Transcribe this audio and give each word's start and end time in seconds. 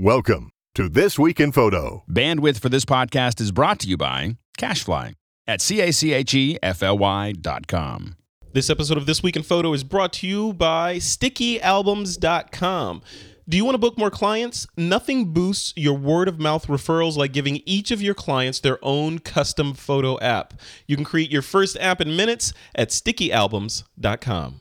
Welcome 0.00 0.52
to 0.76 0.88
This 0.88 1.18
Week 1.18 1.40
in 1.40 1.50
Photo. 1.50 2.04
Bandwidth 2.08 2.60
for 2.60 2.68
this 2.68 2.84
podcast 2.84 3.40
is 3.40 3.50
brought 3.50 3.80
to 3.80 3.88
you 3.88 3.96
by 3.96 4.36
CacheFly 4.56 5.14
at 5.48 5.60
C-A-C-H-E-F-L-Y 5.60 7.32
dot 7.32 7.66
com. 7.66 8.14
This 8.52 8.70
episode 8.70 8.96
of 8.96 9.06
This 9.06 9.24
Week 9.24 9.34
in 9.34 9.42
Photo 9.42 9.72
is 9.72 9.82
brought 9.82 10.12
to 10.12 10.28
you 10.28 10.52
by 10.52 10.98
StickyAlbums.com. 10.98 13.02
Do 13.48 13.56
you 13.56 13.64
want 13.64 13.74
to 13.74 13.78
book 13.78 13.98
more 13.98 14.12
clients? 14.12 14.68
Nothing 14.76 15.32
boosts 15.32 15.72
your 15.76 15.98
word 15.98 16.28
of 16.28 16.38
mouth 16.38 16.68
referrals 16.68 17.16
like 17.16 17.32
giving 17.32 17.60
each 17.66 17.90
of 17.90 18.00
your 18.00 18.14
clients 18.14 18.60
their 18.60 18.78
own 18.82 19.18
custom 19.18 19.74
photo 19.74 20.16
app. 20.20 20.54
You 20.86 20.94
can 20.94 21.04
create 21.04 21.32
your 21.32 21.42
first 21.42 21.76
app 21.80 22.00
in 22.00 22.14
minutes 22.14 22.52
at 22.76 22.90
StickyAlbums.com. 22.90 24.60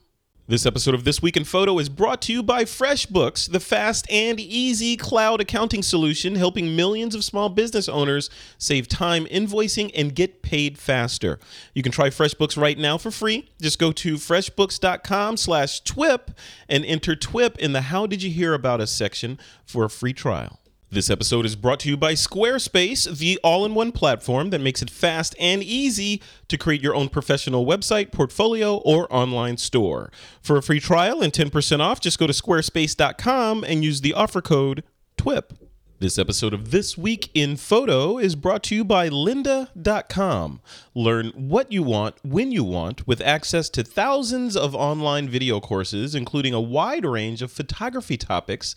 This 0.49 0.65
episode 0.65 0.95
of 0.95 1.03
This 1.03 1.21
Week 1.21 1.35
in 1.35 1.43
Photo 1.43 1.77
is 1.77 1.89
brought 1.89 2.21
to 2.21 2.31
you 2.31 2.41
by 2.41 2.63
FreshBooks, 2.63 3.51
the 3.51 3.59
fast 3.59 4.09
and 4.09 4.39
easy 4.39 4.95
cloud 4.95 5.41
accounting 5.41 5.83
solution 5.83 6.35
helping 6.35 6.73
millions 6.73 7.13
of 7.13 7.25
small 7.25 7.49
business 7.49 7.89
owners 7.89 8.29
save 8.57 8.87
time 8.87 9.25
invoicing 9.25 9.91
and 9.93 10.15
get 10.15 10.41
paid 10.41 10.77
faster. 10.77 11.37
You 11.73 11.83
can 11.83 11.91
try 11.91 12.09
FreshBooks 12.09 12.55
right 12.55 12.77
now 12.77 12.97
for 12.97 13.11
free. 13.11 13.49
Just 13.59 13.77
go 13.77 13.91
to 13.91 14.15
freshbooks.com 14.15 15.35
slash 15.35 15.81
TWIP 15.81 16.31
and 16.69 16.85
enter 16.85 17.13
TWIP 17.13 17.57
in 17.57 17.73
the 17.73 17.81
How 17.81 18.07
Did 18.07 18.23
You 18.23 18.31
Hear 18.31 18.53
About 18.53 18.79
Us 18.79 18.91
section 18.91 19.37
for 19.65 19.83
a 19.83 19.89
free 19.89 20.13
trial. 20.13 20.61
This 20.89 21.09
episode 21.09 21.45
is 21.45 21.57
brought 21.57 21.81
to 21.81 21.89
you 21.89 21.97
by 21.97 22.13
Squarespace, 22.13 23.17
the 23.17 23.37
all 23.43 23.65
in 23.65 23.73
one 23.73 23.91
platform 23.91 24.51
that 24.51 24.61
makes 24.61 24.81
it 24.81 24.89
fast 24.89 25.35
and 25.37 25.61
easy 25.61 26.21
to 26.47 26.57
create 26.57 26.81
your 26.81 26.95
own 26.95 27.09
professional 27.09 27.65
website, 27.65 28.13
portfolio, 28.13 28.77
or 28.77 29.13
online 29.13 29.57
store. 29.57 30.09
For 30.41 30.55
a 30.55 30.63
free 30.63 30.79
trial 30.79 31.21
and 31.21 31.33
10% 31.33 31.81
off, 31.81 31.99
just 31.99 32.17
go 32.17 32.25
to 32.25 32.31
squarespace.com 32.31 33.65
and 33.65 33.83
use 33.83 33.99
the 33.99 34.13
offer 34.13 34.41
code 34.41 34.81
TWIP. 35.17 35.51
This 35.99 36.17
episode 36.17 36.53
of 36.53 36.71
This 36.71 36.97
Week 36.97 37.31
in 37.33 37.57
Photo 37.57 38.17
is 38.17 38.35
brought 38.35 38.63
to 38.63 38.75
you 38.75 38.85
by 38.85 39.09
lynda.com. 39.09 40.61
Learn 40.95 41.27
what 41.35 41.69
you 41.69 41.83
want 41.83 42.15
when 42.23 42.53
you 42.53 42.63
want 42.63 43.05
with 43.05 43.19
access 43.19 43.67
to 43.71 43.83
thousands 43.83 44.55
of 44.55 44.73
online 44.73 45.27
video 45.27 45.59
courses, 45.59 46.15
including 46.15 46.53
a 46.53 46.61
wide 46.61 47.03
range 47.03 47.41
of 47.41 47.51
photography 47.51 48.15
topics 48.15 48.73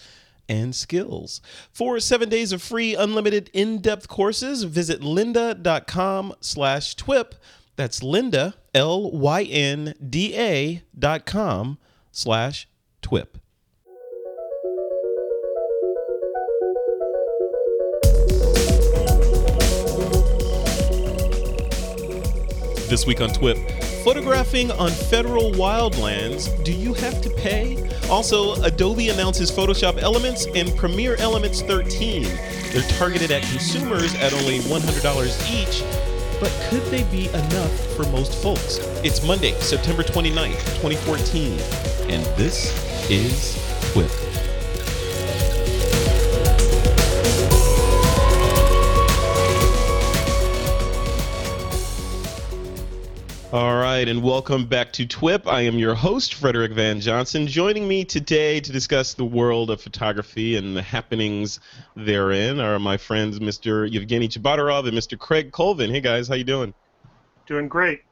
and 0.50 0.74
skills. 0.74 1.40
For 1.70 2.00
seven 2.00 2.28
days 2.28 2.52
of 2.52 2.60
free, 2.60 2.94
unlimited, 2.94 3.48
in-depth 3.54 4.08
courses, 4.08 4.64
visit 4.64 5.00
lynda.com 5.00 6.34
slash 6.40 6.96
twip. 6.96 7.36
That's 7.76 8.00
Lynda, 8.00 8.54
L-Y-N-D-A 8.74 9.22
dot 10.98 11.24
com 11.24 11.78
slash 12.12 12.68
twip. 13.00 13.38
This 22.88 23.06
week 23.06 23.20
on 23.20 23.30
TWIP, 23.30 23.56
photographing 24.04 24.70
on 24.72 24.90
federal 24.90 25.50
wildlands, 25.52 26.62
do 26.64 26.72
you 26.72 26.94
have 26.94 27.20
to 27.20 27.30
pay? 27.30 27.76
Also, 28.08 28.54
Adobe 28.62 29.10
announces 29.10 29.50
Photoshop 29.50 29.98
Elements 29.98 30.46
and 30.54 30.74
Premiere 30.76 31.16
Elements 31.16 31.60
13. 31.62 32.22
They're 32.72 32.82
targeted 32.98 33.30
at 33.30 33.42
consumers 33.42 34.14
at 34.14 34.32
only 34.32 34.60
$100 34.60 35.50
each, 35.52 35.84
but 36.40 36.50
could 36.70 36.82
they 36.90 37.04
be 37.04 37.28
enough 37.28 37.94
for 37.94 38.04
most 38.04 38.34
folks? 38.42 38.78
It's 39.04 39.22
Monday, 39.22 39.52
September 39.60 40.02
29th, 40.02 40.58
2014, 40.80 41.52
and 42.10 42.24
this 42.36 42.72
is 43.10 43.54
TWIP. 43.92 44.29
All 53.52 53.74
right, 53.74 54.06
and 54.06 54.22
welcome 54.22 54.66
back 54.66 54.92
to 54.92 55.04
TWIP. 55.04 55.48
I 55.48 55.62
am 55.62 55.76
your 55.76 55.96
host, 55.96 56.34
Frederick 56.34 56.70
Van 56.70 57.00
Johnson. 57.00 57.48
Joining 57.48 57.88
me 57.88 58.04
today 58.04 58.60
to 58.60 58.70
discuss 58.70 59.14
the 59.14 59.24
world 59.24 59.72
of 59.72 59.82
photography 59.82 60.54
and 60.54 60.76
the 60.76 60.82
happenings 60.82 61.58
therein 61.96 62.60
are 62.60 62.78
my 62.78 62.96
friends, 62.96 63.40
Mr. 63.40 63.90
Evgeny 63.90 64.28
Tchebotarev 64.28 64.86
and 64.86 64.96
Mr. 64.96 65.18
Craig 65.18 65.50
Colvin. 65.50 65.90
Hey 65.90 66.00
guys, 66.00 66.28
how 66.28 66.36
you 66.36 66.44
doing? 66.44 66.72
Doing 67.46 67.66
great. 67.66 68.02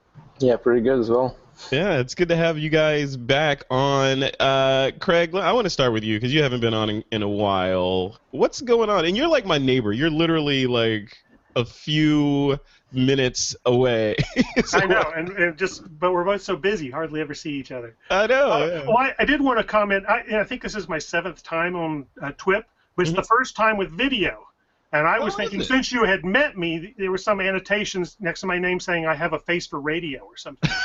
Yeah, 0.40 0.56
pretty 0.56 0.80
good 0.80 0.98
as 0.98 1.08
well. 1.08 1.36
Yeah, 1.70 2.00
it's 2.00 2.16
good 2.16 2.30
to 2.30 2.36
have 2.36 2.58
you 2.58 2.68
guys 2.68 3.16
back 3.16 3.62
on. 3.70 4.24
Uh, 4.40 4.90
Craig, 4.98 5.36
I 5.36 5.52
want 5.52 5.66
to 5.66 5.70
start 5.70 5.92
with 5.92 6.02
you 6.02 6.16
because 6.16 6.34
you 6.34 6.42
haven't 6.42 6.62
been 6.62 6.74
on 6.74 6.90
in, 6.90 7.04
in 7.12 7.22
a 7.22 7.28
while. 7.28 8.18
What's 8.32 8.60
going 8.60 8.90
on? 8.90 9.04
And 9.04 9.16
you're 9.16 9.28
like 9.28 9.46
my 9.46 9.58
neighbor. 9.58 9.92
You're 9.92 10.10
literally 10.10 10.66
like 10.66 11.16
a 11.54 11.64
few 11.64 12.58
minutes 12.92 13.54
away. 13.64 14.16
So- 14.64 14.78
I 14.80 14.86
know, 14.86 15.12
and, 15.14 15.28
and 15.30 15.56
just 15.58 15.82
but 16.00 16.12
we're 16.12 16.24
both 16.24 16.42
so 16.42 16.56
busy, 16.56 16.90
hardly 16.90 17.20
ever 17.20 17.34
see 17.34 17.52
each 17.52 17.70
other. 17.72 17.94
I 18.10 18.26
know. 18.26 18.50
Uh, 18.50 18.58
yeah. 18.66 18.86
well, 18.86 18.98
I, 18.98 19.14
I 19.18 19.24
did 19.24 19.40
want 19.40 19.58
to 19.58 19.64
comment. 19.64 20.04
I, 20.08 20.40
I 20.40 20.44
think 20.44 20.62
this 20.62 20.74
is 20.74 20.88
my 20.88 20.98
seventh 20.98 21.42
time 21.42 21.76
on 21.76 22.06
uh, 22.20 22.32
TWIP, 22.38 22.64
but 22.96 23.06
it's 23.06 23.14
the 23.16 23.22
first 23.22 23.54
time 23.56 23.76
with 23.76 23.90
video. 23.90 24.44
And 24.92 25.06
I 25.06 25.18
was 25.18 25.34
Oh, 25.34 25.36
thinking, 25.36 25.62
since 25.62 25.92
you 25.92 26.04
had 26.04 26.24
met 26.24 26.56
me, 26.56 26.94
there 26.96 27.10
were 27.10 27.18
some 27.18 27.40
annotations 27.42 28.16
next 28.20 28.40
to 28.40 28.46
my 28.46 28.58
name 28.58 28.80
saying 28.80 29.06
I 29.06 29.14
have 29.14 29.34
a 29.34 29.38
face 29.38 29.66
for 29.66 29.78
radio 29.78 30.20
or 30.22 30.36
something. 30.36 30.70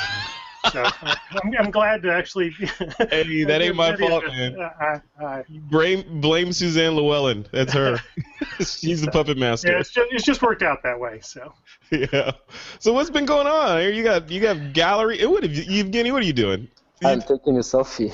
so 0.71 0.83
I'm, 1.01 1.53
I'm 1.59 1.71
glad 1.71 2.01
to 2.03 2.13
actually. 2.13 2.51
Hey, 3.09 3.43
that 3.43 3.61
ain't 3.61 3.75
my 3.75 3.95
fault, 3.95 4.25
man. 4.25 4.55
uh, 4.59 4.69
uh, 5.19 5.23
uh, 5.23 5.43
Blame, 5.49 6.21
blame 6.21 6.51
Suzanne 6.53 6.95
Llewellyn. 6.95 7.45
That's 7.51 7.73
her. 7.73 7.97
She's 8.59 9.01
the 9.01 9.11
puppet 9.11 9.37
master. 9.37 9.67
yeah, 9.69 9.77
master. 9.77 9.79
it's 9.79 9.91
just, 9.91 10.13
it's 10.13 10.23
just 10.25 10.41
worked 10.41 10.63
out 10.63 10.83
that 10.83 10.99
way. 10.99 11.19
So. 11.21 11.53
Yeah. 11.91 12.31
So 12.79 12.93
what's 12.93 13.09
been 13.09 13.25
going 13.25 13.47
on? 13.47 13.79
Here 13.81 13.91
You 13.91 14.03
got 14.03 14.29
you 14.29 14.41
got 14.41 14.73
gallery. 14.73 15.19
eh, 15.19 15.25
What 15.25 15.43
have 15.43 15.53
you, 15.53 15.83
Evgeny? 15.83 16.11
What 16.11 16.23
are 16.23 16.25
you 16.25 16.33
doing? 16.33 16.67
I'm 17.03 17.21
taking 17.21 17.57
a 17.57 17.61
selfie. 17.61 18.13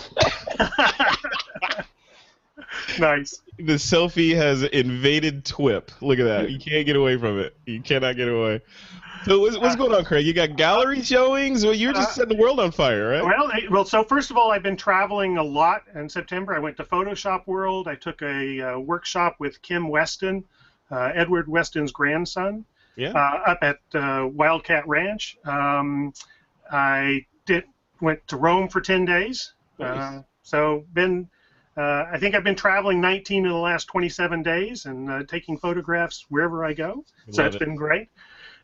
nice. 3.00 3.42
The 3.58 3.74
selfie 3.74 4.36
has 4.36 4.64
invaded 4.64 5.46
TWIP. 5.46 5.92
Look 6.02 6.20
at 6.20 6.24
that. 6.26 6.50
You 6.52 6.60
can't 6.60 6.86
get 6.86 6.96
away 6.96 7.18
from 7.18 7.40
it. 7.40 7.56
You 7.66 7.82
cannot 7.82 8.16
get 8.16 8.28
away. 8.30 8.62
So 9.26 9.40
what's, 9.40 9.58
what's 9.58 9.76
going 9.76 9.94
on, 9.94 10.06
Craig? 10.06 10.26
You 10.26 10.34
got 10.34 10.56
gallery 10.56 11.02
showings? 11.02 11.64
Well, 11.66 11.74
you're 11.74 11.94
just 11.94 12.12
Uh, 12.12 12.14
setting 12.14 12.38
the 12.38 12.42
world 12.42 12.60
on 12.60 12.72
fire, 12.72 13.10
right? 13.10 13.24
Well, 13.24 13.52
well. 13.70 13.86
So 13.86 14.04
first 14.04 14.32
of 14.32 14.38
all, 14.38 14.52
I've 14.52 14.64
been 14.64 14.78
traveling 14.78 15.38
a 15.38 15.44
lot 15.44 15.84
in 15.94 16.08
September. 16.10 16.56
I 16.56 16.60
went 16.60 16.78
to 16.78 16.84
Photoshop 16.84 17.46
World. 17.46 17.88
I 17.88 17.96
took 17.96 18.22
a 18.22 18.62
uh, 18.62 18.80
workshop 18.80 19.36
with 19.40 19.62
Kim 19.62 19.90
Weston, 19.90 20.44
uh, 20.90 21.12
Edward 21.14 21.48
Weston's 21.48 21.92
grandson, 21.92 22.66
Yeah. 22.96 23.12
uh, 23.12 23.52
up 23.52 23.60
at 23.62 23.78
uh, 23.94 24.28
Wildcat 24.32 24.88
Ranch. 24.88 25.38
Um, 25.46 26.14
I 26.72 27.26
did 27.46 27.66
went 28.02 28.26
to 28.30 28.38
Rome 28.38 28.70
for 28.70 28.80
ten 28.82 29.06
days. 29.06 29.54
Uh, 29.80 29.84
Nice. 29.84 30.24
so 30.44 30.86
been. 30.94 31.30
Uh, 31.78 32.06
I 32.12 32.18
think 32.20 32.36
I've 32.36 32.44
been 32.44 32.56
traveling 32.58 33.00
19 33.00 33.46
of 33.46 33.54
the 33.54 33.58
last 33.58 33.86
27 33.88 34.44
days 34.44 34.84
and 34.86 35.10
uh, 35.10 35.24
taking 35.24 35.58
photographs 35.58 36.26
wherever 36.28 36.66
I 36.66 36.74
go. 36.74 37.06
So 37.30 37.46
it's 37.46 37.56
it. 37.56 37.60
been 37.60 37.76
great. 37.76 38.10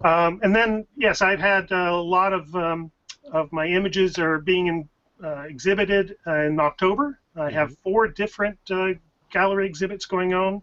Um, 0.03 0.39
and 0.43 0.55
then, 0.55 0.85
yes, 0.97 1.21
I've 1.21 1.39
had 1.39 1.71
a 1.71 1.95
lot 1.95 2.33
of 2.33 2.53
um, 2.55 2.91
of 3.31 3.51
my 3.51 3.65
images 3.67 4.19
are 4.19 4.39
being 4.39 4.67
in, 4.67 4.89
uh, 5.23 5.41
exhibited 5.41 6.15
uh, 6.27 6.41
in 6.41 6.59
October. 6.59 7.19
I 7.35 7.49
have 7.51 7.69
Mm-hmm. 7.69 7.81
four 7.83 8.07
different 8.07 8.59
uh, 8.69 8.93
gallery 9.31 9.65
exhibits 9.65 10.05
going 10.05 10.33
on. 10.33 10.55
A 10.55 10.61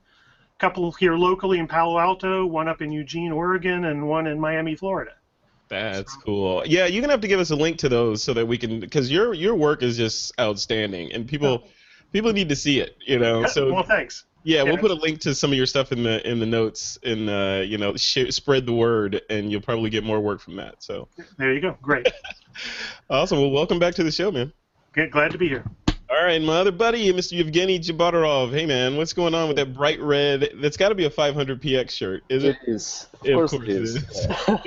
couple 0.59 0.91
here 0.93 1.17
locally 1.17 1.59
in 1.59 1.67
Palo 1.67 1.99
Alto, 1.99 2.47
one 2.47 2.69
up 2.69 2.83
in 2.83 2.93
Eugene, 2.93 3.33
Oregon, 3.33 3.85
and 3.87 4.09
one 4.09 4.27
in 4.27 4.39
Miami, 4.39 4.77
Florida. 4.77 5.13
That's 5.69 6.15
cool. 6.17 6.63
Yeah, 6.67 6.87
you're 6.87 7.01
gonna 7.01 7.13
have 7.15 7.23
to 7.23 7.29
give 7.29 7.41
us 7.41 7.51
a 7.51 7.57
link 7.57 7.79
to 7.79 7.89
those 7.89 8.23
so 8.23 8.35
that 8.35 8.47
we 8.47 8.59
can, 8.59 8.79
because 8.81 9.11
your 9.11 9.33
your 9.33 9.55
work 9.55 9.83
is 9.83 9.97
just 9.97 10.39
outstanding, 10.39 11.13
and 11.13 11.27
people 11.27 11.67
people 12.13 12.33
need 12.33 12.51
to 12.51 12.57
see 12.57 12.81
it. 12.81 12.97
You 13.07 13.19
know, 13.19 13.47
so 13.47 13.73
well, 13.73 13.83
thanks. 13.83 14.25
Yeah, 14.45 14.63
we'll 14.65 14.79
put 14.79 14.91
a 14.91 14.95
link 14.95 15.21
to 15.21 15.35
some 15.35 15.53
of 15.53 15.57
your 15.57 15.67
stuff 15.67 15.93
in 15.93 16.03
the 16.03 16.27
in 16.29 16.41
the 16.41 16.47
notes, 16.47 16.99
and 17.05 17.31
uh, 17.31 17.63
you 17.65 17.79
know, 17.79 17.97
sh- 17.97 18.31
spread 18.31 18.67
the 18.67 18.73
word, 18.73 19.23
and 19.31 19.51
you'll 19.53 19.61
probably 19.61 19.89
get 19.91 20.03
more 20.05 20.21
work 20.21 20.41
from 20.41 20.57
that. 20.57 20.83
So 20.83 21.09
There 21.39 21.53
you 21.55 21.61
go. 21.61 21.77
Great. 21.81 22.09
awesome. 23.11 23.39
Well, 23.39 23.51
welcome 23.51 23.79
back 23.79 23.95
to 23.95 24.03
the 24.03 24.11
show, 24.11 24.33
man. 24.33 24.53
Good, 24.93 25.11
glad 25.13 25.31
to 25.33 25.39
be 25.39 25.49
here. 25.49 25.65
All 26.11 26.23
right, 26.23 26.43
my 26.43 26.59
other 26.59 26.73
buddy, 26.73 27.11
Mr. 27.13 27.43
Evgeny 27.43 27.79
Tchebotarev. 27.79 28.53
Hey, 28.53 28.67
man, 28.67 28.97
what's 28.99 29.15
going 29.15 29.35
on 29.35 29.49
with 29.49 29.57
that 29.57 29.73
bright 29.73 29.99
red? 30.01 30.51
That's 30.57 30.77
got 30.77 30.91
to 30.91 30.95
be 30.95 31.07
a 31.07 31.11
500px 31.11 31.91
shirt, 31.91 32.23
is 32.29 32.45
it? 32.45 32.57
It 32.67 32.71
is. 32.73 33.07
Of 33.15 33.27
Yeah, 33.27 33.33
of 33.33 33.37
course, 33.39 33.51
course 33.53 33.63
it 33.63 33.69
it 33.71 33.83
is. 33.83 33.95
is. 33.97 34.27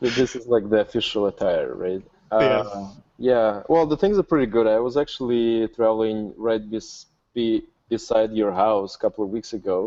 Yeah. 0.00 0.10
this 0.16 0.36
is 0.36 0.46
like 0.46 0.68
the 0.68 0.80
official 0.80 1.26
attire, 1.28 1.74
right? 1.74 2.02
Yeah. 2.32 2.38
Uh, 2.38 2.88
yeah. 3.18 3.62
Well, 3.68 3.86
the 3.86 3.96
things 3.96 4.18
are 4.18 4.22
pretty 4.22 4.46
good. 4.46 4.66
I 4.66 4.78
was 4.80 4.96
actually 4.98 5.66
traveling 5.68 6.34
right 6.36 6.60
bes- 6.70 7.06
be- 7.32 7.64
beside 7.96 8.30
your 8.32 8.52
house 8.52 8.90
a 8.96 9.00
couple 9.04 9.22
of 9.24 9.30
weeks 9.36 9.52
ago, 9.60 9.78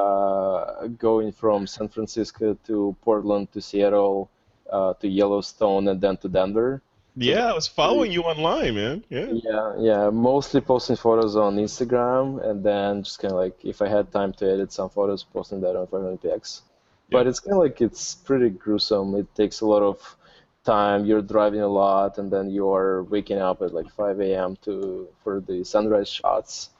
uh, 0.00 0.88
going 1.08 1.30
from 1.42 1.58
San 1.66 1.88
Francisco 1.94 2.46
to 2.68 2.76
Portland 3.06 3.44
to 3.52 3.60
Seattle 3.68 4.30
uh, 4.76 4.92
to 5.00 5.06
Yellowstone 5.20 5.84
and 5.90 5.98
then 6.04 6.16
to 6.22 6.28
Denver. 6.28 6.82
Yeah, 7.20 7.50
I 7.50 7.54
was 7.60 7.66
following 7.66 8.12
you 8.12 8.22
online, 8.32 8.74
man. 8.74 9.04
Yeah. 9.08 9.28
Yeah, 9.48 9.66
yeah. 9.88 10.10
Mostly 10.10 10.60
posting 10.60 10.98
photos 11.06 11.34
on 11.36 11.56
Instagram, 11.56 12.24
and 12.48 12.56
then 12.68 13.02
just 13.02 13.18
kind 13.20 13.32
of 13.32 13.40
like 13.44 13.56
if 13.64 13.82
I 13.82 13.88
had 13.96 14.12
time 14.18 14.32
to 14.38 14.44
edit 14.52 14.70
some 14.78 14.88
photos, 14.88 15.24
posting 15.24 15.60
that 15.62 15.74
on 15.74 15.86
500px. 15.88 16.62
But 17.10 17.26
it's 17.26 17.40
kind 17.40 17.54
of 17.58 17.62
like 17.66 17.80
it's 17.80 18.04
pretty 18.28 18.50
gruesome. 18.50 19.08
It 19.16 19.28
takes 19.34 19.62
a 19.62 19.66
lot 19.66 19.82
of 19.82 19.98
time. 20.64 21.06
You're 21.06 21.26
driving 21.34 21.62
a 21.70 21.72
lot, 21.84 22.18
and 22.18 22.30
then 22.30 22.50
you 22.50 22.64
are 22.78 23.02
waking 23.14 23.40
up 23.48 23.62
at 23.62 23.74
like 23.78 23.90
5 23.90 24.20
a.m. 24.20 24.50
to 24.64 25.08
for 25.22 25.40
the 25.40 25.64
sunrise 25.64 26.10
shots. 26.18 26.70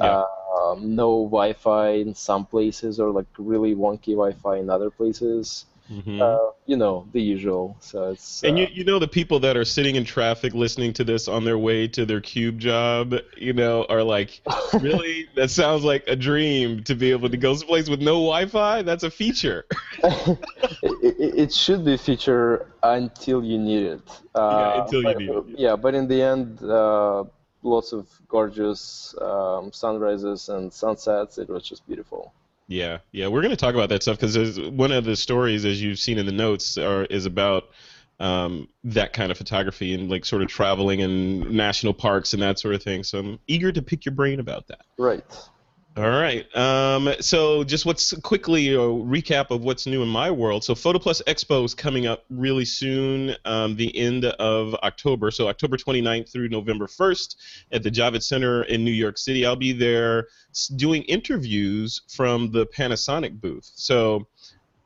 Yeah. 0.00 0.22
Um, 0.58 0.94
no 0.96 1.24
Wi-Fi 1.24 1.88
in 1.90 2.14
some 2.14 2.44
places, 2.46 2.98
or 3.00 3.10
like 3.10 3.26
really 3.38 3.74
wonky 3.74 4.14
Wi-Fi 4.14 4.56
in 4.58 4.70
other 4.70 4.90
places. 4.90 5.66
Mhm. 5.90 6.20
Uh, 6.20 6.50
you 6.66 6.76
know 6.76 7.06
the 7.14 7.22
usual. 7.22 7.74
So 7.80 8.10
it's 8.10 8.42
And 8.44 8.58
uh, 8.58 8.60
you, 8.60 8.66
you 8.72 8.84
know 8.84 8.98
the 8.98 9.08
people 9.08 9.40
that 9.40 9.56
are 9.56 9.64
sitting 9.64 9.96
in 9.96 10.04
traffic 10.04 10.52
listening 10.52 10.92
to 10.94 11.04
this 11.04 11.28
on 11.28 11.44
their 11.46 11.56
way 11.56 11.88
to 11.88 12.04
their 12.04 12.20
cube 12.20 12.58
job, 12.58 13.14
you 13.38 13.54
know, 13.54 13.86
are 13.88 14.02
like, 14.02 14.42
really? 14.82 15.28
That 15.34 15.50
sounds 15.50 15.84
like 15.84 16.04
a 16.06 16.14
dream 16.14 16.84
to 16.84 16.94
be 16.94 17.10
able 17.10 17.30
to 17.30 17.38
go 17.38 17.54
someplace 17.54 17.88
with 17.88 18.00
no 18.02 18.14
Wi-Fi. 18.20 18.82
That's 18.82 19.02
a 19.04 19.10
feature. 19.10 19.64
it, 20.04 20.38
it, 20.82 21.34
it 21.44 21.52
should 21.54 21.84
be 21.86 21.94
a 21.94 21.98
feature 21.98 22.66
until 22.82 23.42
you 23.42 23.58
need 23.58 23.84
it. 23.84 24.00
Uh, 24.34 24.74
Yeah, 24.74 24.82
until 24.84 25.00
you 25.00 25.04
but- 25.04 25.18
need 25.18 25.30
it, 25.30 25.58
Yeah, 25.58 25.76
but 25.76 25.94
in 25.94 26.06
the 26.06 26.20
end, 26.22 26.62
uh, 26.62 27.24
lots 27.62 27.92
of 27.92 28.08
gorgeous 28.28 29.14
um, 29.20 29.72
sunrises 29.72 30.48
and 30.48 30.72
sunsets. 30.72 31.38
It 31.38 31.48
was 31.48 31.62
just 31.62 31.86
beautiful. 31.86 32.32
Yeah, 32.66 32.98
yeah, 33.12 33.28
we're 33.28 33.42
gonna 33.42 33.56
talk 33.56 33.74
about 33.74 33.88
that 33.88 34.02
stuff 34.02 34.18
because 34.20 34.60
one 34.60 34.92
of 34.92 35.04
the 35.04 35.16
stories, 35.16 35.64
as 35.64 35.80
you've 35.80 35.98
seen 35.98 36.18
in 36.18 36.26
the 36.26 36.32
notes, 36.32 36.76
are 36.76 37.04
is 37.04 37.24
about 37.24 37.64
um, 38.20 38.68
that 38.84 39.12
kind 39.12 39.30
of 39.30 39.38
photography 39.38 39.94
and 39.94 40.10
like 40.10 40.24
sort 40.24 40.42
of 40.42 40.48
traveling 40.48 41.00
in 41.00 41.56
national 41.56 41.94
parks 41.94 42.32
and 42.32 42.42
that 42.42 42.58
sort 42.58 42.74
of 42.74 42.82
thing. 42.82 43.04
So 43.04 43.18
I'm 43.18 43.38
eager 43.46 43.72
to 43.72 43.80
pick 43.80 44.04
your 44.04 44.14
brain 44.14 44.40
about 44.40 44.66
that. 44.68 44.82
Right. 44.98 45.24
All 45.98 46.08
right. 46.08 46.46
Um, 46.56 47.12
so 47.18 47.64
just 47.64 47.84
what's 47.84 48.12
quickly 48.20 48.68
a 48.72 48.78
recap 48.78 49.50
of 49.50 49.64
what's 49.64 49.84
new 49.84 50.00
in 50.04 50.08
my 50.08 50.30
world. 50.30 50.62
So 50.62 50.76
Photo 50.76 51.00
Plus 51.00 51.20
Expo 51.26 51.64
is 51.64 51.74
coming 51.74 52.06
up 52.06 52.24
really 52.30 52.66
soon, 52.66 53.34
um, 53.44 53.74
the 53.74 53.98
end 53.98 54.24
of 54.24 54.76
October. 54.76 55.32
So 55.32 55.48
October 55.48 55.76
29th 55.76 56.30
through 56.30 56.50
November 56.50 56.86
1st 56.86 57.34
at 57.72 57.82
the 57.82 57.90
Javits 57.90 58.22
Center 58.22 58.62
in 58.62 58.84
New 58.84 58.92
York 58.92 59.18
City. 59.18 59.44
I'll 59.44 59.56
be 59.56 59.72
there 59.72 60.28
doing 60.76 61.02
interviews 61.02 62.02
from 62.06 62.52
the 62.52 62.64
Panasonic 62.66 63.40
booth. 63.40 63.68
So 63.74 64.28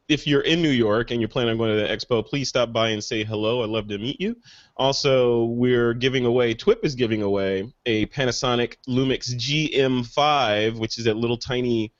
if 0.09 0.27
you're 0.27 0.43
in 0.43 0.63
New 0.63 0.71
York 0.71 1.11
and 1.11 1.21
you're 1.21 1.29
planning 1.29 1.53
on 1.53 1.59
going 1.59 1.77
to 1.77 1.83
the 1.83 1.89
expo, 1.89 2.27
please 2.27 2.49
stop 2.49 2.73
by 2.73 2.91
and 2.91 3.03
say 3.03 3.25
hello. 3.25 3.63
I'd 3.63 3.71
love 3.71 3.89
to 3.89 3.99
meet 3.99 4.21
you. 4.21 4.37
Also, 4.77 5.45
we're 5.45 5.95
giving 5.95 6.25
away, 6.25 6.55
TWIP 6.55 6.85
is 6.85 6.95
giving 6.95 7.23
away 7.23 7.73
a 7.87 8.07
Panasonic 8.07 8.77
Lumix 8.89 9.35
GM5, 9.35 10.79
which 10.79 10.99
is 10.99 11.05
that 11.05 11.17
little 11.17 11.37
tiny 11.37 11.93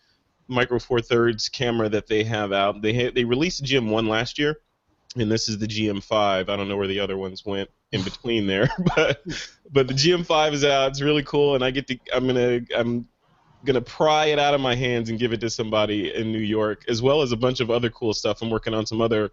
micro 0.49 0.79
four 0.79 1.01
thirds 1.01 1.49
camera 1.49 1.89
that 1.89 2.07
they 2.07 2.25
have 2.25 2.53
out. 2.53 2.83
They 2.83 2.93
ha- 2.93 3.13
they 3.15 3.25
released 3.25 3.61
the 3.61 3.67
GM1 3.67 4.09
last 4.09 4.39
year, 4.39 4.57
and 5.17 5.31
this 5.31 5.49
is 5.49 5.59
the 5.59 5.67
GM5. 5.67 6.49
I 6.49 6.57
don't 6.57 6.69
know 6.69 6.77
where 6.77 6.87
the 6.87 7.01
other 7.01 7.17
ones 7.17 7.45
went 7.45 7.71
in 7.93 8.03
between 8.03 8.47
there, 8.47 8.69
but 8.97 9.23
but 9.71 9.89
the 9.89 9.95
GM5 9.95 10.53
is 10.53 10.65
out. 10.65 10.91
It's 10.91 11.01
really 11.01 11.23
cool, 11.23 11.55
and 11.55 11.65
I 11.65 11.71
get 11.71 11.87
to. 11.89 11.99
I'm 12.13 12.27
gonna 12.27 12.61
I'm 12.77 13.09
gonna 13.65 13.81
pry 13.81 14.27
it 14.27 14.39
out 14.39 14.55
of 14.55 14.61
my 14.61 14.75
hands 14.75 15.11
and 15.11 15.19
give 15.19 15.33
it 15.33 15.41
to 15.41 15.51
somebody 15.51 16.15
in 16.15 16.33
New 16.33 16.39
York, 16.39 16.85
as 16.89 17.03
well 17.03 17.23
as 17.23 17.33
a 17.33 17.37
bunch 17.37 17.61
of 17.61 17.71
other 17.71 17.91
cool 17.91 18.15
stuff. 18.15 18.43
I'm 18.43 18.51
working 18.51 18.75
on 18.75 18.87
some 18.87 19.01
other 19.01 19.31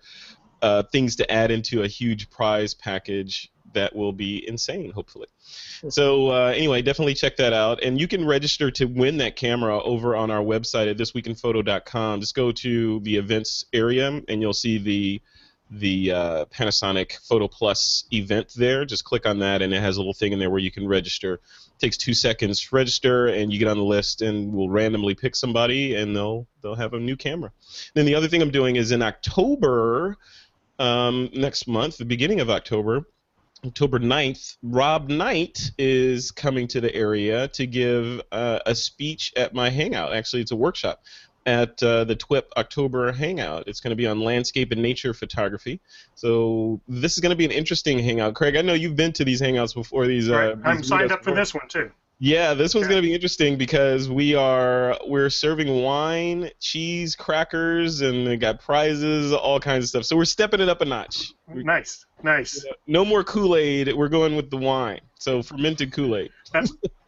uh, 0.62 0.84
things 0.84 1.16
to 1.18 1.32
add 1.32 1.52
into 1.52 1.84
a 1.84 1.88
huge 1.88 2.30
prize 2.30 2.74
package 2.74 3.52
that 3.74 3.96
will 3.96 4.14
be 4.14 4.48
insane, 4.48 4.92
hopefully. 4.92 5.28
So 5.90 6.30
uh, 6.30 6.54
anyway, 6.56 6.82
definitely 6.82 7.14
check 7.14 7.38
that 7.38 7.54
out, 7.54 7.84
and 7.84 8.00
you 8.00 8.08
can 8.08 8.26
register 8.26 8.72
to 8.72 8.86
win 8.86 9.18
that 9.18 9.36
camera 9.36 9.82
over 9.82 10.16
on 10.16 10.32
our 10.32 10.42
website 10.42 10.90
at 10.90 10.98
thisweekinphoto.com. 10.98 12.20
Just 12.20 12.36
go 12.36 12.52
to 12.52 13.00
the 13.02 13.18
events 13.18 13.66
area, 13.74 14.22
and 14.28 14.42
you'll 14.42 14.54
see 14.54 14.78
the 14.78 15.22
the 15.70 16.12
uh, 16.12 16.46
Panasonic 16.46 17.20
Photo 17.28 17.48
Plus 17.48 18.06
event 18.12 18.54
there. 18.56 18.86
Just 18.86 19.04
click 19.04 19.26
on 19.26 19.40
that, 19.40 19.62
and 19.62 19.74
it 19.74 19.82
has 19.82 19.98
a 19.98 20.00
little 20.00 20.14
thing 20.14 20.34
in 20.34 20.40
there 20.40 20.50
where 20.50 20.60
you 20.60 20.72
can 20.72 20.88
register. 20.88 21.40
takes 21.80 21.98
two 21.98 22.14
seconds 22.14 22.62
to 22.62 22.76
register, 22.76 23.28
and 23.28 23.54
you 23.54 23.60
get 23.60 23.68
on 23.68 23.78
the 23.78 23.84
list, 23.84 24.22
and 24.22 24.52
we'll 24.52 24.70
randomly 24.70 25.16
pick 25.16 25.36
somebody, 25.36 25.96
and 25.96 26.16
they'll 26.16 26.48
they'll 26.62 26.76
have 26.76 26.94
a 26.94 27.00
new 27.00 27.16
camera. 27.16 27.52
Then 27.94 28.06
the 28.06 28.16
other 28.16 28.28
thing 28.28 28.42
I'm 28.42 28.52
doing 28.52 28.76
is 28.76 28.92
in 28.92 29.02
October, 29.02 30.18
um, 30.80 31.30
next 31.34 31.68
month, 31.68 31.98
the 31.98 32.06
beginning 32.06 32.40
of 32.40 32.50
October. 32.50 33.06
October 33.66 34.00
9th, 34.00 34.56
Rob 34.64 35.10
Knight 35.10 35.72
is 35.78 36.32
coming 36.32 36.66
to 36.70 36.80
the 36.80 36.96
area 36.96 37.50
to 37.50 37.68
give 37.68 38.22
uh, 38.32 38.60
a 38.66 38.74
speech 38.74 39.34
at 39.36 39.54
my 39.54 39.70
hangout. 39.70 40.14
Actually, 40.14 40.42
it's 40.42 40.52
a 40.52 40.56
workshop 40.56 41.04
at 41.46 41.82
uh, 41.82 42.04
the 42.04 42.16
TWIP 42.16 42.52
October 42.58 43.12
Hangout. 43.12 43.64
It's 43.68 43.80
going 43.80 43.92
to 43.92 43.96
be 43.96 44.08
on 44.08 44.22
landscape 44.22 44.72
and 44.72 44.82
nature 44.82 45.14
photography. 45.14 45.80
So 46.16 46.82
this 46.88 47.14
is 47.14 47.20
going 47.20 47.32
to 47.32 47.36
be 47.36 47.46
an 47.46 47.52
interesting 47.52 48.00
hangout. 48.00 48.36
Craig, 48.36 48.56
I 48.56 48.62
know 48.62 48.74
you've 48.74 48.96
been 48.96 49.14
to 49.14 49.26
these 49.26 49.42
hangouts 49.42 49.74
before. 49.74 50.06
These, 50.08 50.30
uh, 50.30 50.56
Right. 50.56 50.58
I'm 50.66 50.84
signed 50.84 51.12
up 51.12 51.24
for 51.24 51.34
this 51.34 51.54
one 51.54 51.68
too. 51.68 51.92
Yeah, 52.22 52.54
this 52.54 52.76
one's 52.76 52.88
going 52.88 53.02
to 53.02 53.08
be 53.08 53.14
interesting 53.14 53.58
because 53.58 54.10
we 54.10 54.36
are 54.36 54.98
we're 55.08 55.30
serving 55.30 55.82
wine, 55.82 56.50
cheese, 56.60 57.16
crackers, 57.16 58.02
and 58.02 58.28
we 58.28 58.36
got 58.36 58.60
prizes, 58.60 59.32
all 59.32 59.62
kinds 59.62 59.86
of 59.86 59.90
stuff. 59.90 60.04
So 60.04 60.18
we're 60.18 60.26
stepping 60.26 60.60
it 60.60 60.68
up 60.68 60.82
a 60.82 60.86
notch. 60.86 61.32
Nice, 61.48 62.06
nice. 62.22 62.66
no 62.86 63.06
more 63.06 63.24
Kool 63.24 63.56
Aid. 63.56 63.96
We're 63.96 64.10
going 64.10 64.36
with 64.36 64.50
the 64.50 64.58
wine. 64.58 65.00
So 65.18 65.42
fermented 65.42 65.94
Kool 65.94 66.18
Aid. 66.18 66.32
That's- 66.52 66.74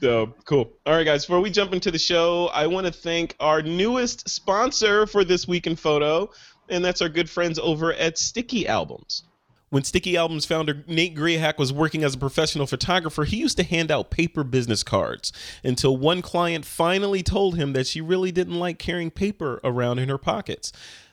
so 0.00 0.34
cool. 0.44 0.72
All 0.84 0.94
right, 0.94 1.04
guys. 1.04 1.24
Before 1.26 1.40
we 1.40 1.50
jump 1.50 1.72
into 1.72 1.90
the 1.90 1.98
show, 1.98 2.48
I 2.48 2.66
want 2.66 2.86
to 2.86 2.92
thank 2.92 3.34
our 3.40 3.62
newest 3.62 4.28
sponsor 4.28 5.06
for 5.06 5.24
this 5.24 5.48
week 5.48 5.66
in 5.66 5.76
photo, 5.76 6.30
and 6.68 6.84
that's 6.84 7.00
our 7.00 7.08
good 7.08 7.30
friends 7.30 7.58
over 7.58 7.92
at 7.94 8.18
Sticky 8.18 8.66
Albums. 8.68 9.24
When 9.70 9.82
Sticky 9.82 10.16
Albums 10.16 10.46
founder 10.46 10.84
Nate 10.86 11.16
Grahek 11.16 11.58
was 11.58 11.72
working 11.72 12.04
as 12.04 12.14
a 12.14 12.18
professional 12.18 12.66
photographer, 12.66 13.24
he 13.24 13.36
used 13.38 13.56
to 13.56 13.64
hand 13.64 13.90
out 13.90 14.10
paper 14.10 14.44
business 14.44 14.84
cards 14.84 15.32
until 15.64 15.96
one 15.96 16.22
client 16.22 16.64
finally 16.64 17.22
told 17.22 17.56
him 17.56 17.72
that 17.72 17.88
she 17.88 18.00
really 18.00 18.30
didn't 18.30 18.58
like 18.60 18.78
carrying 18.78 19.10
paper 19.10 19.60
around 19.64 19.98
in 19.98 20.08
her 20.08 20.18
pockets. 20.18 20.72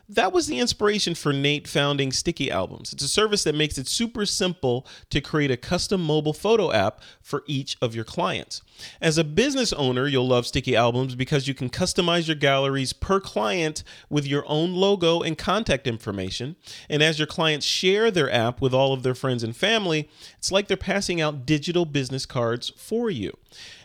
That 0.09 0.33
was 0.33 0.47
the 0.47 0.59
inspiration 0.59 1.15
for 1.15 1.31
Nate 1.31 1.65
founding 1.65 2.11
Sticky 2.11 2.51
Albums. 2.51 2.91
It's 2.91 3.03
a 3.03 3.07
service 3.07 3.45
that 3.45 3.55
makes 3.55 3.77
it 3.77 3.87
super 3.87 4.25
simple 4.25 4.85
to 5.09 5.21
create 5.21 5.49
a 5.49 5.55
custom 5.55 6.03
mobile 6.03 6.33
photo 6.33 6.73
app 6.73 7.01
for 7.21 7.43
each 7.47 7.77
of 7.81 7.95
your 7.95 8.03
clients. 8.03 8.61
As 8.99 9.17
a 9.17 9.23
business 9.23 9.71
owner, 9.71 10.05
you'll 10.05 10.27
love 10.27 10.45
Sticky 10.45 10.75
Albums 10.75 11.15
because 11.15 11.47
you 11.47 11.53
can 11.53 11.69
customize 11.69 12.27
your 12.27 12.35
galleries 12.35 12.91
per 12.91 13.21
client 13.21 13.85
with 14.09 14.27
your 14.27 14.43
own 14.45 14.73
logo 14.73 15.21
and 15.21 15.37
contact 15.37 15.87
information. 15.87 16.57
And 16.89 17.01
as 17.01 17.17
your 17.17 17.27
clients 17.27 17.65
share 17.65 18.11
their 18.11 18.29
app 18.29 18.59
with 18.59 18.73
all 18.73 18.91
of 18.91 19.03
their 19.03 19.15
friends 19.15 19.41
and 19.41 19.55
family, 19.55 20.09
it's 20.37 20.51
like 20.51 20.67
they're 20.67 20.75
passing 20.75 21.21
out 21.21 21.45
digital 21.45 21.85
business 21.85 22.25
cards 22.25 22.73
for 22.75 23.09
you. 23.09 23.37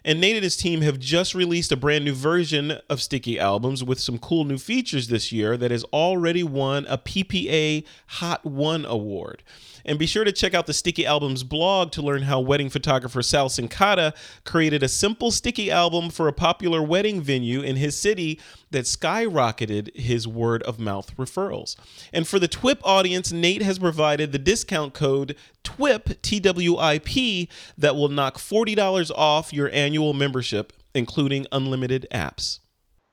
And 0.04 0.20
Nate 0.20 0.36
and 0.36 0.44
his 0.44 0.56
team 0.56 0.80
have 0.82 0.98
just 0.98 1.34
released 1.34 1.72
a 1.72 1.76
brand 1.76 2.04
new 2.04 2.14
version 2.14 2.78
of 2.88 3.02
Sticky 3.02 3.38
Albums 3.38 3.84
with 3.84 4.00
some 4.00 4.18
cool 4.18 4.44
new 4.44 4.58
features 4.58 5.08
this 5.08 5.32
year 5.32 5.56
that 5.56 5.70
has 5.70 5.84
already 5.84 6.42
won 6.42 6.86
a 6.88 6.98
PPA 6.98 7.84
Hot 8.06 8.44
One 8.44 8.84
award. 8.84 9.42
And 9.88 9.98
be 9.98 10.04
sure 10.04 10.24
to 10.24 10.32
check 10.32 10.52
out 10.52 10.66
the 10.66 10.74
Sticky 10.74 11.06
Albums 11.06 11.44
blog 11.44 11.92
to 11.92 12.02
learn 12.02 12.20
how 12.20 12.40
wedding 12.40 12.68
photographer 12.68 13.22
Sal 13.22 13.48
Cincotta 13.48 14.14
created 14.44 14.82
a 14.82 14.88
simple 14.88 15.30
sticky 15.30 15.70
album 15.70 16.10
for 16.10 16.28
a 16.28 16.32
popular 16.32 16.82
wedding 16.82 17.22
venue 17.22 17.62
in 17.62 17.76
his 17.76 17.98
city 17.98 18.38
that 18.70 18.84
skyrocketed 18.84 19.96
his 19.96 20.28
word 20.28 20.62
of 20.64 20.78
mouth 20.78 21.16
referrals. 21.16 21.74
And 22.12 22.28
for 22.28 22.38
the 22.38 22.48
TWIP 22.48 22.82
audience, 22.84 23.32
Nate 23.32 23.62
has 23.62 23.78
provided 23.78 24.30
the 24.30 24.38
discount 24.38 24.92
code 24.92 25.34
TWIP, 25.64 26.20
T 26.20 26.38
W 26.38 26.76
I 26.76 26.98
P, 26.98 27.48
that 27.78 27.96
will 27.96 28.10
knock 28.10 28.36
$40 28.36 29.10
off 29.16 29.54
your 29.54 29.70
annual 29.72 30.12
membership, 30.12 30.74
including 30.94 31.46
unlimited 31.50 32.06
apps. 32.12 32.58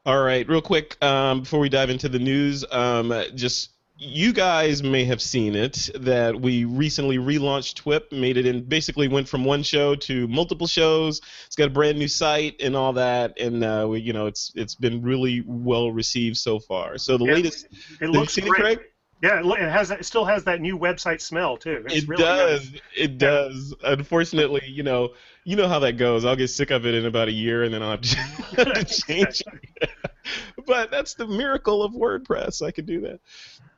All 0.06 0.22
right, 0.22 0.46
real 0.50 0.62
quick 0.62 1.02
um, 1.02 1.40
before 1.40 1.62
we 1.62 1.70
dive 1.70 1.90
into 1.90 2.10
the 2.10 2.20
news, 2.20 2.66
um, 2.70 3.14
just 3.34 3.72
you 3.98 4.34
guys 4.34 4.84
may 4.84 5.06
have 5.06 5.22
seen 5.22 5.56
it 5.56 5.90
that 5.96 6.40
we 6.40 6.66
recently 6.66 7.18
relaunched 7.18 7.76
TWIP, 7.76 8.12
made 8.12 8.36
it 8.38 8.46
in 8.46 8.64
basically 8.64 9.08
went 9.08 9.28
from 9.28 9.46
one 9.46 9.64
show 9.64 9.96
to 9.96 10.28
multiple 10.28 10.68
shows. 10.68 11.22
It's 11.46 11.56
got 11.56 11.68
a 11.68 11.72
brand 11.72 11.98
new 11.98 12.08
site 12.08 12.56
and 12.60 12.76
all 12.76 12.94
that, 12.94 13.40
and 13.40 13.64
uh, 13.64 13.88
we, 13.90 14.02
you 14.02 14.12
know 14.14 14.26
it's 14.26 14.52
it's 14.56 14.76
been 14.76 15.02
really 15.02 15.44
well 15.48 15.92
received 15.92 16.38
so 16.38 16.60
far. 16.60 16.98
So 16.98 17.18
the 17.18 17.26
latest, 17.26 17.68
It 18.02 18.10
looks 18.10 18.34
seen 18.34 18.46
it, 18.46 18.50
great. 18.50 18.80
Craig? 18.80 18.90
Yeah, 19.24 19.42
it, 19.44 19.72
has. 19.72 19.92
It 19.92 20.06
still 20.06 20.26
has 20.26 20.44
that 20.44 20.60
new 20.60 20.78
website 20.78 21.22
smell 21.22 21.56
too. 21.56 21.84
It's 21.86 22.04
it 22.04 22.08
really 22.10 22.24
does. 22.24 22.72
Nice. 22.72 22.82
It 22.98 23.18
does. 23.18 23.74
Unfortunately, 23.84 24.64
you 24.66 24.84
know, 24.84 25.14
you 25.46 25.56
know 25.56 25.70
how 25.70 25.80
that 25.80 25.94
goes. 25.94 26.26
I'll 26.26 26.36
get 26.36 26.50
sick 26.50 26.70
of 26.70 26.86
it 26.86 26.94
in 26.94 27.06
about 27.06 27.30
a 27.30 27.32
year, 27.32 27.64
and 27.64 27.74
then 27.74 27.82
I'll 27.82 27.92
have 27.92 28.02
to, 28.02 28.66
to 28.74 28.84
change. 29.08 29.42
it. 29.48 29.90
but 30.66 30.92
that's 30.92 31.14
the 31.14 31.28
miracle 31.28 31.84
of 31.84 31.94
WordPress. 31.94 32.66
I 32.66 32.72
can 32.72 32.86
do 32.86 33.02
that. 33.02 33.20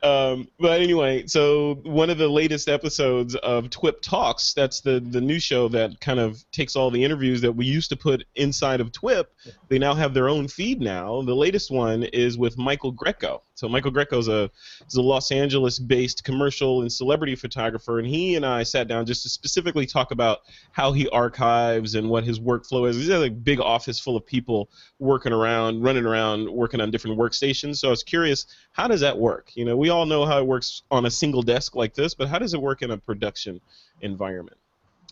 Um, 0.03 0.47
but 0.59 0.79
anyway, 0.79 1.25
so 1.25 1.75
one 1.83 2.09
of 2.09 2.17
the 2.17 2.27
latest 2.27 2.69
episodes 2.69 3.35
of 3.35 3.69
TWIP 3.69 4.01
Talks, 4.01 4.53
that's 4.53 4.81
the, 4.81 4.99
the 4.99 5.21
new 5.21 5.39
show 5.39 5.67
that 5.69 5.99
kind 5.99 6.19
of 6.19 6.43
takes 6.51 6.75
all 6.75 6.91
the 6.91 7.03
interviews 7.03 7.41
that 7.41 7.51
we 7.51 7.65
used 7.65 7.89
to 7.89 7.95
put 7.95 8.23
inside 8.35 8.79
of 8.79 8.91
TWIP. 8.91 9.25
They 9.69 9.79
now 9.79 9.95
have 9.95 10.13
their 10.13 10.29
own 10.29 10.47
feed 10.47 10.81
now. 10.81 11.21
The 11.23 11.35
latest 11.35 11.71
one 11.71 12.03
is 12.03 12.37
with 12.37 12.57
Michael 12.57 12.91
Grecco. 12.91 13.41
So 13.57 13.67
Michael 13.67 13.89
Grecco 13.89 14.19
is 14.19 14.27
a, 14.27 14.51
is 14.87 14.95
a 14.97 15.01
Los 15.01 15.31
Angeles-based 15.31 16.23
commercial 16.23 16.81
and 16.81 16.93
celebrity 16.93 17.33
photographer, 17.33 17.97
and 17.97 18.07
he 18.07 18.35
and 18.35 18.45
I 18.45 18.61
sat 18.61 18.87
down 18.87 19.07
just 19.07 19.23
to 19.23 19.29
specifically 19.29 19.87
talk 19.87 20.11
about 20.11 20.41
how 20.73 20.91
he 20.91 21.09
archives 21.09 21.95
and 21.95 22.07
what 22.07 22.23
his 22.23 22.39
workflow 22.39 22.87
is. 22.87 22.97
He's 22.97 23.09
got 23.09 23.25
a 23.25 23.31
big 23.31 23.59
office 23.59 23.99
full 23.99 24.15
of 24.15 24.23
people 24.27 24.69
working 24.99 25.33
around, 25.33 25.81
running 25.81 26.05
around, 26.05 26.47
working 26.47 26.81
on 26.81 26.91
different 26.91 27.17
workstations. 27.17 27.77
So 27.77 27.87
I 27.87 27.89
was 27.89 28.03
curious, 28.03 28.45
how 28.73 28.87
does 28.87 29.01
that 29.01 29.17
work? 29.17 29.49
You 29.55 29.65
know, 29.65 29.75
we 29.75 29.89
all 29.89 30.05
know 30.05 30.23
how 30.23 30.37
it 30.37 30.45
works 30.45 30.83
on 30.91 31.07
a 31.07 31.11
single 31.11 31.41
desk 31.41 31.75
like 31.75 31.95
this, 31.95 32.13
but 32.13 32.27
how 32.27 32.37
does 32.37 32.53
it 32.53 32.61
work 32.61 32.83
in 32.83 32.91
a 32.91 32.97
production 32.97 33.59
environment? 34.01 34.57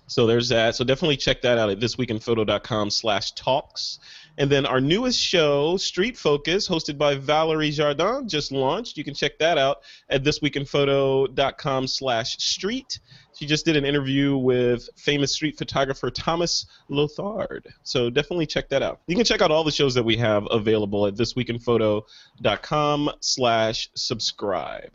So 0.08 0.28
there's 0.28 0.50
that. 0.50 0.76
So 0.76 0.84
definitely 0.84 1.18
check 1.18 1.42
that 1.42 1.58
out 1.58 1.70
at 1.70 1.80
thisweekinphoto.com 1.80 2.92
slash 2.92 3.32
talks. 3.32 4.00
And 4.38 4.52
then 4.52 4.66
our 4.66 4.82
newest 4.82 5.20
show, 5.20 5.78
Street 5.78 6.18
Focus, 6.18 6.68
hosted 6.68 6.98
by 6.98 7.16
Valerie 7.16 7.72
Jardin, 7.72 8.28
just 8.28 8.52
launched. 8.52 8.98
You 8.98 9.04
can 9.04 9.14
check 9.14 9.40
that 9.40 9.58
out 9.58 9.78
at 10.10 10.24
thisweekinphoto.com 10.24 11.88
slash 11.88 12.38
street. 12.38 13.00
She 13.38 13.46
just 13.46 13.66
did 13.66 13.76
an 13.76 13.86
interview 13.86 14.38
with 14.38 14.88
famous 14.96 15.34
street 15.34 15.58
photographer 15.58 16.10
Thomas 16.10 16.66
Leuthard. 16.90 17.68
So 17.84 18.10
definitely 18.10 18.46
check 18.46 18.70
that 18.70 18.82
out. 18.82 19.02
You 19.08 19.16
can 19.16 19.26
check 19.26 19.42
out 19.42 19.52
all 19.52 19.64
the 19.64 19.72
shows 19.72 19.94
that 19.96 20.04
we 20.04 20.18
have 20.18 20.48
available 20.52 21.08
at 21.08 21.16
thisweekinphoto.com 21.16 23.12
slash 23.22 23.90
subscribe. 23.96 24.92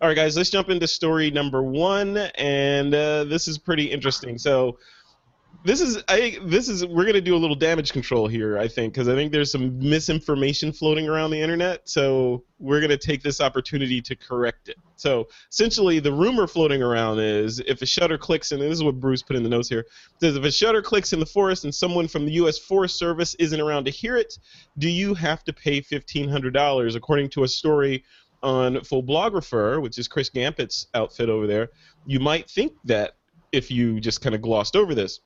All 0.00 0.08
right, 0.08 0.14
guys, 0.14 0.36
let's 0.36 0.50
jump 0.50 0.68
into 0.68 0.86
story 0.86 1.30
number 1.30 1.62
one, 1.62 2.16
and 2.16 2.94
uh, 2.94 3.24
this 3.24 3.48
is 3.48 3.58
pretty 3.58 3.84
interesting. 3.84 4.38
So, 4.38 4.78
this 5.66 5.80
is 5.80 6.02
I 6.08 6.38
this 6.44 6.68
is 6.68 6.86
we're 6.86 7.04
gonna 7.04 7.20
do 7.20 7.34
a 7.34 7.38
little 7.38 7.56
damage 7.56 7.92
control 7.92 8.28
here, 8.28 8.56
I 8.56 8.68
think, 8.68 8.94
because 8.94 9.08
I 9.08 9.14
think 9.14 9.32
there's 9.32 9.50
some 9.50 9.78
misinformation 9.78 10.72
floating 10.72 11.08
around 11.08 11.30
the 11.30 11.40
internet. 11.40 11.88
So 11.88 12.44
we're 12.60 12.80
gonna 12.80 12.96
take 12.96 13.22
this 13.22 13.40
opportunity 13.40 14.00
to 14.02 14.14
correct 14.14 14.68
it. 14.68 14.76
So 14.94 15.26
essentially, 15.50 15.98
the 15.98 16.12
rumor 16.12 16.46
floating 16.46 16.82
around 16.82 17.18
is 17.18 17.58
if 17.66 17.82
a 17.82 17.86
shutter 17.86 18.16
clicks, 18.16 18.52
and 18.52 18.62
this 18.62 18.72
is 18.72 18.84
what 18.84 19.00
Bruce 19.00 19.22
put 19.22 19.34
in 19.34 19.42
the 19.42 19.48
notes 19.48 19.68
here, 19.68 19.86
says 20.20 20.36
if 20.36 20.44
a 20.44 20.52
shutter 20.52 20.82
clicks 20.82 21.12
in 21.12 21.18
the 21.18 21.26
forest 21.26 21.64
and 21.64 21.74
someone 21.74 22.06
from 22.06 22.26
the 22.26 22.32
U.S. 22.32 22.58
Forest 22.58 22.96
Service 22.96 23.34
isn't 23.40 23.60
around 23.60 23.84
to 23.86 23.90
hear 23.90 24.16
it, 24.16 24.38
do 24.78 24.88
you 24.88 25.14
have 25.14 25.42
to 25.44 25.52
pay 25.52 25.80
fifteen 25.80 26.28
hundred 26.28 26.54
dollars? 26.54 26.94
According 26.94 27.30
to 27.30 27.42
a 27.42 27.48
story 27.48 28.04
on 28.42 28.76
Phoblographer, 28.76 29.80
which 29.80 29.98
is 29.98 30.08
Chris 30.08 30.30
Gampat's 30.30 30.86
outfit 30.94 31.28
over 31.28 31.46
there, 31.46 31.70
you 32.06 32.20
might 32.20 32.48
think 32.50 32.72
that 32.84 33.16
if 33.52 33.70
you 33.70 34.00
just 34.00 34.20
kind 34.20 34.34
of 34.34 34.42
glossed 34.42 34.76
over 34.76 34.94
this. 34.94 35.20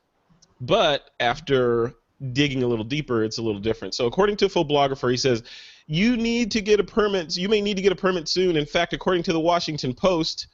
But 0.60 1.10
after 1.20 1.94
digging 2.32 2.62
a 2.62 2.66
little 2.66 2.84
deeper, 2.84 3.24
it's 3.24 3.38
a 3.38 3.42
little 3.42 3.60
different. 3.60 3.94
So 3.94 4.06
according 4.06 4.36
to 4.38 4.46
Phoblographer, 4.46 5.10
he 5.10 5.16
says, 5.16 5.42
you 5.86 6.16
need 6.16 6.50
to 6.52 6.60
get 6.60 6.78
a 6.78 6.84
permit. 6.84 7.36
You 7.36 7.48
may 7.48 7.60
need 7.60 7.76
to 7.76 7.82
get 7.82 7.92
a 7.92 7.96
permit 7.96 8.28
soon. 8.28 8.56
In 8.56 8.66
fact, 8.66 8.92
according 8.92 9.22
to 9.24 9.32
the 9.32 9.40
Washington 9.40 9.94
Post, 9.94 10.46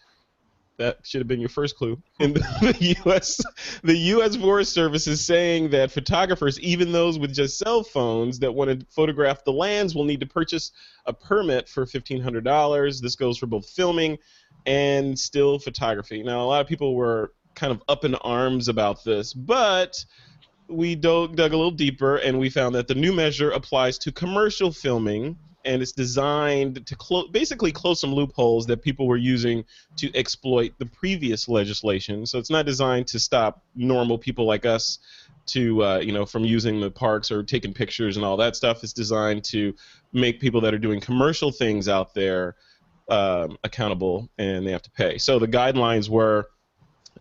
that 0.78 0.98
should 1.04 1.20
have 1.20 1.28
been 1.28 1.40
your 1.40 1.48
first 1.48 1.76
clue. 1.76 2.00
In 2.20 2.34
the 2.34 2.96
U.S., 3.04 3.40
the 3.82 3.96
U.S. 3.96 4.36
Forest 4.36 4.72
Service 4.72 5.06
is 5.06 5.24
saying 5.24 5.70
that 5.70 5.90
photographers, 5.90 6.60
even 6.60 6.92
those 6.92 7.18
with 7.18 7.34
just 7.34 7.58
cell 7.58 7.82
phones 7.82 8.38
that 8.40 8.52
want 8.52 8.80
to 8.80 8.86
photograph 8.90 9.44
the 9.44 9.52
lands, 9.52 9.94
will 9.94 10.04
need 10.04 10.20
to 10.20 10.26
purchase 10.26 10.72
a 11.06 11.12
permit 11.12 11.68
for 11.68 11.86
$1,500. 11.86 13.00
This 13.00 13.16
goes 13.16 13.38
for 13.38 13.46
both 13.46 13.68
filming 13.68 14.18
and 14.66 15.18
still 15.18 15.58
photography. 15.58 16.22
Now, 16.22 16.42
a 16.42 16.46
lot 16.46 16.60
of 16.60 16.66
people 16.66 16.94
were 16.94 17.32
kind 17.54 17.72
of 17.72 17.82
up 17.88 18.04
in 18.04 18.14
arms 18.16 18.68
about 18.68 19.02
this, 19.04 19.32
but 19.32 20.04
we 20.68 20.94
dug, 20.94 21.36
dug 21.36 21.52
a 21.52 21.56
little 21.56 21.70
deeper 21.70 22.16
and 22.16 22.38
we 22.38 22.50
found 22.50 22.74
that 22.74 22.88
the 22.88 22.94
new 22.94 23.12
measure 23.12 23.50
applies 23.50 23.98
to 23.98 24.12
commercial 24.12 24.72
filming 24.72 25.38
and 25.66 25.82
it's 25.82 25.92
designed 25.92 26.86
to 26.86 26.96
clo- 26.96 27.28
basically 27.28 27.72
close 27.72 28.00
some 28.00 28.14
loopholes 28.14 28.66
that 28.66 28.82
people 28.82 29.06
were 29.06 29.16
using 29.16 29.64
to 29.96 30.14
exploit 30.16 30.72
the 30.78 30.86
previous 30.86 31.48
legislation. 31.48 32.24
So 32.24 32.38
it's 32.38 32.50
not 32.50 32.64
designed 32.64 33.08
to 33.08 33.18
stop 33.18 33.62
normal 33.74 34.16
people 34.18 34.46
like 34.46 34.64
us 34.64 34.98
to 35.46 35.84
uh, 35.84 35.98
you 35.98 36.12
know 36.12 36.26
from 36.26 36.44
using 36.44 36.80
the 36.80 36.90
parks 36.90 37.30
or 37.30 37.42
taking 37.42 37.72
pictures 37.72 38.16
and 38.16 38.24
all 38.24 38.36
that 38.38 38.56
stuff. 38.56 38.82
It's 38.82 38.92
designed 38.92 39.44
to 39.44 39.74
make 40.12 40.40
people 40.40 40.60
that 40.62 40.72
are 40.72 40.78
doing 40.78 41.00
commercial 41.00 41.50
things 41.50 41.88
out 41.88 42.14
there 42.14 42.56
um, 43.08 43.56
accountable 43.62 44.28
and 44.38 44.66
they 44.66 44.72
have 44.72 44.82
to 44.82 44.90
pay. 44.90 45.18
So 45.18 45.38
the 45.38 45.48
guidelines 45.48 46.08
were 46.08 46.48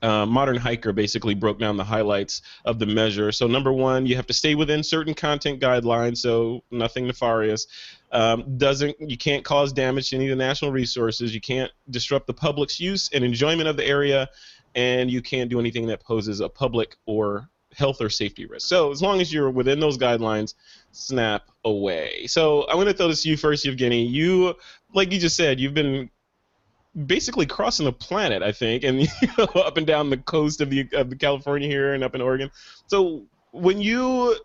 uh, 0.02 0.26
Modern 0.26 0.58
Hiker 0.58 0.94
basically 0.94 1.36
broke 1.36 1.60
down 1.60 1.78
the 1.78 1.84
highlights 1.84 2.42
of 2.66 2.80
the 2.80 2.86
measure. 2.86 3.32
So 3.32 3.48
number 3.48 3.72
one, 3.72 4.06
you 4.06 4.16
have 4.16 4.28
to 4.28 4.34
stay 4.34 4.56
within 4.56 4.84
certain 4.84 5.14
content 5.14 5.60
guidelines, 5.62 6.18
so 6.18 6.64
nothing 6.72 7.08
nefarious. 7.08 7.68
Um, 8.16 8.58
doesn't 8.58 8.96
you 9.00 9.18
can't 9.18 9.44
cause 9.44 9.74
damage 9.74 10.10
to 10.10 10.16
any 10.16 10.28
of 10.28 10.38
the 10.38 10.44
national 10.44 10.72
resources. 10.72 11.36
You 11.36 11.42
can't 11.42 11.70
disrupt 11.90 12.28
the 12.28 12.34
public's 12.34 12.80
use 12.80 13.10
and 13.14 13.26
enjoyment 13.26 13.68
of 13.68 13.76
the 13.76 13.86
area, 13.86 14.30
and 14.74 15.12
you 15.12 15.22
can't 15.22 15.50
do 15.50 15.60
anything 15.60 15.88
that 15.88 16.02
poses 16.02 16.40
a 16.40 16.48
public 16.48 16.96
or 17.06 17.50
health 17.76 18.00
or 18.00 18.10
safety 18.10 18.46
risk. 18.46 18.70
So 18.70 18.90
as 18.90 19.02
long 19.02 19.20
as 19.20 19.34
you're 19.34 19.50
within 19.50 19.82
those 19.82 19.98
guidelines, 19.98 20.54
snap 20.94 21.50
away. 21.66 22.26
So 22.28 22.66
I'm 22.70 22.76
going 22.76 22.88
to 22.88 22.94
throw 22.94 23.10
this 23.10 23.24
to 23.24 23.30
you 23.30 23.36
first, 23.36 23.66
Evgeny. 23.66 24.10
You, 24.10 24.56
like 24.94 25.12
you 25.12 25.20
just 25.20 25.36
said, 25.36 25.60
you've 25.60 25.74
been 25.74 26.10
basically 27.06 27.46
crossing 27.46 27.84
the 27.84 27.92
planet, 27.92 28.42
I 28.42 28.54
think, 28.54 28.86
and 28.86 29.02
you 29.22 29.28
know, 29.38 29.44
up 29.56 29.76
and 29.76 29.86
down 29.86 30.10
the 30.10 30.18
coast 30.18 30.62
of 30.62 30.70
the 30.70 30.88
of 30.94 31.10
the 31.10 31.18
California 31.18 31.68
here 31.68 31.94
and 31.94 32.02
up 32.02 32.16
in 32.16 32.22
Oregon. 32.22 32.50
So 32.88 33.26
when 33.52 33.82
you 33.82 34.38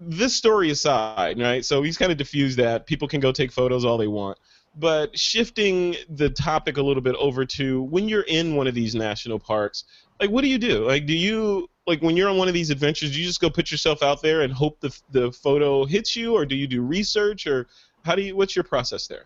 this 0.00 0.34
story 0.34 0.70
aside, 0.70 1.40
right? 1.40 1.64
So 1.64 1.82
he's 1.82 1.98
kind 1.98 2.12
of 2.12 2.18
diffused 2.18 2.58
that 2.58 2.86
people 2.86 3.08
can 3.08 3.20
go 3.20 3.32
take 3.32 3.52
photos 3.52 3.84
all 3.84 3.98
they 3.98 4.06
want. 4.06 4.38
But 4.76 5.18
shifting 5.18 5.96
the 6.08 6.30
topic 6.30 6.76
a 6.76 6.82
little 6.82 7.02
bit 7.02 7.16
over 7.16 7.44
to 7.46 7.82
when 7.82 8.08
you're 8.08 8.22
in 8.22 8.54
one 8.54 8.66
of 8.66 8.74
these 8.74 8.94
national 8.94 9.38
parks, 9.38 9.84
like 10.20 10.30
what 10.30 10.42
do 10.42 10.48
you 10.48 10.58
do? 10.58 10.86
Like 10.86 11.06
do 11.06 11.14
you 11.14 11.68
like 11.86 12.00
when 12.02 12.16
you're 12.16 12.28
on 12.28 12.36
one 12.36 12.48
of 12.48 12.54
these 12.54 12.70
adventures, 12.70 13.12
do 13.12 13.18
you 13.18 13.26
just 13.26 13.40
go 13.40 13.50
put 13.50 13.70
yourself 13.70 14.02
out 14.02 14.22
there 14.22 14.42
and 14.42 14.52
hope 14.52 14.78
the 14.80 14.96
the 15.10 15.32
photo 15.32 15.84
hits 15.84 16.14
you, 16.14 16.34
or 16.34 16.44
do 16.46 16.54
you 16.54 16.66
do 16.66 16.82
research, 16.82 17.46
or 17.46 17.66
how 18.04 18.14
do 18.14 18.22
you? 18.22 18.36
What's 18.36 18.54
your 18.54 18.64
process 18.64 19.06
there? 19.06 19.24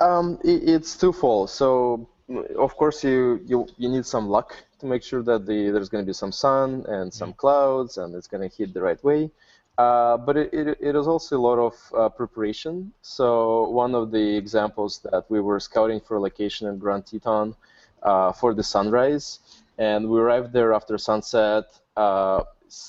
Um, 0.00 0.38
it, 0.44 0.68
it's 0.68 0.96
twofold. 0.96 1.50
So 1.50 2.08
of 2.58 2.76
course 2.76 3.04
you, 3.04 3.40
you 3.44 3.66
you 3.76 3.88
need 3.88 4.06
some 4.06 4.28
luck 4.28 4.54
to 4.78 4.86
make 4.86 5.02
sure 5.02 5.22
that 5.22 5.46
the 5.46 5.70
there's 5.70 5.88
going 5.88 6.04
to 6.04 6.06
be 6.06 6.14
some 6.14 6.32
sun 6.32 6.84
and 6.88 7.12
some 7.12 7.30
mm-hmm. 7.30 7.38
clouds 7.38 7.98
and 7.98 8.14
it's 8.14 8.26
going 8.26 8.48
to 8.48 8.56
hit 8.56 8.72
the 8.72 8.80
right 8.80 9.02
way. 9.04 9.30
Uh, 9.76 10.16
but 10.16 10.36
it, 10.36 10.54
it, 10.54 10.78
it 10.80 10.94
is 10.94 11.08
also 11.08 11.36
a 11.36 11.42
lot 11.42 11.58
of 11.58 11.74
uh, 11.98 12.08
preparation. 12.08 12.92
So 13.02 13.68
one 13.70 13.94
of 13.94 14.12
the 14.12 14.36
examples 14.36 15.00
that 15.00 15.24
we 15.28 15.40
were 15.40 15.58
scouting 15.58 16.00
for 16.00 16.16
a 16.16 16.20
location 16.20 16.68
in 16.68 16.78
Grand 16.78 17.06
Teton 17.06 17.56
uh, 18.02 18.30
for 18.32 18.54
the 18.54 18.62
sunrise, 18.62 19.40
and 19.78 20.08
we 20.08 20.20
arrived 20.20 20.52
there 20.52 20.72
after 20.72 20.96
sunset, 20.96 21.64
uh, 21.96 22.42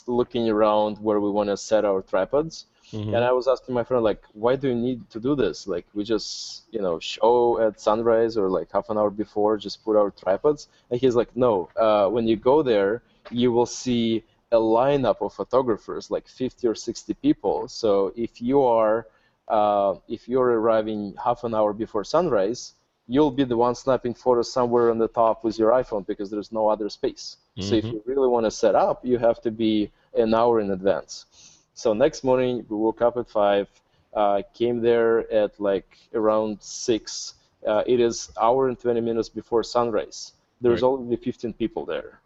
looking 0.05 0.49
around 0.49 0.97
where 0.97 1.19
we 1.19 1.29
want 1.31 1.49
to 1.49 1.57
set 1.57 1.85
our 1.85 2.01
tripods. 2.01 2.65
Mm-hmm. 2.91 3.15
And 3.15 3.23
I 3.23 3.31
was 3.31 3.47
asking 3.47 3.73
my 3.73 3.83
friend, 3.83 4.03
like, 4.03 4.23
why 4.33 4.55
do 4.55 4.67
you 4.67 4.75
need 4.75 5.09
to 5.09 5.19
do 5.19 5.35
this? 5.35 5.65
Like, 5.65 5.87
we 5.95 6.03
just, 6.03 6.65
you 6.69 6.81
know, 6.81 6.99
show 6.99 7.59
at 7.59 7.81
sunrise 7.81 8.37
or 8.37 8.47
like 8.47 8.71
half 8.71 8.89
an 8.91 8.97
hour 8.99 9.09
before, 9.09 9.57
just 9.57 9.83
put 9.83 9.97
our 9.97 10.11
tripods. 10.11 10.67
And 10.91 11.01
he's 11.01 11.15
like, 11.15 11.35
no, 11.35 11.69
uh, 11.75 12.09
when 12.09 12.27
you 12.27 12.35
go 12.35 12.61
there, 12.61 13.01
you 13.31 13.51
will 13.51 13.65
see 13.65 14.23
a 14.55 14.59
lineup 14.79 15.17
of 15.21 15.33
photographers, 15.33 16.09
like 16.09 16.27
50 16.27 16.67
or 16.67 16.75
60 16.75 17.13
people. 17.15 17.67
So 17.67 18.13
if 18.15 18.41
you 18.41 18.63
are, 18.63 19.07
uh, 19.47 19.95
if 20.07 20.27
you're 20.27 20.59
arriving 20.59 21.15
half 21.23 21.43
an 21.43 21.53
hour 21.53 21.73
before 21.73 22.03
sunrise, 22.03 22.73
you'll 23.07 23.31
be 23.31 23.43
the 23.43 23.57
one 23.57 23.75
snapping 23.75 24.13
photos 24.13 24.51
somewhere 24.51 24.89
on 24.89 24.97
the 24.97 25.07
top 25.07 25.43
with 25.43 25.59
your 25.59 25.71
iPhone 25.71 26.05
because 26.07 26.29
there's 26.31 26.51
no 26.51 26.69
other 26.69 26.89
space. 26.89 27.37
Mm-hmm. 27.57 27.69
So 27.69 27.75
if 27.75 27.85
mm-hmm. 27.85 27.93
you 27.93 28.03
really 28.05 28.27
want 28.27 28.45
to 28.45 28.51
set 28.51 28.75
up, 28.75 29.05
you 29.05 29.17
have 29.17 29.41
to 29.41 29.51
be 29.51 29.91
an 30.15 30.33
hour 30.33 30.59
in 30.59 30.71
advance. 30.71 31.25
So 31.73 31.93
next 31.93 32.23
morning 32.23 32.65
we 32.69 32.77
woke 32.77 33.01
up 33.01 33.17
at 33.17 33.29
five, 33.29 33.67
uh, 34.13 34.41
came 34.53 34.81
there 34.81 35.31
at 35.31 35.59
like 35.59 35.97
around 36.13 36.61
six. 36.61 37.35
Uh, 37.67 37.83
it 37.85 37.99
is 37.99 38.31
hour 38.41 38.69
and 38.69 38.79
20 38.79 39.01
minutes 39.01 39.29
before 39.29 39.63
sunrise. 39.63 40.31
There's 40.61 40.81
right. 40.81 40.87
only 40.87 41.17
15 41.17 41.53
people 41.53 41.85
there. 41.85 42.21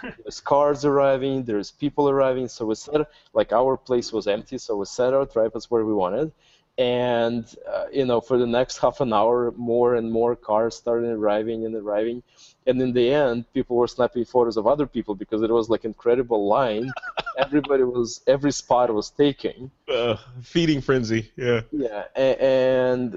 There's 0.00 0.40
cars 0.40 0.84
arriving, 0.84 1.44
there's 1.44 1.70
people 1.70 2.08
arriving. 2.08 2.48
So 2.48 2.66
we 2.66 2.74
set 2.74 3.08
like 3.32 3.52
our 3.52 3.76
place 3.76 4.12
was 4.12 4.26
empty, 4.26 4.58
so 4.58 4.76
we 4.76 4.86
set 4.86 5.14
our 5.14 5.26
tripods 5.26 5.70
where 5.70 5.84
we 5.84 5.94
wanted, 5.94 6.32
and 6.78 7.54
uh, 7.70 7.86
you 7.92 8.06
know 8.06 8.20
for 8.20 8.38
the 8.38 8.46
next 8.46 8.78
half 8.78 9.00
an 9.00 9.12
hour 9.12 9.52
more 9.56 9.96
and 9.96 10.10
more 10.10 10.34
cars 10.34 10.74
started 10.74 11.10
arriving 11.10 11.66
and 11.66 11.74
arriving. 11.74 12.22
And 12.66 12.80
in 12.80 12.92
the 12.92 13.12
end 13.12 13.44
people 13.52 13.76
were 13.76 13.88
snapping 13.88 14.24
photos 14.24 14.56
of 14.56 14.66
other 14.66 14.86
people 14.86 15.14
because 15.16 15.42
it 15.42 15.50
was 15.50 15.68
like 15.68 15.84
incredible 15.84 16.46
line 16.46 16.92
everybody 17.38 17.82
was 17.82 18.20
every 18.28 18.52
spot 18.52 18.94
was 18.94 19.10
taking. 19.10 19.70
Uh, 19.88 20.16
feeding 20.42 20.80
frenzy 20.80 21.30
yeah. 21.36 21.62
Yeah 21.72 22.04
and, 22.14 23.14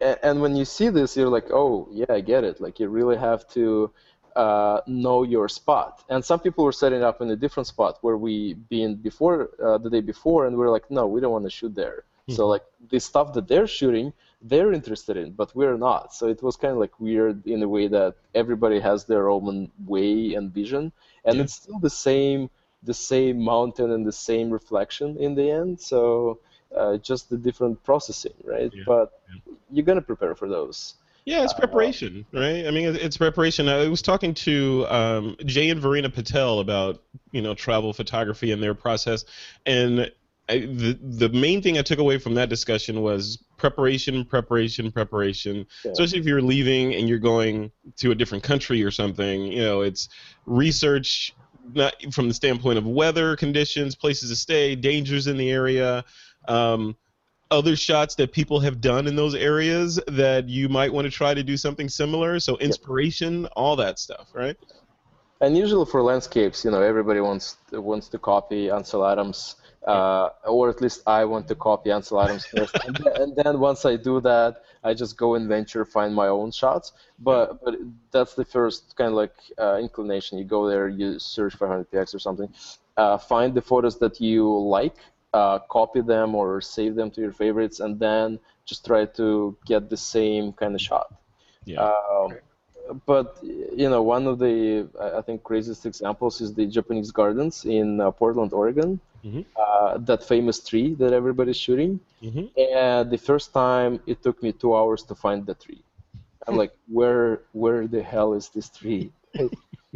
and 0.00 0.18
and 0.22 0.40
when 0.40 0.56
you 0.56 0.64
see 0.64 0.88
this 0.88 1.14
you're 1.16 1.28
like 1.28 1.50
oh 1.52 1.88
yeah 1.92 2.06
i 2.10 2.20
get 2.20 2.42
it. 2.42 2.60
Like 2.60 2.80
you 2.80 2.88
really 2.88 3.18
have 3.18 3.46
to 3.50 3.90
uh, 4.36 4.82
know 4.86 5.22
your 5.22 5.48
spot. 5.48 6.04
And 6.08 6.24
some 6.24 6.40
people 6.40 6.64
were 6.64 6.72
setting 6.72 7.02
up 7.02 7.20
in 7.22 7.30
a 7.30 7.36
different 7.36 7.66
spot 7.66 7.98
where 8.02 8.18
we 8.18 8.54
been 8.54 8.96
before 8.96 9.50
uh, 9.64 9.78
the 9.78 9.90
day 9.90 10.02
before, 10.02 10.46
and 10.46 10.56
we 10.56 10.64
are 10.66 10.70
like, 10.70 10.90
no, 10.90 11.06
we 11.06 11.20
don't 11.20 11.32
want 11.32 11.44
to 11.44 11.50
shoot 11.50 11.74
there. 11.74 12.04
Mm-hmm. 12.28 12.34
So 12.36 12.46
like 12.46 12.64
the 12.90 13.00
stuff 13.00 13.32
that 13.34 13.48
they're 13.48 13.66
shooting, 13.66 14.12
they're 14.42 14.72
interested 14.72 15.16
in, 15.16 15.32
but 15.32 15.56
we're 15.56 15.78
not. 15.78 16.14
So 16.14 16.28
it 16.28 16.42
was 16.42 16.56
kind 16.56 16.72
of 16.72 16.78
like 16.78 17.00
weird 17.00 17.46
in 17.46 17.62
a 17.62 17.68
way 17.68 17.88
that 17.88 18.16
everybody 18.34 18.78
has 18.80 19.06
their 19.06 19.30
own 19.30 19.70
way 19.86 20.34
and 20.34 20.52
vision, 20.52 20.92
and 21.24 21.36
yeah. 21.36 21.42
it's 21.42 21.54
still 21.54 21.78
the 21.78 21.96
same, 22.08 22.50
the 22.82 22.94
same 22.94 23.42
mountain 23.42 23.90
and 23.90 24.04
the 24.04 24.12
same 24.12 24.50
reflection 24.50 25.16
in 25.16 25.34
the 25.34 25.50
end. 25.50 25.80
So 25.80 26.40
uh, 26.76 26.98
just 26.98 27.30
the 27.30 27.38
different 27.38 27.82
processing, 27.84 28.34
right? 28.44 28.72
Yeah. 28.74 28.82
But 28.86 29.12
yeah. 29.28 29.54
you're 29.72 29.86
gonna 29.86 30.02
prepare 30.02 30.34
for 30.34 30.48
those. 30.48 30.94
Yeah, 31.26 31.42
it's 31.42 31.52
preparation, 31.52 32.24
uh, 32.32 32.38
right? 32.38 32.66
I 32.66 32.70
mean, 32.70 32.94
it's 32.94 33.16
preparation. 33.16 33.68
I 33.68 33.88
was 33.88 34.00
talking 34.00 34.32
to 34.34 34.86
um, 34.88 35.36
Jay 35.44 35.70
and 35.70 35.80
Varina 35.80 36.08
Patel 36.08 36.60
about 36.60 37.02
you 37.32 37.42
know 37.42 37.52
travel 37.52 37.92
photography 37.92 38.52
and 38.52 38.62
their 38.62 38.74
process, 38.74 39.24
and 39.66 40.12
I, 40.48 40.60
the 40.60 40.96
the 41.02 41.28
main 41.30 41.62
thing 41.62 41.78
I 41.78 41.82
took 41.82 41.98
away 41.98 42.18
from 42.18 42.34
that 42.34 42.48
discussion 42.48 43.02
was 43.02 43.42
preparation, 43.56 44.24
preparation, 44.24 44.92
preparation. 44.92 45.66
Yeah. 45.84 45.90
Especially 45.90 46.20
if 46.20 46.26
you're 46.26 46.42
leaving 46.42 46.94
and 46.94 47.08
you're 47.08 47.18
going 47.18 47.72
to 47.96 48.12
a 48.12 48.14
different 48.14 48.44
country 48.44 48.84
or 48.84 48.92
something. 48.92 49.46
You 49.46 49.62
know, 49.62 49.80
it's 49.80 50.08
research 50.46 51.34
not 51.74 51.94
from 52.12 52.28
the 52.28 52.34
standpoint 52.34 52.78
of 52.78 52.86
weather 52.86 53.34
conditions, 53.34 53.96
places 53.96 54.30
to 54.30 54.36
stay, 54.36 54.76
dangers 54.76 55.26
in 55.26 55.36
the 55.36 55.50
area. 55.50 56.04
Um, 56.46 56.96
other 57.50 57.76
shots 57.76 58.14
that 58.16 58.32
people 58.32 58.60
have 58.60 58.80
done 58.80 59.06
in 59.06 59.16
those 59.16 59.34
areas 59.34 60.00
that 60.08 60.48
you 60.48 60.68
might 60.68 60.92
want 60.92 61.04
to 61.04 61.10
try 61.10 61.34
to 61.34 61.42
do 61.42 61.56
something 61.56 61.88
similar. 61.88 62.40
So 62.40 62.56
inspiration, 62.58 63.46
all 63.56 63.76
that 63.76 63.98
stuff, 63.98 64.30
right? 64.34 64.56
And 65.40 65.56
usually 65.56 65.84
for 65.84 66.02
landscapes, 66.02 66.64
you 66.64 66.70
know, 66.70 66.80
everybody 66.80 67.20
wants 67.20 67.58
wants 67.72 68.08
to 68.08 68.18
copy 68.18 68.70
Ansel 68.70 69.04
Adams, 69.04 69.56
uh, 69.86 70.30
or 70.46 70.70
at 70.70 70.80
least 70.80 71.02
I 71.06 71.26
want 71.26 71.46
to 71.48 71.54
copy 71.54 71.90
Ansel 71.90 72.22
Adams 72.22 72.46
first, 72.46 72.74
and, 72.86 72.96
then, 72.96 73.12
and, 73.20 73.36
then, 73.36 73.60
once 73.60 73.84
I 73.84 73.96
do 73.96 74.18
that, 74.22 74.62
I 74.82 74.94
just 74.94 75.18
go 75.18 75.34
and 75.34 75.46
venture 75.46 75.84
find 75.84 76.14
my 76.14 76.28
own 76.28 76.52
shots. 76.52 76.92
But 77.18 77.62
but 77.62 77.74
that's 78.12 78.34
the 78.34 78.46
first 78.46 78.96
kind 78.96 79.10
of 79.10 79.16
like 79.16 79.34
uh, 79.58 79.76
inclination. 79.76 80.38
You 80.38 80.44
go 80.44 80.66
there, 80.66 80.88
you 80.88 81.18
search 81.18 81.54
for 81.54 81.68
100px 81.68 82.14
or 82.14 82.18
something, 82.18 82.48
uh, 82.96 83.18
find 83.18 83.52
the 83.52 83.60
photos 83.60 83.98
that 83.98 84.18
you 84.18 84.58
like 84.58 84.96
uh, 85.36 85.58
copy 85.76 86.00
them 86.14 86.28
or 86.40 86.48
save 86.60 86.92
them 86.98 87.08
to 87.14 87.20
your 87.24 87.34
favorites, 87.42 87.78
and 87.84 87.92
then 88.06 88.38
just 88.70 88.80
try 88.90 89.02
to 89.20 89.56
get 89.70 89.82
the 89.94 90.00
same 90.16 90.44
kind 90.60 90.74
of 90.74 90.80
shot. 90.80 91.08
Yeah. 91.64 91.92
Um, 92.12 92.30
but 93.04 93.38
you 93.42 93.88
know, 93.92 94.02
one 94.02 94.24
of 94.26 94.38
the 94.38 94.88
I 95.18 95.20
think 95.26 95.42
craziest 95.42 95.84
examples 95.90 96.40
is 96.40 96.54
the 96.54 96.66
Japanese 96.66 97.10
gardens 97.10 97.64
in 97.64 98.00
uh, 98.00 98.10
Portland, 98.10 98.52
Oregon. 98.52 99.00
Mm-hmm. 99.24 99.42
Uh, 99.64 99.98
that 100.08 100.20
famous 100.22 100.58
tree 100.68 100.94
that 101.00 101.12
everybody's 101.12 101.60
shooting. 101.66 101.98
Mm-hmm. 102.22 102.46
And 102.80 103.10
the 103.10 103.18
first 103.18 103.52
time, 103.52 103.92
it 104.06 104.22
took 104.22 104.36
me 104.44 104.52
two 104.52 104.72
hours 104.78 105.02
to 105.08 105.14
find 105.24 105.44
the 105.44 105.54
tree. 105.64 105.82
I'm 106.46 106.56
like, 106.62 106.72
where 106.98 107.42
where 107.62 107.82
the 107.94 108.02
hell 108.12 108.30
is 108.40 108.46
this 108.54 108.68
tree? 108.78 109.10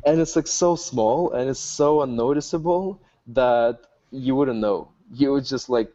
and 0.06 0.20
it's 0.22 0.34
like 0.36 0.50
so 0.62 0.70
small 0.76 1.32
and 1.32 1.48
it's 1.52 1.66
so 1.82 2.02
unnoticeable 2.02 3.00
that 3.28 3.76
you 4.10 4.34
wouldn't 4.34 4.60
know 4.66 4.88
you 5.12 5.32
would 5.32 5.44
just 5.44 5.68
like 5.68 5.92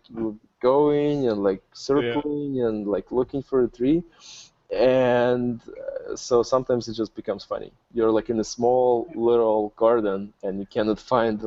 going 0.60 1.28
and 1.28 1.44
like 1.44 1.62
circling 1.74 2.56
yeah. 2.56 2.68
and 2.68 2.88
like 2.88 3.12
looking 3.12 3.42
for 3.42 3.64
a 3.64 3.68
tree 3.68 4.04
and 4.76 5.62
uh, 5.70 6.16
so 6.16 6.42
sometimes 6.42 6.88
it 6.88 6.94
just 6.94 7.14
becomes 7.16 7.44
funny 7.44 7.72
you're 7.94 8.12
like 8.12 8.30
in 8.30 8.40
a 8.40 8.44
small 8.44 9.08
little 9.16 9.74
garden 9.76 10.34
and 10.44 10.60
you 10.60 10.66
cannot 10.66 11.00
find 11.00 11.42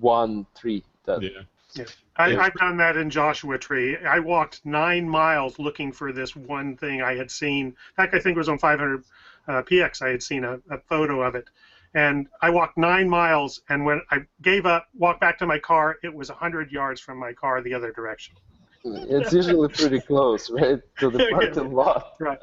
one 0.00 0.46
tree 0.56 0.82
that 1.04 1.22
yeah. 1.22 1.42
Yeah. 1.74 1.84
I, 2.16 2.30
have 2.30 2.54
done 2.54 2.76
that 2.76 2.96
in 2.96 3.10
Joshua 3.10 3.58
Tree. 3.58 3.96
I 3.96 4.20
walked 4.20 4.64
nine 4.64 5.08
miles 5.08 5.58
looking 5.58 5.90
for 5.90 6.12
this 6.12 6.36
one 6.36 6.76
thing 6.76 7.02
I 7.02 7.16
had 7.16 7.30
seen. 7.30 7.66
In 7.66 7.74
fact, 7.96 8.14
I 8.14 8.20
think 8.20 8.36
it 8.36 8.38
was 8.38 8.48
on 8.48 8.58
500 8.58 9.04
uh, 9.48 9.62
PX. 9.62 10.00
I 10.00 10.10
had 10.10 10.22
seen 10.22 10.44
a, 10.44 10.60
a 10.70 10.78
photo 10.78 11.22
of 11.22 11.34
it, 11.34 11.50
and 11.94 12.26
I 12.42 12.50
walked 12.50 12.76
nine 12.76 13.08
miles, 13.08 13.60
and 13.68 13.84
when 13.84 14.02
I 14.10 14.18
gave 14.42 14.66
up, 14.66 14.88
walked 14.94 15.20
back 15.20 15.38
to 15.38 15.46
my 15.46 15.58
car, 15.58 15.96
it 16.02 16.12
was 16.12 16.28
100 16.28 16.70
yards 16.70 17.00
from 17.00 17.18
my 17.18 17.32
car 17.32 17.62
the 17.62 17.72
other 17.72 17.92
direction. 17.92 18.34
It's 18.84 19.32
usually 19.32 19.68
pretty 19.68 20.00
close, 20.00 20.50
right, 20.50 20.80
to 20.98 21.10
the 21.10 21.26
parking 21.32 21.72
lot. 21.72 22.14
Right. 22.20 22.38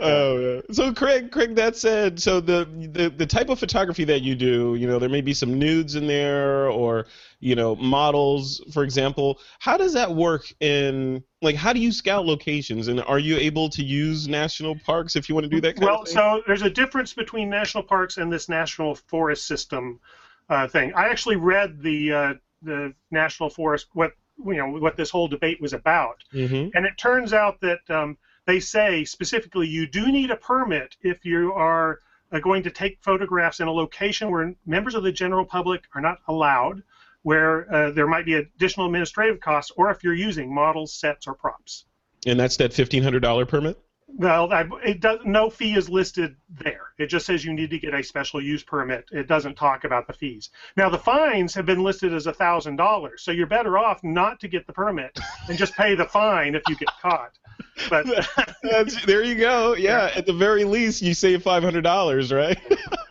Oh, 0.00 0.38
yeah. 0.38 0.60
so 0.72 0.92
Craig, 0.92 1.30
Craig, 1.30 1.54
that 1.54 1.76
said, 1.76 2.20
so 2.20 2.40
the, 2.40 2.68
the 2.92 3.10
the 3.10 3.26
type 3.26 3.48
of 3.48 3.58
photography 3.58 4.04
that 4.04 4.22
you 4.22 4.34
do, 4.34 4.74
you 4.74 4.86
know, 4.86 4.98
there 4.98 5.08
may 5.08 5.20
be 5.20 5.32
some 5.32 5.58
nudes 5.58 5.94
in 5.94 6.06
there, 6.06 6.68
or 6.68 7.06
you 7.38 7.54
know, 7.54 7.76
models, 7.76 8.60
for 8.72 8.82
example. 8.82 9.38
How 9.60 9.76
does 9.76 9.92
that 9.92 10.12
work 10.12 10.52
in 10.60 11.22
like? 11.42 11.54
How 11.54 11.72
do 11.72 11.78
you 11.78 11.92
scout 11.92 12.26
locations, 12.26 12.88
and 12.88 13.00
are 13.02 13.18
you 13.18 13.36
able 13.36 13.68
to 13.70 13.84
use 13.84 14.26
national 14.26 14.76
parks 14.80 15.14
if 15.14 15.28
you 15.28 15.34
want 15.34 15.44
to 15.44 15.50
do 15.50 15.60
that? 15.60 15.78
well, 15.78 16.04
so 16.04 16.42
there's 16.46 16.62
a 16.62 16.70
difference 16.70 17.14
between 17.14 17.48
national 17.48 17.84
parks 17.84 18.16
and 18.16 18.32
this 18.32 18.48
national 18.48 18.96
forest 18.96 19.46
system 19.46 20.00
uh, 20.48 20.66
thing. 20.66 20.92
I 20.94 21.08
actually 21.08 21.36
read 21.36 21.80
the 21.80 22.12
uh, 22.12 22.34
the 22.62 22.94
national 23.12 23.48
forest 23.48 23.86
what 23.92 24.12
you 24.44 24.56
know 24.56 24.68
what 24.68 24.96
this 24.96 25.10
whole 25.10 25.28
debate 25.28 25.60
was 25.60 25.72
about, 25.72 26.24
mm-hmm. 26.32 26.76
and 26.76 26.84
it 26.84 26.98
turns 26.98 27.32
out 27.32 27.60
that. 27.60 27.78
Um, 27.88 28.18
they 28.46 28.60
say 28.60 29.04
specifically 29.04 29.66
you 29.66 29.86
do 29.86 30.10
need 30.10 30.30
a 30.30 30.36
permit 30.36 30.96
if 31.02 31.24
you 31.24 31.52
are 31.52 32.00
uh, 32.32 32.38
going 32.40 32.62
to 32.62 32.70
take 32.70 32.98
photographs 33.00 33.60
in 33.60 33.68
a 33.68 33.72
location 33.72 34.30
where 34.30 34.54
members 34.66 34.94
of 34.94 35.02
the 35.02 35.12
general 35.12 35.44
public 35.44 35.82
are 35.94 36.00
not 36.00 36.18
allowed, 36.28 36.82
where 37.22 37.72
uh, 37.72 37.90
there 37.92 38.06
might 38.06 38.26
be 38.26 38.34
additional 38.34 38.86
administrative 38.86 39.40
costs, 39.40 39.72
or 39.76 39.90
if 39.90 40.02
you're 40.02 40.14
using 40.14 40.52
models, 40.52 40.92
sets, 40.92 41.26
or 41.26 41.34
props. 41.34 41.86
And 42.26 42.38
that's 42.38 42.56
that 42.58 42.72
$1,500 42.72 43.48
permit? 43.48 43.78
Well, 44.16 44.48
it 44.84 45.00
does, 45.00 45.18
no 45.24 45.50
fee 45.50 45.74
is 45.74 45.88
listed 45.88 46.36
there. 46.48 46.92
It 46.98 47.06
just 47.06 47.26
says 47.26 47.44
you 47.44 47.52
need 47.52 47.70
to 47.70 47.78
get 47.78 47.94
a 47.94 48.02
special 48.02 48.40
use 48.40 48.62
permit. 48.62 49.06
It 49.10 49.26
doesn't 49.26 49.56
talk 49.56 49.82
about 49.82 50.06
the 50.06 50.12
fees. 50.12 50.50
Now, 50.76 50.88
the 50.88 50.98
fines 50.98 51.52
have 51.54 51.66
been 51.66 51.82
listed 51.82 52.14
as 52.14 52.26
$1,000, 52.26 53.10
so 53.18 53.32
you're 53.32 53.46
better 53.48 53.76
off 53.76 54.04
not 54.04 54.38
to 54.40 54.48
get 54.48 54.66
the 54.68 54.72
permit 54.72 55.18
and 55.48 55.58
just 55.58 55.74
pay 55.74 55.96
the 55.96 56.04
fine 56.04 56.54
if 56.54 56.62
you 56.68 56.76
get 56.76 56.90
caught. 57.02 57.32
But 57.90 58.06
there 59.06 59.24
you 59.24 59.34
go. 59.34 59.74
Yeah, 59.74 60.10
at 60.14 60.26
the 60.26 60.32
very 60.32 60.64
least, 60.64 61.02
you 61.02 61.12
save 61.12 61.42
$500, 61.42 62.36
right? 62.36 62.58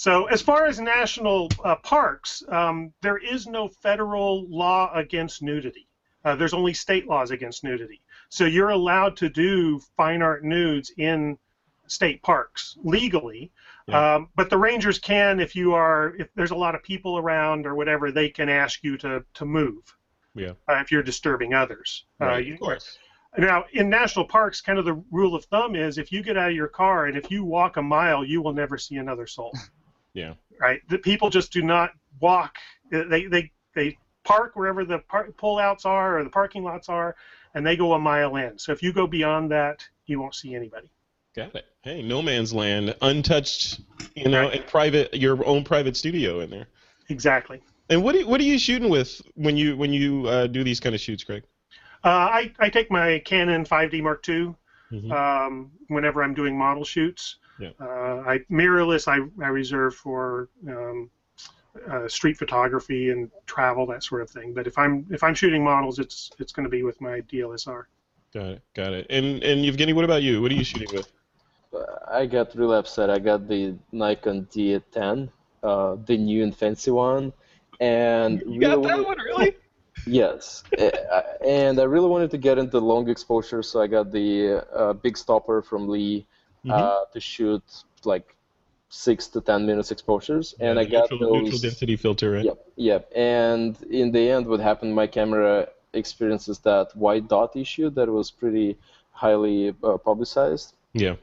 So, 0.00 0.24
as 0.28 0.40
far 0.40 0.64
as 0.64 0.80
national 0.80 1.50
uh, 1.62 1.76
parks, 1.76 2.42
um, 2.48 2.90
there 3.02 3.18
is 3.18 3.46
no 3.46 3.68
federal 3.68 4.48
law 4.48 4.90
against 4.94 5.42
nudity. 5.42 5.88
Uh, 6.24 6.36
there's 6.36 6.54
only 6.54 6.72
state 6.72 7.06
laws 7.06 7.30
against 7.30 7.64
nudity. 7.64 8.00
So 8.30 8.44
you're 8.44 8.70
allowed 8.70 9.16
to 9.18 9.28
do 9.28 9.80
fine 9.96 10.22
art 10.22 10.44
nudes 10.44 10.92
in 10.96 11.36
state 11.88 12.22
parks 12.22 12.78
legally. 12.82 13.50
Yeah. 13.88 14.14
Um, 14.14 14.28
but 14.36 14.48
the 14.48 14.56
rangers 14.56 14.98
can, 14.98 15.40
if 15.40 15.56
you 15.56 15.74
are, 15.74 16.14
if 16.16 16.28
there's 16.36 16.52
a 16.52 16.56
lot 16.56 16.76
of 16.76 16.82
people 16.82 17.18
around 17.18 17.66
or 17.66 17.74
whatever, 17.74 18.12
they 18.12 18.28
can 18.28 18.48
ask 18.48 18.82
you 18.84 18.96
to 18.98 19.24
to 19.34 19.44
move. 19.44 19.96
Yeah. 20.34 20.52
Uh, 20.68 20.76
if 20.76 20.92
you're 20.92 21.02
disturbing 21.02 21.54
others. 21.54 22.04
Uh, 22.20 22.26
right, 22.26 22.34
uh, 22.36 22.38
you, 22.38 22.54
of 22.54 22.60
course. 22.60 22.98
Now, 23.36 23.64
in 23.72 23.88
national 23.90 24.26
parks, 24.26 24.60
kind 24.60 24.78
of 24.78 24.84
the 24.84 25.02
rule 25.10 25.34
of 25.34 25.44
thumb 25.46 25.74
is 25.74 25.98
if 25.98 26.12
you 26.12 26.22
get 26.22 26.36
out 26.36 26.50
of 26.50 26.56
your 26.56 26.68
car 26.68 27.06
and 27.06 27.16
if 27.16 27.30
you 27.30 27.44
walk 27.44 27.76
a 27.76 27.82
mile, 27.82 28.24
you 28.24 28.42
will 28.42 28.52
never 28.52 28.78
see 28.78 28.96
another 28.96 29.26
soul. 29.26 29.52
yeah. 30.14 30.34
Right. 30.60 30.80
The 30.88 30.98
people 30.98 31.30
just 31.30 31.52
do 31.52 31.62
not 31.62 31.90
walk. 32.20 32.56
They 32.90 33.26
they 33.26 33.50
they 33.74 33.98
park 34.24 34.54
wherever 34.54 34.84
the 34.84 34.98
par- 35.00 35.30
pullouts 35.36 35.86
are 35.86 36.18
or 36.18 36.24
the 36.24 36.30
parking 36.30 36.62
lots 36.62 36.88
are, 36.88 37.16
and 37.54 37.66
they 37.66 37.76
go 37.76 37.92
a 37.92 37.98
mile 37.98 38.36
in. 38.36 38.58
So 38.58 38.72
if 38.72 38.82
you 38.82 38.92
go 38.92 39.06
beyond 39.06 39.50
that, 39.50 39.84
you 40.06 40.20
won't 40.20 40.34
see 40.34 40.54
anybody. 40.54 40.90
Got 41.34 41.54
it. 41.54 41.66
Hey, 41.82 42.02
no 42.02 42.20
man's 42.20 42.52
land, 42.52 42.94
untouched, 43.00 43.80
you 44.14 44.28
know, 44.28 44.42
right. 44.42 44.60
and 44.60 44.66
private, 44.66 45.14
your 45.14 45.46
own 45.46 45.64
private 45.64 45.96
studio 45.96 46.40
in 46.40 46.50
there. 46.50 46.66
Exactly. 47.08 47.62
And 47.88 48.02
what 48.02 48.16
are, 48.16 48.26
what 48.26 48.40
are 48.40 48.44
you 48.44 48.58
shooting 48.58 48.88
with 48.88 49.20
when 49.34 49.56
you 49.56 49.76
when 49.76 49.92
you 49.92 50.26
uh, 50.26 50.46
do 50.46 50.62
these 50.62 50.80
kind 50.80 50.94
of 50.94 51.00
shoots, 51.00 51.24
Craig? 51.24 51.42
Uh, 52.04 52.08
I, 52.08 52.52
I 52.58 52.70
take 52.70 52.90
my 52.90 53.18
Canon 53.20 53.64
5D 53.64 54.02
Mark 54.02 54.26
II 54.28 54.54
mm-hmm. 54.90 55.12
um, 55.12 55.70
whenever 55.88 56.22
I'm 56.22 56.34
doing 56.34 56.56
model 56.56 56.84
shoots. 56.84 57.36
Yeah. 57.58 57.70
Uh, 57.78 58.22
I 58.26 58.38
mirrorless 58.50 59.06
I, 59.06 59.18
I 59.44 59.48
reserve 59.48 59.94
for 59.94 60.48
um, 60.66 61.10
uh, 61.90 62.08
street 62.08 62.36
photography 62.36 63.10
and 63.10 63.30
travel 63.46 63.86
that 63.86 64.02
sort 64.02 64.22
of 64.22 64.30
thing. 64.30 64.52
But 64.54 64.66
if 64.66 64.76
I'm 64.78 65.06
if 65.10 65.22
I'm 65.22 65.34
shooting 65.34 65.62
models, 65.62 65.98
it's 65.98 66.30
it's 66.38 66.52
going 66.52 66.64
to 66.64 66.70
be 66.70 66.82
with 66.82 67.00
my 67.00 67.20
DLSR. 67.22 67.84
Got 68.32 68.46
it. 68.46 68.62
Got 68.74 68.92
it. 68.92 69.06
And 69.10 69.42
and 69.42 69.64
Evgeny, 69.64 69.94
what 69.94 70.04
about 70.04 70.22
you? 70.22 70.42
What 70.42 70.50
are 70.50 70.54
you 70.54 70.64
shooting 70.64 70.88
with? 70.92 71.10
I 72.10 72.26
got 72.26 72.54
really 72.54 72.76
upset. 72.76 73.10
I 73.10 73.18
got 73.18 73.46
the 73.46 73.76
Nikon 73.92 74.46
D10, 74.46 75.28
uh, 75.62 75.96
the 76.04 76.16
new 76.16 76.42
and 76.42 76.56
fancy 76.56 76.90
one, 76.90 77.32
and 77.78 78.42
you 78.46 78.60
got 78.60 78.82
that 78.82 79.04
one 79.04 79.18
really? 79.18 79.56
Yes, 80.06 80.64
and 81.46 81.78
I 81.78 81.82
really 81.82 82.08
wanted 82.08 82.30
to 82.30 82.38
get 82.38 82.56
into 82.56 82.78
long 82.78 83.10
exposure, 83.10 83.62
so 83.62 83.82
I 83.82 83.86
got 83.86 84.10
the 84.10 84.64
uh, 84.74 84.94
big 84.94 85.14
stopper 85.14 85.60
from 85.60 85.88
Lee 85.88 86.26
mm-hmm. 86.64 86.70
uh, 86.70 87.04
to 87.12 87.20
shoot 87.20 87.62
like 88.04 88.34
six 88.90 89.28
to 89.28 89.40
ten 89.40 89.64
minutes 89.64 89.90
exposures, 89.90 90.54
and 90.60 90.76
yeah, 90.76 90.82
I 90.82 90.84
got 90.84 91.10
neutral, 91.10 91.32
those 91.32 91.42
neutral 91.42 91.60
density 91.60 91.96
filter. 91.96 92.32
Right? 92.32 92.44
Yep, 92.44 92.58
yep. 92.76 93.12
And 93.14 93.76
in 93.90 94.12
the 94.12 94.30
end, 94.30 94.46
what 94.46 94.60
happened? 94.60 94.94
My 94.94 95.06
camera 95.06 95.68
experiences 95.94 96.58
that 96.60 96.94
white 96.94 97.26
dot 97.28 97.56
issue 97.56 97.90
that 97.90 98.08
was 98.08 98.30
pretty 98.30 98.76
highly 99.12 99.74
uh, 99.82 99.96
publicized. 99.96 100.74
Yeah. 100.92 101.16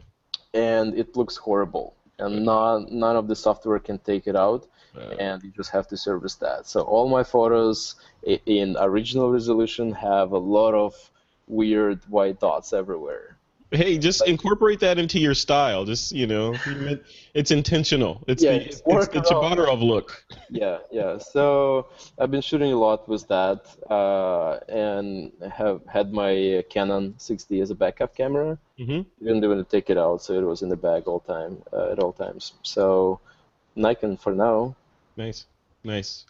And 0.54 0.98
it 0.98 1.16
looks 1.16 1.38
horrible, 1.38 1.94
and 2.18 2.44
none 2.46 2.88
none 2.90 3.16
of 3.16 3.28
the 3.28 3.36
software 3.36 3.80
can 3.80 4.00
take 4.00 4.28
it 4.28 4.36
out 4.36 4.68
and 5.20 5.44
you 5.44 5.52
just 5.52 5.72
have 5.72 5.88
to 5.88 5.98
service 5.98 6.36
that. 6.36 6.68
So 6.68 6.82
all 6.82 7.10
my 7.10 7.24
photos 7.24 7.96
in 8.24 8.76
original 8.80 9.32
resolution 9.32 9.92
have 9.94 10.32
a 10.32 10.38
lot 10.38 10.74
of 10.74 10.94
weird 11.48 12.02
white 12.10 12.40
dots 12.40 12.74
everywhere. 12.74 13.38
Hey, 13.72 13.98
just 13.98 14.26
incorporate 14.26 14.80
that 14.80 14.98
into 14.98 15.20
your 15.20 15.34
style. 15.34 15.84
Just 15.84 16.14
you 16.14 16.26
know, 16.26 16.56
it's 17.34 17.52
intentional. 17.52 18.24
It's 18.28 18.42
yeah, 18.42 18.52
the 18.52 18.66
it's, 18.66 18.82
it's 18.86 19.30
the 19.30 19.78
look. 19.82 20.24
Yeah, 20.50 20.78
yeah. 20.92 21.18
So 21.18 21.88
I've 22.18 22.32
been 22.32 22.42
shooting 22.42 22.72
a 22.72 22.78
lot 22.78 23.10
with 23.10 23.28
that, 23.28 23.66
uh, 23.90 24.60
and 24.70 25.34
have 25.52 25.82
had 25.86 26.14
my 26.14 26.64
Canon 26.70 27.16
6D 27.18 27.62
as 27.62 27.70
a 27.70 27.76
backup 27.76 28.16
camera. 28.16 28.58
Mm-hmm. 28.80 29.26
Didn't 29.26 29.44
even 29.44 29.66
take 29.66 29.90
it 29.90 29.98
out, 29.98 30.22
so 30.22 30.34
it 30.34 30.44
was 30.44 30.62
in 30.62 30.70
the 30.70 30.78
bag 30.78 31.08
all 31.08 31.20
time 31.20 31.62
uh, 31.74 31.92
at 31.92 32.00
all 32.00 32.14
times. 32.14 32.54
So 32.64 33.20
Nikon 33.76 34.16
for 34.16 34.34
now. 34.34 34.76
Nice, 35.18 35.46
nice, 35.88 36.26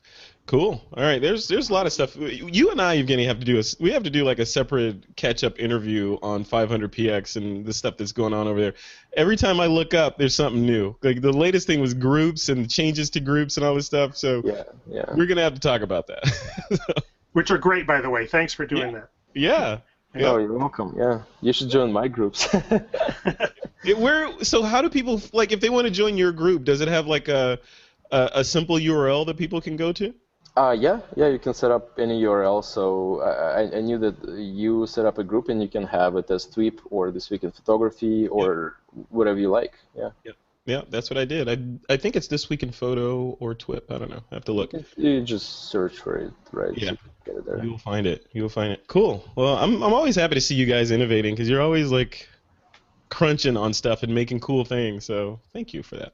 cool. 0.46 0.82
All 0.96 1.04
right, 1.04 1.22
there's 1.22 1.48
there's 1.48 1.70
a 1.70 1.74
lot 1.74 1.86
of 1.86 1.92
stuff. 1.92 2.16
You 2.16 2.72
and 2.72 2.82
I, 2.82 2.98
Evgeny, 2.98 3.26
have 3.26 3.40
to 3.40 3.46
do 3.46 3.60
a 3.60 3.64
we 3.80 3.92
have 3.92 4.04
to 4.04 4.10
do 4.10 4.24
like 4.24 4.40
a 4.40 4.46
separate 4.46 5.16
catch 5.16 5.44
up 5.44 5.60
interview 5.60 6.18
on 6.22 6.46
500px 6.46 7.36
and 7.36 7.66
the 7.66 7.74
stuff 7.74 7.98
that's 7.98 8.14
going 8.14 8.34
on 8.34 8.48
over 8.48 8.62
there. 8.62 8.74
Every 9.14 9.36
time 9.36 9.60
I 9.60 9.66
look 9.66 9.94
up, 9.94 10.18
there's 10.18 10.36
something 10.36 10.66
new. 10.66 10.96
Like 11.02 11.22
the 11.22 11.34
latest 11.34 11.68
thing 11.68 11.82
was 11.82 11.94
groups 11.94 12.50
and 12.50 12.70
changes 12.70 13.10
to 13.12 13.20
groups 13.20 13.58
and 13.58 13.66
all 13.66 13.76
this 13.76 13.88
stuff. 13.88 14.16
So 14.16 14.42
yeah, 14.46 14.64
yeah, 14.88 15.06
we're 15.16 15.26
gonna 15.26 15.42
have 15.42 15.56
to 15.56 15.60
talk 15.60 15.82
about 15.82 16.08
that. 16.08 17.04
Which 17.34 17.52
are 17.52 17.58
great, 17.58 17.86
by 17.86 18.00
the 18.00 18.10
way. 18.10 18.26
Thanks 18.26 18.54
for 18.54 18.66
doing 18.66 18.94
yeah. 18.94 19.00
that. 19.00 19.10
Yeah. 19.34 19.80
Yeah. 20.16 20.30
Oh, 20.30 20.38
you're 20.38 20.54
welcome. 20.54 20.96
Yeah, 20.98 21.22
you 21.42 21.54
should 21.54 21.70
join 21.70 21.92
my 21.92 22.08
groups. 22.08 22.48
it, 23.84 23.98
where 23.98 24.44
so 24.44 24.64
how 24.64 24.82
do 24.82 24.90
people 24.90 25.22
like 25.34 25.52
if 25.52 25.60
they 25.60 25.70
want 25.70 25.86
to 25.86 25.92
join 25.92 26.18
your 26.18 26.32
group? 26.32 26.64
Does 26.64 26.82
it 26.82 26.88
have 26.88 27.08
like 27.08 27.28
a 27.28 27.60
a, 28.12 28.32
a 28.36 28.44
simple 28.44 28.78
URL 28.78 29.26
that 29.26 29.38
people 29.38 29.62
can 29.62 29.76
go 29.76 29.92
to? 29.94 30.14
Uh, 30.58 30.72
yeah, 30.72 31.02
yeah, 31.16 31.28
you 31.28 31.38
can 31.38 31.54
set 31.54 31.70
up 31.70 32.00
any 32.00 32.24
URL. 32.24 32.64
So 32.64 33.22
I, 33.22 33.78
I 33.78 33.82
knew 33.82 34.00
that 34.00 34.16
you 34.28 34.88
set 34.88 35.06
up 35.06 35.20
a 35.20 35.24
group 35.24 35.50
and 35.50 35.62
you 35.62 35.68
can 35.68 35.84
have 35.84 36.16
it 36.16 36.32
as 36.32 36.46
TWIP 36.46 36.80
or 36.90 37.12
This 37.12 37.30
Week 37.30 37.44
in 37.44 37.52
Photography 37.52 38.28
or 38.28 38.78
whatever 39.10 39.40
you 39.40 39.50
like. 39.50 39.74
Yeah. 39.96 40.10
yeah. 40.24 40.32
Yeah, 40.66 40.82
that's 40.90 41.10
what 41.10 41.18
I 41.18 41.24
did. 41.24 41.48
I 41.48 41.94
I 41.94 41.96
think 41.96 42.18
it's 42.18 42.28
This 42.28 42.50
Week 42.50 42.62
in 42.62 42.72
Photo 42.72 43.38
or 43.40 43.56
TWIP. 43.56 43.90
I 43.90 43.98
don't 44.00 44.10
know. 44.10 44.24
I 44.32 44.36
have 44.36 44.44
to 44.46 44.52
look. 44.52 44.74
You 44.98 45.22
just 45.22 45.70
search 45.70 45.98
for 45.98 46.18
it, 46.18 46.34
right? 46.52 46.78
Yeah. 46.78 46.92
So 47.26 47.62
you 47.64 47.72
will 47.72 47.78
find 47.78 48.06
it. 48.06 48.28
You 48.34 48.42
will 48.42 48.50
find 48.50 48.74
it. 48.74 48.86
Cool. 48.88 49.24
Well, 49.36 49.56
I'm 49.56 49.82
I'm 49.82 49.94
always 49.94 50.18
happy 50.18 50.36
to 50.36 50.42
see 50.42 50.56
you 50.56 50.66
guys 50.66 50.92
innovating 50.92 51.36
because 51.36 51.48
you're 51.48 51.62
always 51.62 51.90
like 51.90 52.28
crunching 53.10 53.56
on 53.56 53.74
stuff 53.74 54.04
and 54.04 54.14
making 54.14 54.42
cool 54.42 54.66
things. 54.66 55.06
So 55.06 55.40
thank 55.54 55.74
you 55.74 55.84
for 55.84 55.96
that. 55.98 56.14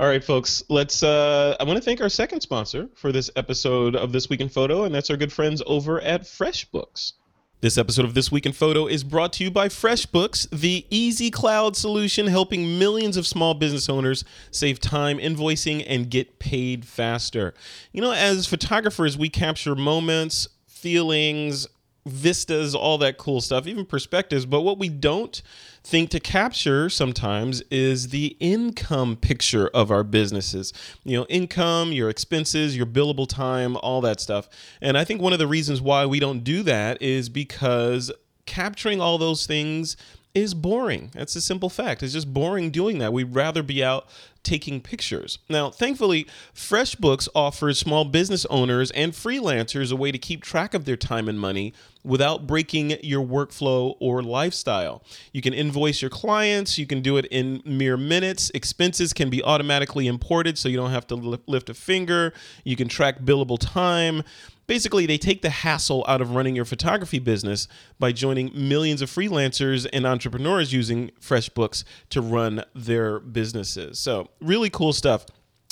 All 0.00 0.06
right, 0.06 0.22
folks. 0.22 0.62
Let's. 0.68 1.02
Uh, 1.02 1.56
I 1.58 1.64
want 1.64 1.76
to 1.76 1.84
thank 1.84 2.00
our 2.00 2.08
second 2.08 2.40
sponsor 2.40 2.88
for 2.94 3.10
this 3.10 3.32
episode 3.34 3.96
of 3.96 4.12
This 4.12 4.30
Week 4.30 4.40
in 4.40 4.48
Photo, 4.48 4.84
and 4.84 4.94
that's 4.94 5.10
our 5.10 5.16
good 5.16 5.32
friends 5.32 5.60
over 5.66 6.00
at 6.00 6.22
FreshBooks. 6.22 7.14
This 7.62 7.76
episode 7.76 8.04
of 8.04 8.14
This 8.14 8.30
Week 8.30 8.46
in 8.46 8.52
Photo 8.52 8.86
is 8.86 9.02
brought 9.02 9.32
to 9.32 9.44
you 9.44 9.50
by 9.50 9.66
FreshBooks, 9.66 10.48
the 10.50 10.86
easy 10.88 11.32
cloud 11.32 11.76
solution 11.76 12.28
helping 12.28 12.78
millions 12.78 13.16
of 13.16 13.26
small 13.26 13.54
business 13.54 13.88
owners 13.88 14.24
save 14.52 14.78
time 14.78 15.18
invoicing 15.18 15.82
and 15.84 16.08
get 16.08 16.38
paid 16.38 16.84
faster. 16.84 17.52
You 17.90 18.00
know, 18.00 18.12
as 18.12 18.46
photographers, 18.46 19.18
we 19.18 19.28
capture 19.28 19.74
moments, 19.74 20.46
feelings, 20.68 21.66
vistas, 22.08 22.74
all 22.74 22.98
that 22.98 23.18
cool 23.18 23.40
stuff, 23.40 23.66
even 23.66 23.84
perspectives. 23.84 24.46
But 24.46 24.62
what 24.62 24.78
we 24.78 24.88
don't 24.88 25.40
think 25.84 26.10
to 26.10 26.20
capture 26.20 26.90
sometimes 26.90 27.62
is 27.70 28.08
the 28.08 28.36
income 28.40 29.16
picture 29.16 29.68
of 29.68 29.90
our 29.90 30.04
businesses. 30.04 30.72
You 31.04 31.18
know, 31.18 31.26
income, 31.26 31.92
your 31.92 32.10
expenses, 32.10 32.76
your 32.76 32.86
billable 32.86 33.28
time, 33.28 33.76
all 33.76 34.00
that 34.02 34.20
stuff. 34.20 34.48
And 34.80 34.98
I 34.98 35.04
think 35.04 35.22
one 35.22 35.32
of 35.32 35.38
the 35.38 35.46
reasons 35.46 35.80
why 35.80 36.06
we 36.06 36.20
don't 36.20 36.44
do 36.44 36.62
that 36.64 37.00
is 37.00 37.28
because 37.28 38.12
capturing 38.46 39.00
all 39.00 39.18
those 39.18 39.46
things 39.46 39.96
is 40.42 40.54
boring. 40.54 41.10
That's 41.14 41.36
a 41.36 41.40
simple 41.40 41.68
fact. 41.68 42.02
It's 42.02 42.12
just 42.12 42.32
boring 42.32 42.70
doing 42.70 42.98
that. 42.98 43.12
We'd 43.12 43.34
rather 43.34 43.62
be 43.62 43.82
out 43.82 44.08
taking 44.42 44.80
pictures. 44.80 45.38
Now, 45.48 45.70
thankfully, 45.70 46.26
FreshBooks 46.54 47.28
offers 47.34 47.78
small 47.78 48.04
business 48.04 48.46
owners 48.46 48.90
and 48.92 49.12
freelancers 49.12 49.92
a 49.92 49.96
way 49.96 50.10
to 50.10 50.18
keep 50.18 50.42
track 50.42 50.74
of 50.74 50.84
their 50.84 50.96
time 50.96 51.28
and 51.28 51.38
money 51.38 51.74
without 52.02 52.46
breaking 52.46 52.96
your 53.02 53.24
workflow 53.24 53.96
or 54.00 54.22
lifestyle. 54.22 55.02
You 55.32 55.42
can 55.42 55.52
invoice 55.52 56.00
your 56.00 56.10
clients, 56.10 56.78
you 56.78 56.86
can 56.86 57.02
do 57.02 57.16
it 57.18 57.26
in 57.26 57.62
mere 57.66 57.96
minutes. 57.96 58.50
Expenses 58.54 59.12
can 59.12 59.28
be 59.28 59.42
automatically 59.42 60.06
imported 60.06 60.56
so 60.56 60.68
you 60.68 60.76
don't 60.76 60.92
have 60.92 61.06
to 61.08 61.14
lift 61.14 61.68
a 61.68 61.74
finger. 61.74 62.32
You 62.64 62.76
can 62.76 62.88
track 62.88 63.20
billable 63.20 63.58
time. 63.60 64.22
Basically, 64.68 65.06
they 65.06 65.16
take 65.16 65.40
the 65.40 65.50
hassle 65.50 66.04
out 66.06 66.20
of 66.20 66.34
running 66.34 66.54
your 66.54 66.66
photography 66.66 67.18
business 67.18 67.66
by 67.98 68.12
joining 68.12 68.52
millions 68.54 69.00
of 69.00 69.10
freelancers 69.10 69.88
and 69.92 70.06
entrepreneurs 70.06 70.74
using 70.74 71.10
FreshBooks 71.20 71.84
to 72.10 72.20
run 72.20 72.62
their 72.74 73.18
businesses. 73.18 73.98
So, 73.98 74.28
really 74.40 74.68
cool 74.68 74.92
stuff. 74.92 75.24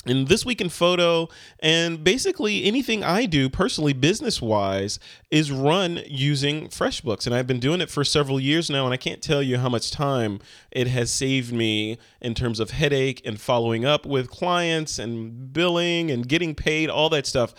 And 0.07 0.27
this 0.27 0.45
week 0.45 0.61
in 0.61 0.69
photo, 0.69 1.27
and 1.59 2.03
basically 2.03 2.63
anything 2.63 3.03
I 3.03 3.25
do 3.25 3.49
personally, 3.49 3.93
business 3.93 4.41
wise, 4.41 4.99
is 5.29 5.51
run 5.51 5.99
using 6.07 6.69
FreshBooks. 6.69 7.25
And 7.25 7.35
I've 7.35 7.47
been 7.47 7.59
doing 7.59 7.81
it 7.81 7.89
for 7.89 8.03
several 8.03 8.39
years 8.39 8.69
now, 8.69 8.85
and 8.85 8.93
I 8.93 8.97
can't 8.97 9.21
tell 9.21 9.43
you 9.43 9.57
how 9.57 9.69
much 9.69 9.91
time 9.91 10.39
it 10.71 10.87
has 10.87 11.11
saved 11.11 11.53
me 11.53 11.97
in 12.21 12.33
terms 12.33 12.59
of 12.59 12.71
headache 12.71 13.21
and 13.25 13.39
following 13.39 13.85
up 13.85 14.05
with 14.05 14.29
clients 14.29 14.97
and 14.97 15.51
billing 15.53 16.09
and 16.09 16.27
getting 16.27 16.55
paid, 16.55 16.89
all 16.89 17.09
that 17.09 17.27
stuff 17.27 17.53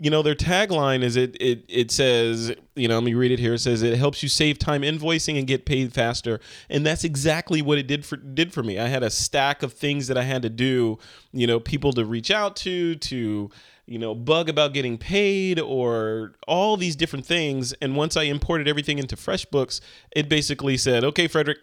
you 0.00 0.10
know 0.10 0.22
their 0.22 0.34
tagline 0.34 1.02
is 1.02 1.16
it 1.16 1.36
it 1.40 1.64
it 1.68 1.90
says 1.90 2.52
you 2.74 2.88
know 2.88 2.94
let 2.94 3.04
me 3.04 3.14
read 3.14 3.30
it 3.30 3.38
here. 3.38 3.54
It 3.54 3.60
says 3.60 3.82
it 3.82 3.96
helps 3.96 4.22
you 4.22 4.28
save 4.28 4.58
time 4.58 4.82
invoicing 4.82 5.38
and 5.38 5.46
get 5.46 5.64
paid 5.64 5.92
faster. 5.92 6.40
And 6.68 6.84
that's 6.84 7.04
exactly 7.04 7.62
what 7.62 7.78
it 7.78 7.86
did 7.86 8.04
for 8.04 8.16
did 8.16 8.52
for 8.52 8.62
me. 8.62 8.78
I 8.78 8.88
had 8.88 9.02
a 9.02 9.10
stack 9.10 9.62
of 9.62 9.72
things 9.72 10.08
that 10.08 10.18
i 10.18 10.22
had 10.22 10.42
to 10.42 10.50
do 10.50 10.98
you 11.32 11.46
know 11.46 11.60
people 11.60 11.92
to 11.92 12.04
reach 12.04 12.30
out 12.30 12.56
to 12.56 12.96
to 12.96 13.50
you 13.86 13.98
know 13.98 14.14
bug 14.14 14.48
about 14.48 14.74
getting 14.74 14.98
paid 14.98 15.60
or 15.60 16.32
all 16.48 16.76
these 16.76 16.96
different 16.96 17.24
things. 17.24 17.72
And 17.74 17.94
once 17.94 18.16
i 18.16 18.24
imported 18.24 18.66
everything 18.66 18.98
into 18.98 19.16
freshbooks 19.16 19.80
it 20.10 20.28
basically 20.28 20.76
said 20.76 21.04
okay 21.04 21.28
frederick 21.28 21.58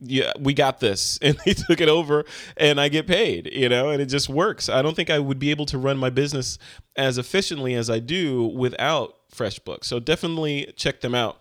yeah, 0.00 0.32
we 0.38 0.54
got 0.54 0.80
this. 0.80 1.18
And 1.26 1.38
they 1.44 1.54
took 1.54 1.80
it 1.80 1.88
over 1.88 2.24
and 2.56 2.80
I 2.80 2.88
get 2.88 3.06
paid, 3.06 3.50
you 3.52 3.68
know, 3.68 3.90
and 3.90 4.00
it 4.00 4.06
just 4.06 4.28
works. 4.28 4.68
I 4.68 4.82
don't 4.82 4.94
think 4.94 5.10
I 5.10 5.18
would 5.18 5.38
be 5.38 5.50
able 5.50 5.66
to 5.66 5.78
run 5.78 5.98
my 5.98 6.10
business 6.10 6.58
as 6.94 7.18
efficiently 7.18 7.74
as 7.74 7.90
I 7.90 7.98
do 7.98 8.44
without 8.46 9.16
FreshBooks. 9.34 9.84
So 9.84 9.98
definitely 9.98 10.72
check 10.76 11.00
them 11.00 11.14
out. 11.14 11.40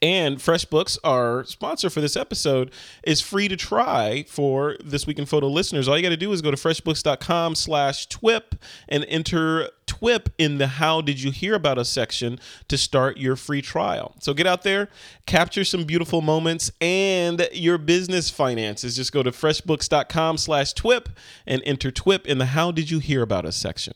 And 0.00 0.38
FreshBooks, 0.38 0.98
our 1.02 1.44
sponsor 1.44 1.90
for 1.90 2.00
this 2.00 2.16
episode, 2.16 2.70
is 3.02 3.20
free 3.20 3.48
to 3.48 3.56
try 3.56 4.24
for 4.28 4.76
This 4.84 5.06
Week 5.08 5.18
in 5.18 5.26
Photo 5.26 5.48
listeners. 5.48 5.88
All 5.88 5.96
you 5.96 6.02
got 6.02 6.10
to 6.10 6.16
do 6.16 6.32
is 6.32 6.40
go 6.40 6.52
to 6.52 6.56
freshbooks.com 6.56 7.56
slash 7.56 8.06
TWIP 8.06 8.54
and 8.88 9.04
enter 9.08 9.70
TWIP 9.86 10.28
in 10.38 10.58
the 10.58 10.68
How 10.68 11.00
Did 11.00 11.20
You 11.20 11.32
Hear 11.32 11.54
About 11.54 11.78
Us 11.78 11.88
section 11.88 12.38
to 12.68 12.78
start 12.78 13.16
your 13.16 13.34
free 13.34 13.60
trial. 13.60 14.14
So 14.20 14.34
get 14.34 14.46
out 14.46 14.62
there, 14.62 14.88
capture 15.26 15.64
some 15.64 15.82
beautiful 15.82 16.20
moments 16.20 16.70
and 16.80 17.48
your 17.52 17.76
business 17.76 18.30
finances. 18.30 18.94
Just 18.94 19.12
go 19.12 19.24
to 19.24 19.32
freshbooks.com 19.32 20.38
slash 20.38 20.74
TWIP 20.74 21.08
and 21.44 21.60
enter 21.64 21.90
TWIP 21.90 22.24
in 22.26 22.38
the 22.38 22.46
How 22.46 22.70
Did 22.70 22.90
You 22.90 23.00
Hear 23.00 23.22
About 23.22 23.44
Us 23.44 23.56
section. 23.56 23.94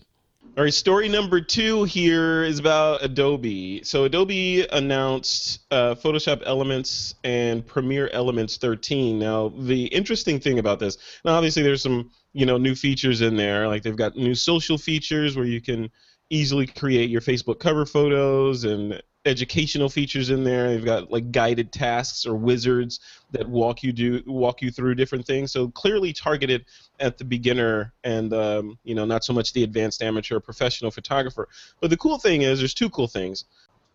All 0.54 0.64
right, 0.64 0.74
story 0.74 1.08
number 1.08 1.40
two 1.40 1.84
here 1.84 2.44
is 2.44 2.58
about 2.58 3.02
Adobe. 3.02 3.82
So 3.84 4.04
Adobe 4.04 4.66
announced 4.70 5.60
uh, 5.70 5.94
Photoshop 5.94 6.42
Elements 6.44 7.14
and 7.24 7.66
Premiere 7.66 8.10
Elements 8.12 8.58
13. 8.58 9.18
Now, 9.18 9.48
the 9.56 9.86
interesting 9.86 10.38
thing 10.40 10.58
about 10.58 10.78
this, 10.78 10.98
now 11.24 11.36
obviously 11.36 11.62
there's 11.62 11.80
some 11.80 12.10
you 12.34 12.44
know 12.44 12.58
new 12.58 12.74
features 12.74 13.22
in 13.22 13.34
there, 13.34 13.66
like 13.66 13.82
they've 13.82 13.96
got 13.96 14.14
new 14.14 14.34
social 14.34 14.76
features 14.76 15.36
where 15.36 15.46
you 15.46 15.62
can 15.62 15.90
easily 16.28 16.66
create 16.66 17.08
your 17.08 17.22
Facebook 17.22 17.58
cover 17.58 17.86
photos 17.86 18.64
and 18.64 19.02
educational 19.24 19.88
features 19.88 20.30
in 20.30 20.44
there. 20.44 20.68
They've 20.68 20.84
got 20.84 21.10
like 21.10 21.30
guided 21.30 21.72
tasks 21.72 22.26
or 22.26 22.34
wizards 22.34 23.00
that 23.30 23.48
walk 23.48 23.82
you 23.82 23.92
do 23.92 24.22
walk 24.26 24.62
you 24.62 24.70
through 24.70 24.94
different 24.96 25.26
things. 25.26 25.52
So 25.52 25.68
clearly 25.68 26.12
targeted 26.12 26.64
at 27.00 27.18
the 27.18 27.24
beginner 27.24 27.92
and 28.04 28.32
um, 28.32 28.78
you 28.84 28.94
know 28.94 29.04
not 29.04 29.24
so 29.24 29.32
much 29.32 29.52
the 29.52 29.64
advanced 29.64 30.02
amateur 30.02 30.40
professional 30.40 30.90
photographer. 30.90 31.48
But 31.80 31.90
the 31.90 31.96
cool 31.96 32.18
thing 32.18 32.42
is 32.42 32.58
there's 32.58 32.74
two 32.74 32.90
cool 32.90 33.08
things. 33.08 33.44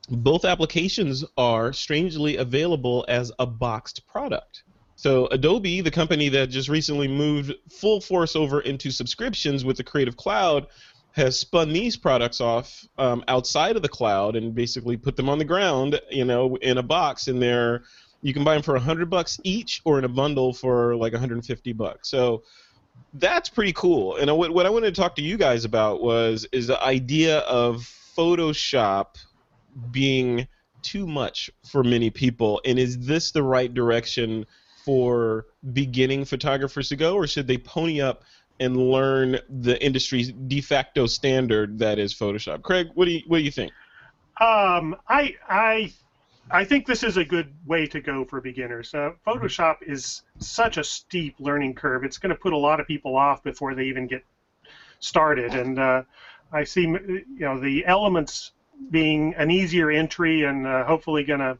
Both 0.09 0.45
applications 0.45 1.25
are 1.37 1.73
strangely 1.73 2.37
available 2.37 3.05
as 3.09 3.31
a 3.39 3.45
boxed 3.45 4.07
product. 4.07 4.63
So 4.95 5.27
Adobe, 5.27 5.81
the 5.81 5.91
company 5.91 6.27
that 6.29 6.49
just 6.49 6.69
recently 6.69 7.07
moved 7.07 7.53
full 7.69 8.01
force 8.01 8.35
over 8.35 8.61
into 8.61 8.89
subscriptions 8.89 9.63
with 9.63 9.77
the 9.77 9.83
Creative 9.83 10.17
Cloud, 10.17 10.67
has 11.17 11.37
spun 11.37 11.73
these 11.73 11.97
products 11.97 12.39
off 12.39 12.87
um, 12.97 13.23
outside 13.27 13.75
of 13.75 13.81
the 13.81 13.89
cloud 13.89 14.35
and 14.35 14.55
basically 14.55 14.95
put 14.95 15.15
them 15.15 15.29
on 15.29 15.37
the 15.37 15.45
ground, 15.45 15.99
you 16.09 16.23
know, 16.23 16.55
in 16.57 16.77
a 16.77 16.83
box, 16.83 17.27
and 17.27 17.41
they're 17.41 17.83
you 18.21 18.33
can 18.33 18.43
buy 18.43 18.53
them 18.53 18.63
for 18.63 18.73
100 18.73 19.09
bucks 19.09 19.39
each 19.43 19.81
or 19.85 19.99
in 19.99 20.03
a 20.03 20.09
bundle 20.09 20.53
for 20.53 20.95
like 20.95 21.13
150 21.13 21.73
bucks. 21.73 22.09
So 22.09 22.43
that's 23.13 23.47
pretty 23.47 23.73
cool. 23.73 24.15
And 24.15 24.35
what, 24.35 24.51
what 24.51 24.65
I 24.65 24.69
wanted 24.69 24.93
to 24.93 24.99
talk 24.99 25.15
to 25.17 25.21
you 25.21 25.37
guys 25.37 25.65
about 25.65 26.01
was 26.01 26.47
is 26.51 26.67
the 26.67 26.81
idea 26.83 27.39
of 27.39 27.77
Photoshop 28.17 29.17
being 29.91 30.47
too 30.81 31.05
much 31.05 31.51
for 31.69 31.83
many 31.83 32.09
people, 32.09 32.61
and 32.65 32.79
is 32.79 32.99
this 33.05 33.31
the 33.31 33.43
right 33.43 33.73
direction 33.73 34.45
for 34.83 35.45
beginning 35.73 36.23
photographers 36.25 36.89
to 36.89 36.95
go, 36.95 37.15
or 37.15 37.27
should 37.27 37.45
they 37.45 37.57
pony 37.57 38.01
up 38.01 38.23
and 38.59 38.77
learn 38.77 39.39
the 39.49 39.83
industry's 39.83 40.31
de 40.31 40.61
facto 40.61 41.05
standard 41.05 41.79
that 41.79 41.99
is 41.99 42.13
Photoshop? 42.13 42.61
Craig, 42.61 42.89
what 42.93 43.05
do 43.05 43.11
you 43.11 43.21
what 43.27 43.37
do 43.39 43.43
you 43.43 43.51
think? 43.51 43.71
Um, 44.39 44.95
I 45.07 45.35
I 45.47 45.93
I 46.49 46.63
think 46.63 46.85
this 46.85 47.03
is 47.03 47.17
a 47.17 47.25
good 47.25 47.53
way 47.65 47.87
to 47.87 47.99
go 47.99 48.23
for 48.23 48.39
beginners. 48.39 48.93
Uh, 48.93 49.11
Photoshop 49.25 49.77
is 49.81 50.23
such 50.39 50.77
a 50.77 50.83
steep 50.83 51.35
learning 51.39 51.75
curve. 51.75 52.03
It's 52.03 52.17
going 52.17 52.33
to 52.33 52.39
put 52.39 52.53
a 52.53 52.57
lot 52.57 52.79
of 52.79 52.87
people 52.87 53.17
off 53.17 53.43
before 53.43 53.75
they 53.75 53.85
even 53.85 54.07
get 54.07 54.23
started. 54.99 55.53
And 55.53 55.77
uh, 55.77 56.03
I 56.51 56.63
see, 56.63 56.83
you 56.83 57.25
know, 57.39 57.59
the 57.59 57.85
elements 57.85 58.51
being 58.91 59.33
an 59.35 59.51
easier 59.51 59.91
entry 59.91 60.43
and 60.43 60.65
uh, 60.65 60.85
hopefully 60.85 61.23
going 61.23 61.39
to 61.41 61.57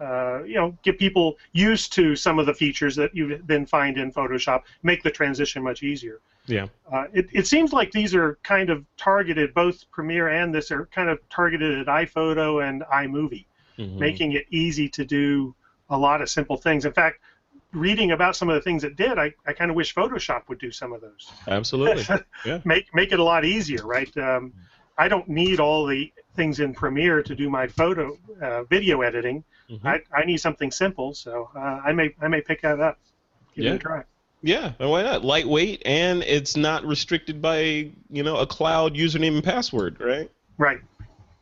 uh, 0.00 0.42
you 0.44 0.54
know, 0.54 0.76
get 0.82 0.98
people 0.98 1.36
used 1.52 1.92
to 1.94 2.14
some 2.16 2.38
of 2.38 2.46
the 2.46 2.54
features 2.54 2.96
that 2.96 3.14
you 3.14 3.40
then 3.46 3.66
find 3.66 3.98
in 3.98 4.12
Photoshop, 4.12 4.62
make 4.82 5.02
the 5.02 5.10
transition 5.10 5.62
much 5.62 5.82
easier. 5.82 6.20
Yeah. 6.46 6.66
Uh, 6.90 7.06
it, 7.12 7.28
it 7.32 7.46
seems 7.46 7.72
like 7.72 7.90
these 7.92 8.14
are 8.14 8.38
kind 8.42 8.70
of 8.70 8.84
targeted, 8.96 9.54
both 9.54 9.90
Premiere 9.90 10.28
and 10.28 10.54
this 10.54 10.70
are 10.70 10.86
kind 10.86 11.08
of 11.08 11.18
targeted 11.28 11.78
at 11.78 11.86
iPhoto 11.86 12.68
and 12.68 12.82
iMovie, 12.82 13.46
mm-hmm. 13.78 13.98
making 13.98 14.32
it 14.32 14.46
easy 14.50 14.88
to 14.90 15.04
do 15.04 15.54
a 15.90 15.98
lot 15.98 16.22
of 16.22 16.30
simple 16.30 16.56
things. 16.56 16.84
In 16.84 16.92
fact, 16.92 17.20
reading 17.72 18.12
about 18.12 18.36
some 18.36 18.48
of 18.48 18.54
the 18.54 18.60
things 18.60 18.84
it 18.84 18.96
did, 18.96 19.18
I, 19.18 19.32
I 19.46 19.52
kind 19.52 19.70
of 19.70 19.76
wish 19.76 19.94
Photoshop 19.94 20.42
would 20.48 20.58
do 20.58 20.70
some 20.70 20.92
of 20.92 21.00
those. 21.00 21.30
Absolutely. 21.48 22.04
Yeah. 22.44 22.60
make 22.64 22.94
make 22.94 23.12
it 23.12 23.18
a 23.18 23.24
lot 23.24 23.44
easier, 23.44 23.84
right? 23.84 24.14
Um, 24.16 24.52
I 24.98 25.08
don't 25.08 25.28
need 25.28 25.58
all 25.58 25.86
the 25.86 26.12
things 26.34 26.60
in 26.60 26.72
Premiere 26.74 27.22
to 27.22 27.34
do 27.34 27.50
my 27.50 27.66
photo 27.66 28.16
uh, 28.40 28.62
video 28.64 29.02
editing. 29.02 29.42
Mm-hmm. 29.70 29.86
I, 29.86 30.00
I 30.12 30.24
need 30.24 30.38
something 30.38 30.70
simple, 30.70 31.14
so 31.14 31.50
uh, 31.56 31.80
I 31.84 31.92
may 31.92 32.14
I 32.20 32.28
may 32.28 32.40
pick 32.40 32.62
that 32.62 32.80
up. 32.80 32.98
Give 33.54 33.64
yeah. 33.64 33.72
it 33.72 33.76
a 33.76 33.78
try. 33.78 34.02
Yeah, 34.42 34.72
why 34.78 35.02
not? 35.02 35.24
Lightweight, 35.24 35.82
and 35.84 36.22
it's 36.22 36.56
not 36.56 36.84
restricted 36.84 37.42
by 37.42 37.90
you 38.10 38.22
know 38.22 38.36
a 38.36 38.46
cloud 38.46 38.94
username 38.94 39.34
and 39.34 39.44
password, 39.44 40.00
right? 40.00 40.30
Right. 40.58 40.78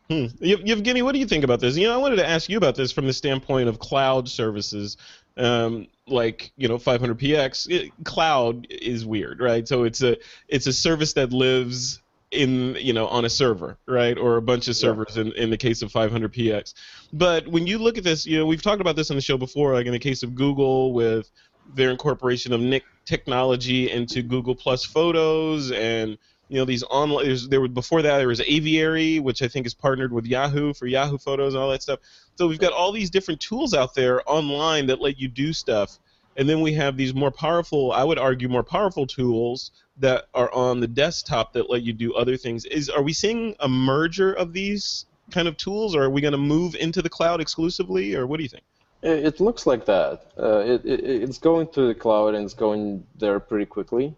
Hmm. 0.08 0.26
Evgeny, 0.42 1.02
what 1.02 1.12
do 1.12 1.18
you 1.18 1.26
think 1.26 1.44
about 1.44 1.60
this? 1.60 1.76
You 1.76 1.86
know, 1.86 1.94
I 1.94 1.96
wanted 1.96 2.16
to 2.16 2.28
ask 2.28 2.50
you 2.50 2.58
about 2.58 2.74
this 2.74 2.92
from 2.92 3.06
the 3.06 3.12
standpoint 3.12 3.68
of 3.68 3.78
cloud 3.78 4.28
services, 4.28 4.98
um, 5.36 5.86
like 6.06 6.52
you 6.56 6.68
know 6.68 6.76
500px. 6.76 7.70
It, 7.70 7.92
cloud 8.04 8.66
is 8.70 9.04
weird, 9.04 9.40
right? 9.40 9.66
So 9.66 9.84
it's 9.84 10.02
a 10.02 10.16
it's 10.48 10.66
a 10.66 10.72
service 10.72 11.14
that 11.14 11.32
lives 11.32 12.00
in 12.34 12.76
you 12.76 12.92
know 12.92 13.06
on 13.08 13.24
a 13.24 13.30
server 13.30 13.78
right? 13.86 14.18
Or 14.18 14.36
a 14.36 14.42
bunch 14.42 14.68
of 14.68 14.76
servers 14.76 15.16
yeah. 15.16 15.22
in, 15.22 15.32
in 15.32 15.50
the 15.50 15.56
case 15.56 15.82
of 15.82 15.92
500px 15.92 16.74
but 17.12 17.46
when 17.48 17.66
you 17.66 17.78
look 17.78 17.98
at 17.98 18.04
this 18.04 18.26
you 18.26 18.38
know 18.38 18.46
we've 18.46 18.62
talked 18.62 18.80
about 18.80 18.96
this 18.96 19.10
on 19.10 19.16
the 19.16 19.22
show 19.22 19.38
before 19.38 19.74
like 19.74 19.86
in 19.86 19.92
the 19.92 19.98
case 19.98 20.22
of 20.22 20.34
google 20.34 20.92
with 20.92 21.30
their 21.74 21.90
incorporation 21.90 22.52
of 22.52 22.60
Nik 22.60 22.84
technology 23.04 23.90
into 23.90 24.22
google 24.22 24.54
plus 24.54 24.84
photos 24.84 25.70
and 25.72 26.18
you 26.48 26.58
know 26.58 26.64
these 26.64 26.82
online 26.84 27.36
there 27.48 27.60
were 27.60 27.68
before 27.68 28.02
that 28.02 28.18
there 28.18 28.28
was 28.28 28.40
aviary 28.42 29.18
which 29.18 29.42
i 29.42 29.48
think 29.48 29.66
is 29.66 29.74
partnered 29.74 30.12
with 30.12 30.26
yahoo 30.26 30.74
for 30.74 30.86
yahoo 30.86 31.18
photos 31.18 31.54
and 31.54 31.62
all 31.62 31.70
that 31.70 31.82
stuff. 31.82 32.00
So 32.36 32.48
we've 32.48 32.58
got 32.58 32.72
all 32.72 32.92
these 32.92 33.10
different 33.10 33.40
tools 33.40 33.74
out 33.74 33.94
there 33.94 34.20
online 34.28 34.86
that 34.86 35.00
let 35.00 35.18
you 35.18 35.28
do 35.28 35.52
stuff 35.52 35.98
and 36.36 36.48
then 36.48 36.60
we 36.60 36.72
have 36.72 36.96
these 36.96 37.14
more 37.14 37.30
powerful 37.30 37.92
i 37.92 38.02
would 38.04 38.18
argue 38.18 38.48
more 38.48 38.62
powerful 38.62 39.06
tools 39.06 39.70
that 39.98 40.26
are 40.34 40.52
on 40.52 40.80
the 40.80 40.86
desktop 40.86 41.52
that 41.52 41.70
let 41.70 41.82
you 41.82 41.92
do 41.92 42.14
other 42.14 42.36
things. 42.36 42.64
Is 42.64 42.88
are 42.90 43.02
we 43.02 43.12
seeing 43.12 43.54
a 43.60 43.68
merger 43.68 44.32
of 44.32 44.52
these 44.52 45.06
kind 45.30 45.48
of 45.48 45.56
tools, 45.56 45.94
or 45.94 46.02
are 46.04 46.10
we 46.10 46.20
going 46.20 46.32
to 46.32 46.38
move 46.38 46.74
into 46.74 47.00
the 47.00 47.08
cloud 47.08 47.40
exclusively, 47.40 48.14
or 48.14 48.26
what 48.26 48.38
do 48.38 48.42
you 48.42 48.48
think? 48.48 48.64
It 49.02 49.38
looks 49.38 49.66
like 49.66 49.84
that. 49.84 50.32
Uh, 50.38 50.60
it, 50.60 50.84
it, 50.84 51.00
it's 51.04 51.38
going 51.38 51.68
to 51.68 51.88
the 51.88 51.94
cloud 51.94 52.34
and 52.34 52.42
it's 52.42 52.54
going 52.54 53.06
there 53.18 53.38
pretty 53.38 53.66
quickly. 53.66 54.16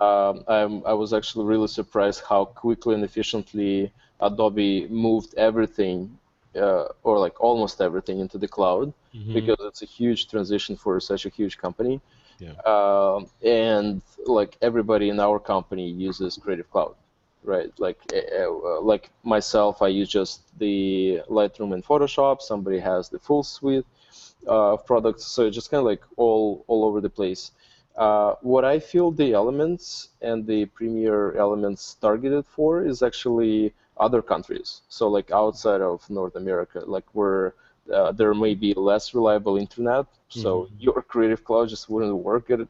Um, 0.00 0.44
I'm, 0.48 0.82
I 0.86 0.94
was 0.94 1.12
actually 1.12 1.44
really 1.44 1.68
surprised 1.68 2.22
how 2.26 2.46
quickly 2.46 2.94
and 2.94 3.04
efficiently 3.04 3.92
Adobe 4.20 4.86
moved 4.88 5.34
everything, 5.36 6.18
uh, 6.56 6.86
or 7.02 7.18
like 7.18 7.38
almost 7.38 7.82
everything, 7.82 8.20
into 8.20 8.38
the 8.38 8.48
cloud 8.48 8.94
mm-hmm. 9.14 9.32
because 9.32 9.56
it's 9.60 9.82
a 9.82 9.86
huge 9.86 10.28
transition 10.28 10.76
for 10.76 10.98
such 11.00 11.26
a 11.26 11.28
huge 11.28 11.58
company. 11.58 12.00
Yeah. 12.38 12.54
Um, 12.66 13.28
and 13.44 14.02
like 14.26 14.56
everybody 14.60 15.08
in 15.08 15.20
our 15.20 15.38
company 15.38 15.88
uses 15.88 16.36
Creative 16.36 16.68
Cloud, 16.70 16.94
right? 17.44 17.70
Like 17.78 17.98
uh, 18.12 18.80
like 18.80 19.10
myself, 19.22 19.82
I 19.82 19.88
use 19.88 20.08
just 20.08 20.58
the 20.58 21.20
Lightroom 21.28 21.72
and 21.74 21.84
Photoshop. 21.84 22.42
Somebody 22.42 22.80
has 22.80 23.08
the 23.08 23.18
full 23.18 23.44
suite 23.44 23.86
uh, 24.46 24.72
of 24.74 24.86
products, 24.86 25.24
so 25.24 25.46
it's 25.46 25.54
just 25.54 25.70
kind 25.70 25.78
of 25.78 25.86
like 25.86 26.02
all 26.16 26.64
all 26.66 26.84
over 26.84 27.00
the 27.00 27.10
place. 27.10 27.52
Uh, 27.96 28.34
what 28.42 28.64
I 28.64 28.80
feel 28.80 29.12
the 29.12 29.32
elements 29.32 30.08
and 30.20 30.44
the 30.44 30.66
Premiere 30.66 31.36
elements 31.36 31.94
targeted 32.00 32.44
for 32.44 32.84
is 32.84 33.02
actually 33.02 33.72
other 33.96 34.20
countries. 34.20 34.82
So 34.88 35.08
like 35.08 35.30
outside 35.30 35.80
of 35.80 36.08
North 36.10 36.34
America, 36.34 36.82
like 36.84 37.04
where 37.12 37.54
uh, 37.92 38.12
there 38.12 38.34
may 38.34 38.54
be 38.54 38.74
less 38.74 39.14
reliable 39.14 39.56
internet, 39.56 40.06
so 40.28 40.62
mm-hmm. 40.62 40.74
your 40.78 41.02
Creative 41.02 41.44
Cloud 41.44 41.68
just 41.68 41.88
wouldn't 41.90 42.16
work 42.16 42.50
at, 42.50 42.60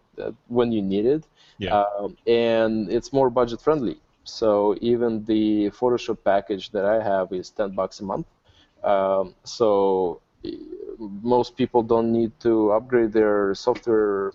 when 0.49 0.73
you 0.73 0.83
need 0.83 1.07
it. 1.07 1.25
Yeah. 1.59 1.85
Um, 1.99 2.17
and 2.27 2.91
it's 2.91 3.13
more 3.13 3.31
budget 3.31 3.61
friendly. 3.61 3.99
So 4.25 4.77
even 4.81 5.25
the 5.25 5.71
Photoshop 5.71 6.19
package 6.25 6.71
that 6.71 6.85
I 6.85 7.03
have 7.03 7.33
is 7.33 7.51
10 7.51 7.71
bucks 7.75 8.01
a 8.01 8.05
month. 8.05 8.27
Um, 8.83 9.35
so 9.45 10.21
most 10.99 11.57
people 11.57 11.83
don't 11.83 12.13
need 12.13 12.33
to 12.41 12.73
upgrade 12.73 13.13
their 13.13 13.55
software 13.55 14.33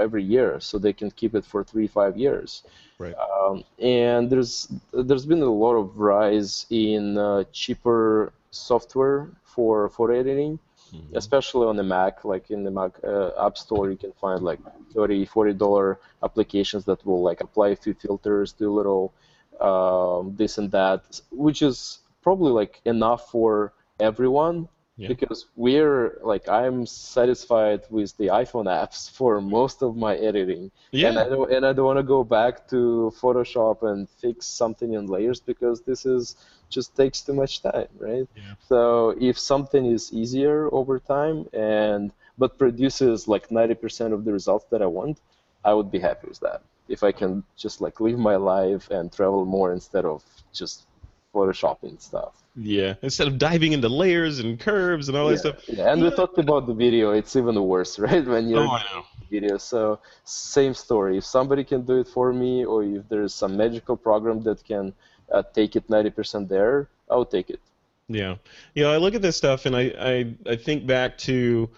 every 0.00 0.22
year, 0.22 0.60
so 0.60 0.78
they 0.78 0.92
can 0.92 1.10
keep 1.10 1.34
it 1.34 1.44
for 1.44 1.64
three, 1.64 1.86
five 1.86 2.16
years. 2.16 2.62
Right. 2.98 3.14
Um, 3.14 3.64
and 3.78 4.30
there's 4.30 4.68
there's 4.92 5.26
been 5.26 5.42
a 5.42 5.52
lot 5.52 5.74
of 5.74 5.98
rise 5.98 6.66
in 6.70 7.18
uh, 7.18 7.44
cheaper 7.52 8.32
software 8.50 9.28
for 9.56 9.88
photo 9.88 10.14
editing, 10.20 10.58
mm-hmm. 10.92 11.16
especially 11.16 11.66
on 11.66 11.76
the 11.76 11.82
Mac. 11.82 12.24
Like 12.24 12.50
in 12.50 12.62
the 12.62 12.70
Mac 12.70 12.92
uh, 13.02 13.46
App 13.46 13.56
Store, 13.58 13.90
you 13.90 13.96
can 13.96 14.12
find 14.12 14.42
like 14.42 14.60
30 14.94 15.24
40 15.24 15.54
dollar 15.54 15.98
applications 16.22 16.84
that 16.84 17.04
will 17.06 17.22
like 17.22 17.40
apply 17.40 17.68
a 17.70 17.76
few 17.76 17.94
filters, 17.94 18.52
do 18.52 18.70
a 18.72 18.76
little 18.80 19.12
um, 19.60 20.36
this 20.36 20.58
and 20.58 20.70
that, 20.72 21.20
which 21.30 21.62
is 21.62 22.00
probably 22.22 22.52
like 22.52 22.80
enough 22.84 23.30
for 23.30 23.72
everyone 23.98 24.68
yeah. 24.96 25.08
because 25.08 25.46
we're 25.56 26.18
like 26.22 26.48
I'm 26.48 26.86
satisfied 26.86 27.82
with 27.90 28.16
the 28.16 28.28
iPhone 28.28 28.66
apps 28.66 29.10
for 29.16 29.40
most 29.40 29.82
of 29.82 29.96
my 29.96 30.16
editing. 30.16 30.70
Yeah. 30.90 31.08
And 31.08 31.18
I 31.18 31.28
don't 31.28 31.52
and 31.52 31.66
I 31.66 31.72
don't 31.72 31.86
want 31.86 31.98
to 31.98 32.02
go 32.16 32.24
back 32.24 32.68
to 32.68 33.12
Photoshop 33.20 33.82
and 33.82 34.08
fix 34.08 34.46
something 34.46 34.94
in 34.94 35.06
layers 35.06 35.40
because 35.40 35.82
this 35.82 36.06
is 36.06 36.36
just 36.68 36.96
takes 36.96 37.20
too 37.20 37.34
much 37.34 37.62
time, 37.62 37.88
right? 37.98 38.28
Yeah. 38.36 38.54
So 38.68 39.14
if 39.20 39.38
something 39.38 39.86
is 39.86 40.12
easier 40.12 40.68
over 40.72 40.98
time 40.98 41.46
and 41.52 42.12
but 42.38 42.58
produces 42.58 43.26
like 43.26 43.48
90% 43.48 44.12
of 44.12 44.24
the 44.24 44.32
results 44.32 44.66
that 44.70 44.82
I 44.82 44.86
want, 44.86 45.20
I 45.64 45.72
would 45.72 45.90
be 45.90 45.98
happy 45.98 46.28
with 46.28 46.40
that. 46.40 46.62
If 46.88 47.02
I 47.02 47.12
can 47.12 47.44
just 47.56 47.80
like 47.80 47.98
live 48.00 48.18
my 48.18 48.36
life 48.36 48.90
and 48.90 49.12
travel 49.12 49.44
more 49.44 49.72
instead 49.72 50.04
of 50.04 50.22
just 50.52 50.86
photoshopping 51.34 52.00
stuff. 52.00 52.34
Yeah, 52.54 52.94
instead 53.02 53.28
of 53.28 53.38
diving 53.38 53.72
into 53.72 53.88
layers 53.88 54.38
and 54.38 54.58
curves 54.58 55.08
and 55.08 55.16
all 55.16 55.26
yeah, 55.26 55.32
that 55.32 55.38
stuff. 55.38 55.68
Yeah, 55.68 55.92
and 55.92 56.02
we 56.02 56.10
talked 56.10 56.38
about 56.38 56.66
the 56.66 56.74
video. 56.74 57.10
It's 57.10 57.36
even 57.36 57.60
worse, 57.62 57.98
right? 58.06 58.24
When 58.26 58.48
you're 58.48 58.66
oh, 58.66 59.04
video. 59.30 59.58
So 59.58 59.98
same 60.24 60.74
story. 60.74 61.18
If 61.18 61.24
somebody 61.24 61.64
can 61.64 61.82
do 61.82 61.98
it 62.00 62.08
for 62.08 62.32
me, 62.32 62.64
or 62.64 62.82
if 62.82 63.08
there's 63.08 63.34
some 63.34 63.56
magical 63.56 63.96
program 63.96 64.42
that 64.44 64.64
can 64.64 64.94
uh, 65.32 65.42
take 65.54 65.76
it 65.76 65.88
90% 65.88 66.48
there, 66.48 66.88
I'll 67.10 67.24
take 67.24 67.50
it. 67.50 67.60
Yeah, 68.08 68.36
you 68.74 68.84
know, 68.84 68.92
I 68.92 68.98
look 68.98 69.14
at 69.14 69.22
this 69.22 69.36
stuff 69.36 69.66
and 69.66 69.76
I 69.76 69.92
I, 69.98 70.34
I 70.52 70.56
think 70.56 70.86
back 70.86 71.18
to, 71.18 71.68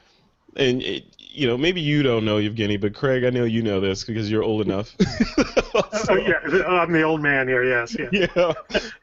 and 0.56 0.82
it, 0.82 1.04
you 1.38 1.46
know, 1.46 1.56
maybe 1.56 1.80
you 1.80 2.02
don't 2.02 2.24
know 2.24 2.37
Evgeny, 2.37 2.80
but 2.80 2.94
Craig, 2.94 3.24
I 3.24 3.30
know 3.30 3.44
you 3.44 3.62
know 3.62 3.80
this 3.80 4.02
because 4.02 4.30
you're 4.30 4.42
old 4.42 4.61
enough. 4.61 4.94
so, 4.98 5.44
oh 6.11 6.16
yeah, 6.16 6.64
I'm 6.66 6.92
the 6.92 7.02
old 7.02 7.22
man 7.22 7.46
here. 7.46 7.62
Yes. 7.64 7.96
Yeah. 7.96 8.26
yeah. 8.34 8.52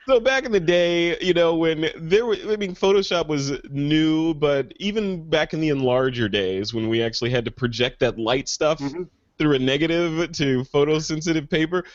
So 0.05 0.19
back 0.19 0.43
in 0.43 0.51
the 0.51 0.60
day, 0.60 1.17
you 1.19 1.34
know, 1.34 1.55
when 1.55 1.89
there 1.97 2.25
were, 2.25 2.36
I 2.49 2.58
mean, 2.58 2.75
Photoshop 2.75 3.27
was 3.27 3.53
new, 3.69 4.34
but 4.34 4.73
even 4.77 5.29
back 5.29 5.53
in 5.53 5.62
the 5.62 5.69
enlarger 5.69 6.29
days, 6.29 6.73
when 6.73 6.89
we 6.89 7.01
actually 7.01 7.29
had 7.29 7.45
to 7.45 7.51
project 7.51 8.01
that 8.01 8.19
light 8.19 8.49
stuff 8.49 8.79
mm-hmm. 8.79 9.03
through 9.38 9.55
a 9.55 9.60
negative 9.60 10.31
to 10.34 10.63
photosensitive 10.65 11.49
paper, 11.49 11.86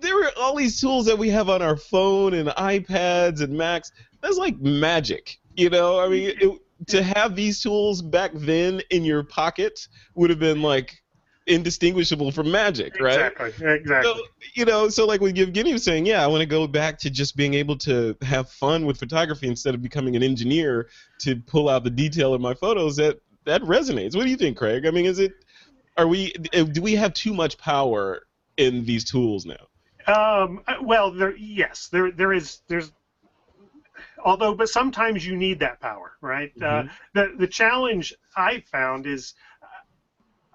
there 0.00 0.14
were 0.14 0.30
all 0.38 0.54
these 0.54 0.80
tools 0.80 1.06
that 1.06 1.18
we 1.18 1.28
have 1.30 1.48
on 1.48 1.62
our 1.62 1.76
phone 1.76 2.34
and 2.34 2.48
iPads 2.50 3.40
and 3.40 3.52
Macs. 3.56 3.92
That's 4.20 4.36
like 4.36 4.58
magic, 4.60 5.38
you 5.56 5.70
know. 5.70 6.00
I 6.00 6.08
mean, 6.08 6.32
it, 6.40 6.60
to 6.88 7.02
have 7.02 7.34
these 7.34 7.60
tools 7.60 8.02
back 8.02 8.30
then 8.34 8.80
in 8.90 9.04
your 9.04 9.22
pocket 9.22 9.88
would 10.14 10.30
have 10.30 10.38
been 10.38 10.62
like 10.62 11.02
indistinguishable 11.46 12.30
from 12.30 12.50
magic, 12.50 13.00
right? 13.00 13.14
Exactly. 13.14 13.66
Exactly. 13.66 14.12
So, 14.12 14.22
you 14.54 14.64
know, 14.64 14.88
so 14.88 15.06
like 15.06 15.20
when 15.20 15.34
Evgeny 15.34 15.72
was 15.72 15.82
saying, 15.82 16.06
yeah, 16.06 16.22
I 16.22 16.26
want 16.26 16.40
to 16.40 16.46
go 16.46 16.66
back 16.66 16.98
to 17.00 17.10
just 17.10 17.36
being 17.36 17.54
able 17.54 17.76
to 17.78 18.16
have 18.22 18.50
fun 18.50 18.86
with 18.86 18.98
photography 18.98 19.48
instead 19.48 19.74
of 19.74 19.82
becoming 19.82 20.14
an 20.14 20.22
engineer 20.22 20.88
to 21.20 21.36
pull 21.36 21.68
out 21.68 21.84
the 21.84 21.90
detail 21.90 22.34
in 22.34 22.42
my 22.42 22.54
photos. 22.54 22.96
That 22.96 23.20
that 23.44 23.62
resonates. 23.62 24.14
What 24.14 24.24
do 24.24 24.30
you 24.30 24.36
think, 24.36 24.58
Craig? 24.58 24.86
I 24.86 24.90
mean, 24.90 25.06
is 25.06 25.18
it? 25.18 25.32
Are 25.96 26.06
we? 26.06 26.32
Eh, 26.52 26.64
do 26.64 26.82
we 26.82 26.94
have 26.94 27.14
too 27.14 27.32
much 27.32 27.56
power 27.58 28.26
in 28.56 28.84
these 28.84 29.04
tools 29.04 29.46
now? 29.46 29.67
Um, 30.08 30.62
well, 30.82 31.12
there, 31.12 31.36
yes, 31.36 31.88
there, 31.88 32.10
there 32.10 32.32
is, 32.32 32.60
there's 32.66 32.90
although 34.24 34.54
but 34.54 34.68
sometimes 34.68 35.26
you 35.26 35.36
need 35.36 35.60
that 35.60 35.80
power 35.80 36.12
right 36.20 36.52
uh, 36.60 36.64
mm-hmm. 36.64 36.88
uh, 36.88 36.92
the 37.14 37.34
the 37.38 37.46
challenge 37.46 38.14
i 38.36 38.62
found 38.70 39.06
is 39.06 39.34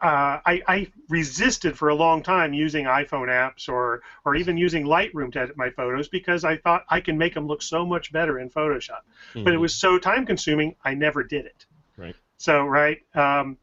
uh, 0.02 0.42
I, 0.46 0.62
I, 0.68 0.88
resisted 1.08 1.78
for 1.78 1.88
a 1.88 1.96
long 1.96 2.24
time 2.24 2.54
using 2.54 2.86
iphone 2.86 3.30
apps 3.30 3.70
or 3.70 4.02
or 4.26 4.36
even 4.36 4.58
using 4.58 4.84
lightroom 4.86 5.32
to 5.32 5.40
edit 5.40 5.56
my 5.56 5.70
photos 5.70 6.10
because 6.10 6.44
i 6.44 6.58
thought 6.58 6.84
i 6.90 7.00
can 7.00 7.18
make 7.18 7.34
them 7.34 7.48
look 7.48 7.62
so 7.62 7.86
much 7.86 8.12
better 8.12 8.40
in 8.40 8.50
photoshop 8.50 9.02
mm-hmm. 9.34 9.44
but 9.44 9.52
it 9.52 9.56
mm-hmm. 9.56 9.62
was 9.62 9.76
so 9.76 9.98
time 9.98 10.26
consuming 10.26 10.76
i 10.84 10.94
never 10.94 11.24
did 11.24 11.46
it 11.46 11.66
right 11.98 12.16
so 12.38 12.66
right 12.66 13.00
um, 13.16 13.58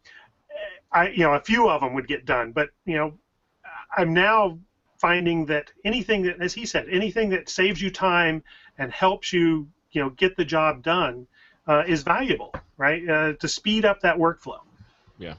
i 0.93 1.09
you 1.09 1.25
know 1.25 1.35
a 1.35 1.41
few 1.41 1.69
of 1.69 1.83
them 1.83 1.93
would 1.93 2.09
get 2.09 2.25
done 2.25 2.53
but 2.53 2.71
you 2.87 2.97
know 2.97 3.13
i'm 3.99 4.15
now 4.15 4.59
finding 5.01 5.47
that 5.47 5.73
anything 5.85 6.23
that 6.23 6.41
as 6.41 6.53
he 6.53 6.67
said 6.67 6.87
anything 6.91 7.31
that 7.31 7.49
saves 7.49 7.81
you 7.81 7.91
time 7.91 8.43
and 8.79 8.93
helps 8.93 9.33
you 9.33 9.69
you 9.93 10.03
know 10.03 10.11
get 10.11 10.37
the 10.37 10.45
job 10.45 10.83
done 10.83 11.27
uh, 11.67 11.85
is 11.87 12.03
valuable, 12.03 12.53
right? 12.77 13.09
Uh, 13.09 13.33
to 13.35 13.47
speed 13.47 13.85
up 13.85 14.01
that 14.01 14.17
workflow. 14.17 14.59
Yeah, 15.19 15.35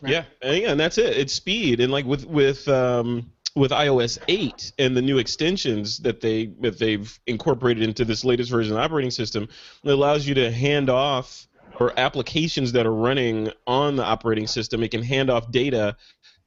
right? 0.00 0.12
yeah, 0.12 0.24
and, 0.42 0.62
yeah, 0.62 0.70
and 0.70 0.80
that's 0.80 0.98
it. 0.98 1.16
It's 1.16 1.32
speed, 1.32 1.80
and 1.80 1.92
like 1.92 2.06
with 2.06 2.24
with 2.26 2.66
um, 2.68 3.30
with 3.54 3.70
iOS 3.70 4.18
8 4.26 4.72
and 4.78 4.96
the 4.96 5.02
new 5.02 5.18
extensions 5.18 5.98
that 5.98 6.20
they 6.20 6.46
that 6.60 6.78
they've 6.78 7.18
incorporated 7.26 7.82
into 7.82 8.04
this 8.04 8.24
latest 8.24 8.50
version 8.50 8.72
of 8.72 8.78
the 8.78 8.82
operating 8.82 9.10
system, 9.10 9.48
it 9.84 9.90
allows 9.90 10.26
you 10.26 10.34
to 10.34 10.50
hand 10.50 10.88
off 10.88 11.46
or 11.80 11.92
applications 11.98 12.72
that 12.72 12.86
are 12.86 12.94
running 12.94 13.50
on 13.66 13.96
the 13.96 14.04
operating 14.04 14.46
system. 14.46 14.82
It 14.82 14.90
can 14.90 15.02
hand 15.02 15.28
off 15.28 15.50
data 15.50 15.96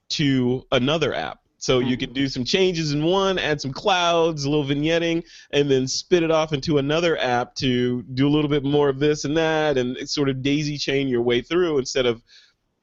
to 0.10 0.66
another 0.72 1.14
app 1.14 1.40
so 1.58 1.80
you 1.80 1.98
mm-hmm. 1.98 2.06
can 2.06 2.14
do 2.14 2.28
some 2.28 2.44
changes 2.44 2.94
in 2.94 3.04
one, 3.04 3.40
add 3.40 3.60
some 3.60 3.74
clouds, 3.74 4.46
a 4.46 4.50
little 4.50 4.66
vignetting, 4.66 5.24
and 5.52 5.70
then 5.70 5.88
spit 5.88 6.24
it 6.24 6.32
off 6.32 6.54
into 6.54 6.78
another 6.78 7.18
app 7.18 7.56
to 7.56 8.04
do 8.04 8.28
a 8.28 8.30
little 8.30 8.50
bit 8.50 8.64
more 8.64 8.90
of 8.90 9.00
this 9.00 9.26
and 9.26 9.36
that, 9.38 9.78
and 9.78 9.98
sort 10.10 10.30
of 10.30 10.42
daisy 10.42 10.78
chain 10.78 11.08
your 11.08 11.22
way 11.22 11.42
through 11.42 11.80
instead 11.80 12.06
of 12.06 12.22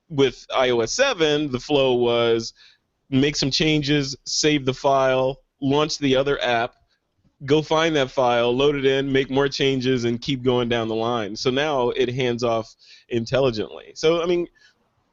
with 0.09 0.47
iOS 0.51 0.91
7, 0.91 1.51
the 1.51 1.61
flow 1.61 1.95
was 1.95 2.53
make 3.11 3.37
some 3.37 3.51
changes, 3.51 4.17
save 4.25 4.65
the 4.65 4.75
file, 4.75 5.41
launch 5.61 5.99
the 5.99 6.17
other 6.17 6.41
app, 6.43 6.75
go 7.45 7.63
find 7.63 7.97
that 7.97 8.11
file, 8.11 8.55
load 8.55 8.75
it 8.75 8.85
in, 8.85 9.13
make 9.13 9.31
more 9.31 9.49
changes, 9.49 10.05
and 10.05 10.21
keep 10.21 10.43
going 10.43 10.69
down 10.69 10.89
the 10.89 10.95
line. 10.95 11.37
So 11.37 11.51
now 11.51 11.91
it 11.91 12.09
hands 12.15 12.43
off 12.43 12.75
intelligently. 13.09 13.93
So, 13.95 14.23
I 14.23 14.27
mean, 14.27 14.49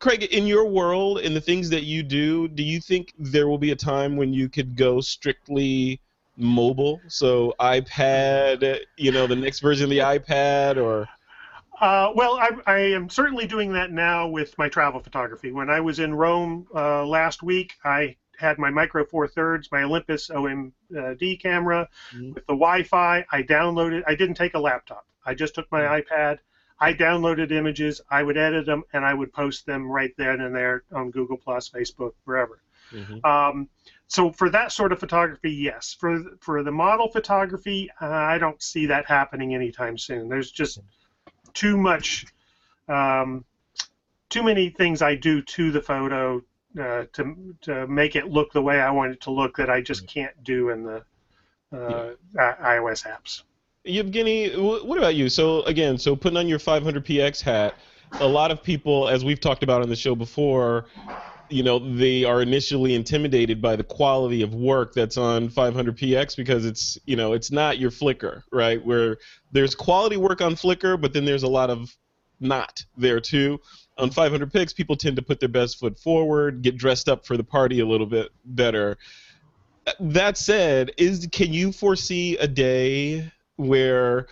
Craig, 0.01 0.23
in 0.23 0.47
your 0.47 0.65
world, 0.65 1.19
in 1.19 1.33
the 1.35 1.39
things 1.39 1.69
that 1.69 1.83
you 1.83 2.01
do, 2.01 2.47
do 2.47 2.63
you 2.63 2.81
think 2.81 3.13
there 3.19 3.47
will 3.47 3.59
be 3.59 3.71
a 3.71 3.75
time 3.75 4.17
when 4.17 4.33
you 4.33 4.49
could 4.49 4.75
go 4.75 4.99
strictly 4.99 6.01
mobile? 6.35 6.99
So 7.07 7.53
iPad, 7.59 8.79
you 8.97 9.11
know, 9.11 9.27
the 9.27 9.35
next 9.35 9.59
version 9.59 9.83
of 9.85 9.89
the 9.91 9.99
iPad, 9.99 10.77
or 10.77 11.07
uh, 11.79 12.11
well, 12.15 12.35
I, 12.35 12.51
I, 12.67 12.79
am 12.79 13.09
certainly 13.09 13.47
doing 13.47 13.73
that 13.73 13.91
now 13.91 14.27
with 14.27 14.55
my 14.57 14.69
travel 14.69 15.01
photography. 15.01 15.51
When 15.51 15.69
I 15.69 15.79
was 15.79 15.99
in 15.99 16.13
Rome 16.13 16.67
uh, 16.75 17.05
last 17.05 17.41
week, 17.41 17.73
I 17.83 18.15
had 18.37 18.59
my 18.59 18.69
Micro 18.69 19.05
Four 19.05 19.27
Thirds, 19.27 19.69
my 19.71 19.83
Olympus 19.83 20.29
OMD 20.29 21.41
camera 21.41 21.87
mm-hmm. 22.13 22.33
with 22.33 22.45
the 22.45 22.53
Wi-Fi. 22.53 23.25
I 23.31 23.43
downloaded. 23.43 24.03
I 24.05 24.15
didn't 24.15 24.35
take 24.35 24.53
a 24.53 24.59
laptop. 24.59 25.05
I 25.25 25.33
just 25.33 25.55
took 25.55 25.71
my 25.71 25.81
mm-hmm. 25.81 26.13
iPad. 26.13 26.39
I 26.82 26.94
downloaded 26.96 27.52
images, 27.52 28.02
I 28.10 28.24
would 28.24 28.38
edit 28.38 28.65
them, 28.65 28.84
and 28.91 29.06
I 29.06 29.13
would 29.13 29.32
post 29.32 29.67
them 29.67 29.89
right 29.89 30.12
then 30.17 30.41
and 30.41 30.56
there 30.56 30.84
on 30.91 31.12
Google 31.12 31.38
Plus, 31.38 31.70
Facebook, 31.70 32.13
wherever. 32.26 32.60
Mm-hmm. 32.91 33.24
Um, 33.24 33.70
so 34.08 34.32
for 34.32 34.50
that 34.50 34.72
sort 34.72 34.91
of 34.91 35.00
photography, 35.00 35.52
yes. 35.52 35.96
For 35.98 36.24
for 36.39 36.63
the 36.63 36.72
model 36.72 37.08
photography, 37.08 37.89
uh, 38.02 38.08
I 38.08 38.39
don't 38.39 38.62
see 38.62 38.88
that 38.88 39.06
happening 39.06 39.54
anytime 39.54 39.98
soon. 39.98 40.28
There's 40.28 40.52
just 40.52 40.80
too 41.54 41.78
much, 41.78 42.26
um, 42.89 43.46
too 44.30 44.44
many 44.44 44.70
things 44.70 45.04
I 45.04 45.15
do 45.15 45.41
to 45.44 45.72
the 45.72 45.82
photo 45.82 46.41
uh, 46.80 47.06
to 47.13 47.56
to 47.62 47.88
make 47.88 48.15
it 48.15 48.28
look 48.28 48.52
the 48.54 48.62
way 48.62 48.82
I 48.82 48.89
want 48.89 49.13
it 49.13 49.22
to 49.22 49.32
look 49.32 49.58
that 49.58 49.70
I 49.70 49.82
just 49.82 50.02
mm-hmm. 50.02 50.20
can't 50.20 50.44
do 50.44 50.70
in 50.70 50.84
the 50.84 51.04
uh, 51.72 52.15
yeah. 52.34 52.56
iOS 52.60 53.08
apps. 53.08 53.44
Evgeny, 53.86 54.84
what 54.84 54.98
about 54.98 55.15
you? 55.15 55.28
So 55.28 55.63
again, 55.63 55.98
so 55.98 56.15
putting 56.15 56.38
on 56.38 56.48
your 56.48 56.60
500px 56.60 57.41
hat, 57.41 57.76
a 58.20 58.28
lot 58.28 58.52
of 58.52 58.62
people, 58.62 59.08
as 59.08 59.26
we've 59.26 59.39
talked 59.39 59.63
about 59.63 59.82
on 59.82 59.89
the 59.89 59.96
show 59.96 60.13
before, 60.13 60.86
you 61.50 61.63
know, 61.63 61.80
they 61.80 62.24
are 62.24 62.41
initially 62.41 62.94
intimidated 62.94 63.62
by 63.62 63.76
the 63.76 63.84
quality 63.84 64.44
of 64.44 64.54
work 64.54 64.94
that's 64.94 65.17
on 65.17 65.50
500px 65.50 66.36
because 66.38 66.65
it's, 66.65 66.98
you 67.06 67.15
know, 67.15 67.34
it's 67.34 67.52
not 67.52 67.80
your 67.80 67.89
Flickr, 67.89 68.44
right? 68.52 68.86
Where 68.86 69.17
there's 69.52 69.74
quality 69.74 70.17
work 70.17 70.41
on 70.41 70.54
Flickr, 70.56 71.00
but 71.00 71.12
then 71.12 71.26
there's 71.26 71.44
a 71.44 71.48
lot 71.48 71.70
of 71.70 71.96
not 72.39 72.86
there 72.98 73.20
too. 73.20 73.60
On 73.98 74.10
500px, 74.10 74.76
people 74.76 74.96
tend 74.96 75.15
to 75.15 75.22
put 75.22 75.39
their 75.39 75.50
best 75.50 75.80
foot 75.80 75.98
forward, 75.98 76.62
get 76.62 76.78
dressed 76.78 77.10
up 77.10 77.26
for 77.26 77.36
the 77.36 77.44
party 77.44 77.80
a 77.80 77.86
little 77.86 78.08
bit 78.08 78.30
better. 78.46 78.98
That 80.00 80.38
said, 80.38 80.91
is 80.98 81.28
can 81.32 81.52
you 81.52 81.72
foresee 81.72 82.38
a 82.38 82.48
day 82.48 83.32
where 83.62 84.28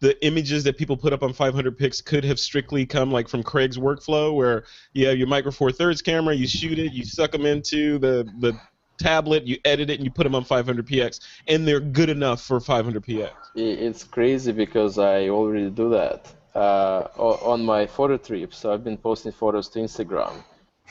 the 0.00 0.24
images 0.26 0.64
that 0.64 0.76
people 0.76 0.96
put 0.96 1.12
up 1.12 1.22
on 1.22 1.32
500 1.32 1.78
pix 1.78 2.00
could 2.00 2.24
have 2.24 2.38
strictly 2.38 2.84
come 2.84 3.12
like 3.12 3.28
from 3.28 3.42
Craig's 3.42 3.78
workflow, 3.78 4.34
where 4.34 4.64
you 4.92 5.06
have 5.06 5.16
your 5.16 5.28
Micro 5.28 5.52
Four 5.52 5.70
Thirds 5.70 6.02
camera, 6.02 6.34
you 6.34 6.46
shoot 6.46 6.78
it, 6.78 6.92
you 6.92 7.04
suck 7.04 7.30
them 7.30 7.46
into 7.46 7.98
the 7.98 8.28
the 8.40 8.58
tablet, 8.98 9.46
you 9.46 9.58
edit 9.64 9.90
it, 9.90 9.94
and 9.94 10.04
you 10.04 10.10
put 10.10 10.24
them 10.24 10.34
on 10.34 10.44
500px, 10.44 11.20
and 11.48 11.66
they're 11.66 11.80
good 11.80 12.08
enough 12.08 12.42
for 12.42 12.60
500px. 12.60 13.30
It's 13.54 14.04
crazy 14.04 14.52
because 14.52 14.98
I 14.98 15.28
already 15.28 15.70
do 15.70 15.90
that 15.90 16.32
uh, 16.54 17.08
on 17.16 17.64
my 17.64 17.86
photo 17.86 18.16
trips. 18.16 18.58
So 18.58 18.72
I've 18.72 18.84
been 18.84 18.98
posting 18.98 19.32
photos 19.32 19.68
to 19.70 19.80
Instagram. 19.80 20.34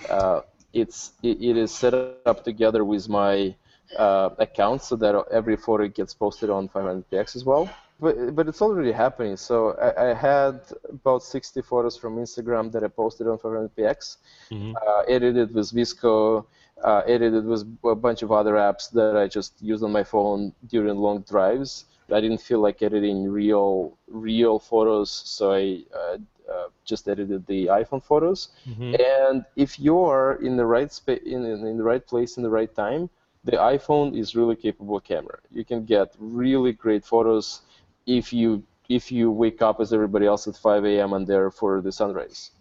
Uh, 0.09 0.41
it's 0.73 1.11
it, 1.21 1.41
it 1.41 1.57
is 1.57 1.73
set 1.73 1.93
up 1.93 2.43
together 2.43 2.83
with 2.83 3.09
my 3.09 3.55
uh, 3.97 4.29
account 4.39 4.83
so 4.83 4.95
that 4.95 5.15
every 5.31 5.57
photo 5.57 5.87
gets 5.87 6.13
posted 6.13 6.49
on 6.49 6.69
500px 6.69 7.35
as 7.35 7.45
well. 7.45 7.69
But, 7.99 8.35
but 8.35 8.47
it's 8.47 8.61
already 8.61 8.91
happening. 8.91 9.37
So 9.37 9.73
I, 9.73 10.09
I 10.09 10.13
had 10.13 10.61
about 10.89 11.23
60 11.23 11.61
photos 11.61 11.97
from 11.97 12.17
Instagram 12.17 12.71
that 12.71 12.83
I 12.83 12.87
posted 12.87 13.27
on 13.27 13.37
500px, 13.37 14.17
mm-hmm. 14.49 14.73
uh, 14.75 15.01
edited 15.07 15.53
with 15.53 15.71
VSCO, 15.71 16.45
uh, 16.83 17.01
edited 17.05 17.45
with 17.45 17.61
a 17.83 17.95
bunch 17.95 18.23
of 18.23 18.31
other 18.31 18.53
apps 18.53 18.89
that 18.91 19.15
I 19.15 19.27
just 19.27 19.61
used 19.61 19.83
on 19.83 19.91
my 19.91 20.03
phone 20.03 20.53
during 20.67 20.97
long 20.97 21.21
drives. 21.21 21.85
I 22.11 22.19
didn't 22.19 22.41
feel 22.41 22.59
like 22.59 22.81
editing 22.81 23.29
real 23.29 23.97
real 24.07 24.59
photos, 24.59 25.09
so 25.09 25.53
I 25.53 25.83
uh, 25.95 26.17
uh, 26.51 26.67
just 26.83 27.07
edited 27.07 27.45
the 27.47 27.67
iPhone 27.67 28.03
photos. 28.03 28.49
Mm-hmm. 28.67 28.95
And 28.99 29.45
if 29.55 29.79
you're 29.79 30.39
in 30.41 30.57
the 30.57 30.65
right 30.65 30.91
spa- 30.91 31.23
in, 31.25 31.45
in 31.45 31.77
the 31.77 31.83
right 31.83 32.05
place 32.05 32.35
in 32.37 32.43
the 32.43 32.49
right 32.49 32.73
time, 32.75 33.09
the 33.43 33.53
iPhone 33.53 34.17
is 34.17 34.35
really 34.35 34.55
capable 34.55 34.99
camera. 34.99 35.39
You 35.51 35.65
can 35.65 35.85
get 35.85 36.13
really 36.19 36.73
great 36.73 37.05
photos 37.05 37.61
if 38.05 38.31
you 38.33 38.63
if 38.89 39.11
you 39.11 39.31
wake 39.31 39.61
up 39.61 39.79
as 39.79 39.93
everybody 39.93 40.25
else 40.25 40.47
at 40.47 40.57
5 40.57 40.85
a.m. 40.85 41.13
and 41.13 41.25
there 41.25 41.49
for 41.49 41.79
the 41.81 41.91
sunrise. 41.91 42.51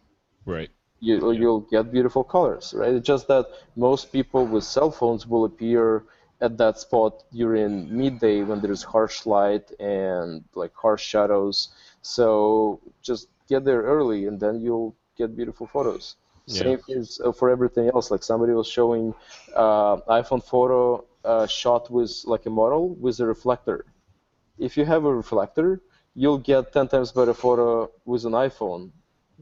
Right. 0.47 0.71
You, 1.01 1.33
yeah. 1.33 1.41
You'll 1.41 1.61
get 1.61 1.91
beautiful 1.91 2.23
colors, 2.23 2.73
right? 2.77 2.95
It's 2.95 3.07
just 3.07 3.27
that 3.29 3.47
most 3.75 4.13
people 4.13 4.47
with 4.47 4.63
cell 4.63 4.91
phones 4.93 5.27
will 5.27 5.45
appear 5.45 6.05
at 6.41 6.57
that 6.59 6.79
spot 6.79 7.25
during 7.33 7.95
midday 7.95 8.43
when 8.43 8.61
there's 8.61 8.83
harsh 8.83 9.27
light 9.27 9.73
and 9.81 10.45
like 10.55 10.73
harsh 10.75 11.03
shadows. 11.03 11.71
So 12.03 12.81
just 13.03 13.29
get 13.49 13.65
there 13.65 13.83
early, 13.83 14.27
and 14.27 14.39
then 14.39 14.61
you'll 14.61 14.95
get 15.17 15.37
beautiful 15.37 15.67
photos. 15.67 16.17
Yeah. 16.51 16.63
Same 16.63 16.81
is 16.89 17.21
uh, 17.25 17.33
for 17.33 17.51
everything 17.51 17.89
else. 17.95 18.11
Like 18.11 18.23
somebody 18.23 18.53
was 18.53 18.69
showing 18.69 19.15
uh, 19.55 19.97
iPhone 20.09 20.43
photo 20.45 21.05
uh, 21.25 21.47
shot 21.47 21.91
with 21.91 22.13
like 22.27 22.47
a 22.47 22.51
model 22.51 22.95
with 22.95 23.21
a 23.21 23.27
reflector. 23.27 23.85
If 24.59 24.77
you 24.77 24.85
have 24.85 25.05
a 25.05 25.15
reflector, 25.15 25.81
you'll 26.15 26.39
get 26.39 26.73
10 26.73 26.89
times 26.89 27.13
better 27.13 27.35
photo 27.35 27.91
with 28.05 28.25
an 28.25 28.33
iPhone 28.33 28.91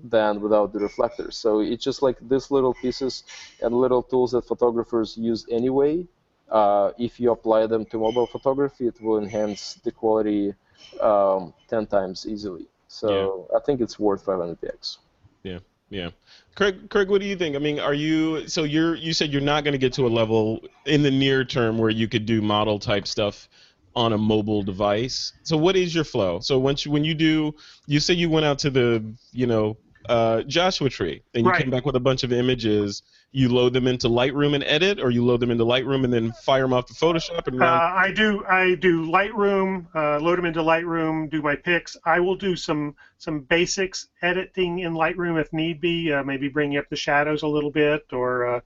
than 0.04 0.40
without 0.40 0.72
the 0.72 0.78
reflector. 0.80 1.30
So 1.30 1.60
it's 1.60 1.84
just 1.84 2.02
like 2.02 2.16
these 2.28 2.50
little 2.50 2.74
pieces 2.74 3.24
and 3.62 3.74
little 3.74 4.02
tools 4.02 4.32
that 4.32 4.46
photographers 4.46 5.16
use 5.16 5.46
anyway. 5.50 6.06
Uh, 6.50 6.92
if 6.98 7.20
you 7.20 7.32
apply 7.32 7.66
them 7.66 7.84
to 7.86 7.98
mobile 7.98 8.26
photography, 8.26 8.86
it 8.86 9.00
will 9.00 9.18
enhance 9.18 9.74
the 9.84 9.90
quality 9.92 10.54
um, 11.00 11.52
10 11.68 11.86
times 11.86 12.26
easily. 12.26 12.66
So 12.88 13.48
I 13.54 13.60
think 13.60 13.80
it's 13.80 13.98
worth 13.98 14.24
500px. 14.24 14.98
Yeah, 15.42 15.58
yeah. 15.90 16.10
Craig, 16.54 16.90
Craig, 16.90 17.08
what 17.08 17.20
do 17.20 17.26
you 17.26 17.36
think? 17.36 17.54
I 17.54 17.60
mean, 17.60 17.78
are 17.78 17.94
you 17.94 18.48
so 18.48 18.64
you're 18.64 18.94
you 18.94 19.12
said 19.12 19.30
you're 19.30 19.40
not 19.40 19.64
going 19.64 19.72
to 19.72 19.78
get 19.78 19.92
to 19.94 20.06
a 20.06 20.08
level 20.08 20.60
in 20.86 21.02
the 21.02 21.10
near 21.10 21.44
term 21.44 21.78
where 21.78 21.90
you 21.90 22.08
could 22.08 22.26
do 22.26 22.42
model 22.42 22.78
type 22.78 23.06
stuff 23.06 23.48
on 23.94 24.12
a 24.12 24.18
mobile 24.18 24.62
device. 24.62 25.32
So 25.42 25.56
what 25.56 25.76
is 25.76 25.94
your 25.94 26.04
flow? 26.04 26.40
So 26.40 26.58
once 26.58 26.84
you, 26.84 26.92
when 26.92 27.04
you 27.04 27.14
do, 27.14 27.54
you 27.86 28.00
say 28.00 28.14
you 28.14 28.30
went 28.30 28.46
out 28.46 28.58
to 28.60 28.70
the 28.70 29.04
you 29.32 29.46
know 29.46 29.76
uh, 30.08 30.42
Joshua 30.42 30.88
Tree 30.90 31.22
and 31.34 31.44
you 31.44 31.50
Right. 31.50 31.62
came 31.62 31.70
back 31.70 31.84
with 31.84 31.96
a 31.96 32.00
bunch 32.00 32.22
of 32.22 32.32
images. 32.32 33.02
You 33.30 33.50
load 33.50 33.74
them 33.74 33.86
into 33.86 34.08
Lightroom 34.08 34.54
and 34.54 34.64
edit, 34.64 34.98
or 34.98 35.10
you 35.10 35.22
load 35.24 35.40
them 35.40 35.50
into 35.50 35.64
Lightroom 35.64 36.04
and 36.04 36.12
then 36.12 36.32
fire 36.32 36.62
them 36.62 36.72
off 36.72 36.86
to 36.86 36.94
Photoshop 36.94 37.46
and 37.46 37.62
Uh. 37.62 37.66
I 37.66 38.10
do 38.10 38.44
I 38.46 38.74
do 38.76 39.06
Lightroom, 39.06 39.86
uh, 39.94 40.18
load 40.18 40.38
them 40.38 40.46
into 40.46 40.60
Lightroom, 40.62 41.28
do 41.30 41.42
my 41.42 41.54
picks. 41.54 41.94
I 42.06 42.20
will 42.20 42.36
do 42.36 42.56
some 42.56 42.94
some 43.18 43.40
basics 43.40 44.08
editing 44.22 44.78
in 44.78 44.94
Lightroom 44.94 45.38
if 45.38 45.52
need 45.52 45.78
be, 45.80 46.10
uh, 46.10 46.22
maybe 46.24 46.48
bringing 46.48 46.78
up 46.78 46.88
the 46.88 46.96
shadows 46.96 47.42
a 47.42 47.48
little 47.48 47.70
bit, 47.70 48.06
or 48.12 48.46
uh, 48.46 48.60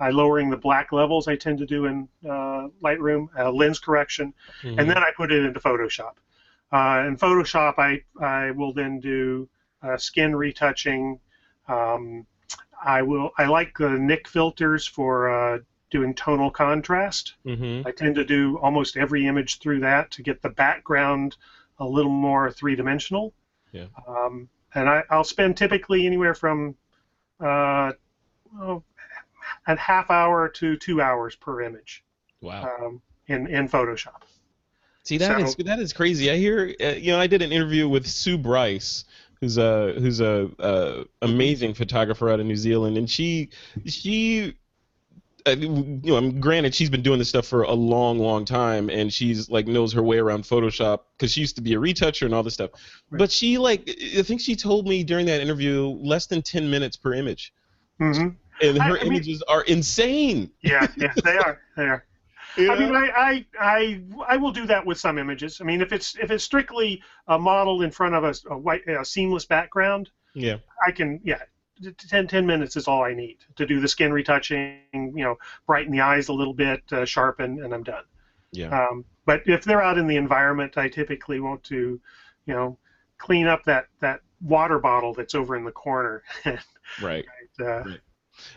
I 0.00 0.10
lowering 0.10 0.50
the 0.50 0.56
black 0.56 0.90
levels. 0.90 1.28
I 1.28 1.36
tend 1.36 1.58
to 1.58 1.66
do 1.66 1.84
in 1.86 2.08
uh, 2.24 2.68
Lightroom, 2.82 3.28
uh, 3.38 3.52
lens 3.52 3.78
correction, 3.78 4.34
Mhm. 4.64 4.80
and 4.80 4.90
then 4.90 4.98
I 4.98 5.12
put 5.16 5.30
it 5.30 5.44
into 5.44 5.60
Photoshop. 5.60 6.14
Uh, 6.72 7.04
in 7.06 7.16
Photoshop, 7.16 7.74
I 7.78 8.02
I 8.20 8.50
will 8.50 8.72
then 8.72 8.98
do 8.98 9.48
uh, 9.80 9.96
skin 9.96 10.34
retouching. 10.34 11.20
Um, 11.68 12.26
I 12.84 13.02
will 13.02 13.30
I 13.38 13.46
like 13.46 13.76
the 13.78 13.90
Nik 13.90 14.28
filters 14.28 14.86
for 14.86 15.28
uh, 15.30 15.58
doing 15.90 16.14
tonal 16.14 16.50
contrast. 16.50 17.34
Mhm. 17.46 17.86
I 17.86 17.90
tend 17.92 18.14
to 18.16 18.24
do 18.24 18.58
almost 18.58 18.96
every 18.96 19.26
image 19.26 19.58
through 19.58 19.80
that 19.80 20.10
to 20.12 20.22
get 20.22 20.42
the 20.42 20.50
background 20.50 21.36
a 21.78 21.86
little 21.86 22.12
more 22.12 22.50
three 22.50 22.76
dimensional. 22.76 23.32
Yeah. 23.72 23.86
Um, 24.06 24.48
and 24.74 24.88
I, 24.88 25.02
I'll 25.10 25.24
spend 25.24 25.56
typically 25.56 26.06
anywhere 26.06 26.34
from 26.34 26.74
uh, 27.40 27.92
well, 28.52 28.84
a 29.66 29.76
half 29.76 30.10
hour 30.10 30.48
to 30.48 30.76
two 30.76 31.00
hours 31.00 31.36
per 31.36 31.62
image 31.62 32.04
Wow. 32.40 32.68
um, 32.80 33.02
in 33.28 33.46
in 33.46 33.68
Photoshop. 33.68 34.22
See 35.04 35.16
that 35.18 35.40
is 35.40 35.52
So- 35.52 35.62
that 35.62 35.78
is 35.78 35.92
crazy. 35.92 36.30
I 36.30 36.36
hear 36.36 36.74
uh, 36.82 36.86
you 36.88 37.12
know 37.12 37.18
I 37.20 37.26
did 37.26 37.40
an 37.42 37.50
interview 37.52 37.88
with 37.88 38.06
Sue 38.06 38.36
Bryce, 38.38 39.04
who's 39.40 39.58
a 39.58 39.92
who's 39.98 40.20
a, 40.20 40.48
uh 40.58 41.04
amazing 41.22 41.74
photographer 41.74 42.30
out 42.30 42.40
of 42.40 42.46
New 42.46 42.56
Zealand, 42.56 42.96
and 42.98 43.08
she 43.08 43.50
she. 43.86 44.54
Uh, 45.46 45.52
you 45.52 46.00
know, 46.02 46.16
I'm 46.16 46.40
granted 46.40 46.74
she's 46.74 46.90
been 46.90 47.00
doing 47.00 47.18
this 47.18 47.28
stuff 47.30 47.46
for 47.46 47.62
a 47.62 47.72
long, 47.72 48.18
long 48.18 48.44
time, 48.44 48.90
and 48.90 49.10
she's 49.10 49.48
like 49.48 49.66
knows 49.66 49.92
her 49.94 50.02
way 50.02 50.18
around 50.18 50.42
Photoshop 50.42 51.00
because 51.16 51.32
she 51.32 51.40
used 51.40 51.54
to 51.56 51.62
be 51.62 51.72
a 51.72 51.78
retoucher 51.78 52.26
and 52.26 52.34
all 52.34 52.42
this 52.42 52.52
stuff. 52.54 52.70
Right. 53.08 53.18
But 53.18 53.30
she 53.30 53.56
like, 53.56 53.88
I 54.18 54.22
think 54.22 54.40
she 54.42 54.54
told 54.56 54.86
me 54.86 55.04
during 55.04 55.24
that 55.26 55.40
interview 55.40 55.86
less 56.02 56.26
than 56.26 56.42
10 56.42 56.68
minutes 56.68 56.96
per 56.96 57.14
image, 57.14 57.54
hmm 57.98 58.28
and 58.60 58.82
her 58.82 58.98
I 58.98 59.04
mean- 59.04 59.12
images 59.12 59.40
are 59.48 59.62
insane. 59.62 60.50
Yeah, 60.60 60.86
yeah, 60.98 61.14
they 61.24 61.38
are. 61.38 61.60
They 61.76 61.84
are. 61.84 62.04
You 62.56 62.72
I 62.72 62.78
mean. 62.78 62.94
I, 62.94 63.10
I, 63.16 63.46
I, 63.60 64.02
I 64.28 64.36
will 64.36 64.52
do 64.52 64.66
that 64.66 64.84
with 64.84 64.98
some 64.98 65.18
images. 65.18 65.60
I 65.60 65.64
mean, 65.64 65.80
if 65.80 65.92
it's 65.92 66.16
if 66.16 66.30
it's 66.30 66.44
strictly 66.44 67.02
a 67.26 67.38
model 67.38 67.82
in 67.82 67.90
front 67.90 68.14
of 68.14 68.24
a, 68.24 68.34
a 68.50 68.58
white 68.58 68.86
a 68.88 69.04
seamless 69.04 69.44
background, 69.44 70.10
yeah, 70.34 70.56
I 70.86 70.90
can 70.90 71.20
yeah. 71.24 71.42
t- 71.82 71.92
10, 71.92 72.26
10 72.26 72.46
minutes 72.46 72.76
is 72.76 72.88
all 72.88 73.02
I 73.02 73.14
need 73.14 73.38
to 73.56 73.66
do 73.66 73.80
the 73.80 73.88
skin 73.88 74.12
retouching, 74.12 74.80
you 74.92 75.24
know, 75.24 75.36
brighten 75.66 75.92
the 75.92 76.00
eyes 76.00 76.28
a 76.28 76.32
little 76.32 76.54
bit, 76.54 76.82
uh, 76.92 77.04
sharpen, 77.04 77.62
and 77.62 77.72
I'm 77.72 77.82
done. 77.84 78.04
yeah, 78.52 78.68
Um, 78.68 79.04
but 79.26 79.42
if 79.46 79.64
they're 79.64 79.82
out 79.82 79.98
in 79.98 80.06
the 80.06 80.16
environment, 80.16 80.76
I 80.76 80.88
typically 80.88 81.40
want 81.40 81.62
to, 81.64 82.00
you 82.46 82.54
know, 82.54 82.78
clean 83.18 83.46
up 83.46 83.64
that, 83.64 83.86
that 84.00 84.20
water 84.40 84.78
bottle 84.78 85.14
that's 85.14 85.34
over 85.34 85.56
in 85.56 85.64
the 85.64 85.72
corner. 85.72 86.22
right. 87.00 87.24
uh, 87.60 87.84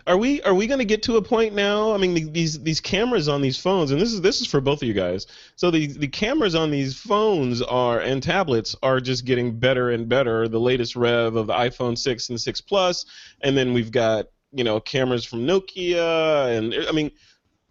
Are 0.08 0.18
we 0.18 0.42
are 0.44 0.54
we 0.54 0.68
going 0.68 0.80
to 0.80 0.86
get 0.86 1.04
to 1.04 1.18
a 1.18 1.22
point 1.22 1.54
now? 1.54 1.94
I 1.94 1.98
mean, 1.98 2.14
the, 2.14 2.24
these 2.24 2.62
these 2.62 2.80
cameras 2.80 3.28
on 3.28 3.42
these 3.42 3.60
phones, 3.60 3.92
and 3.92 4.02
this 4.02 4.12
is 4.12 4.22
this 4.22 4.42
is 4.42 4.48
for 4.48 4.62
both 4.62 4.82
of 4.82 4.88
you 4.88 4.94
guys. 4.94 5.28
So 5.56 5.72
the 5.72 5.88
the 5.88 6.08
cameras 6.08 6.56
on 6.56 6.72
these 6.72 6.98
phones 6.98 7.62
are 7.62 8.00
and 8.00 8.22
tablets 8.22 8.76
are 8.82 9.00
just 9.00 9.26
getting 9.26 9.58
better 9.58 9.92
and 9.92 10.10
better. 10.10 10.48
The 10.48 10.60
latest 10.60 10.96
rev 10.96 11.36
of 11.36 11.48
the 11.48 11.54
iPhone 11.54 11.98
6 11.98 12.30
and 12.30 12.42
6 12.42 12.62
Plus, 12.62 13.06
and 13.42 13.58
then 13.58 13.74
we've 13.74 13.92
got 13.92 14.28
you 14.52 14.64
know 14.64 14.80
cameras 14.80 15.26
from 15.26 15.46
Nokia, 15.46 16.58
and 16.58 16.74
I 16.88 16.92
mean, 16.92 17.12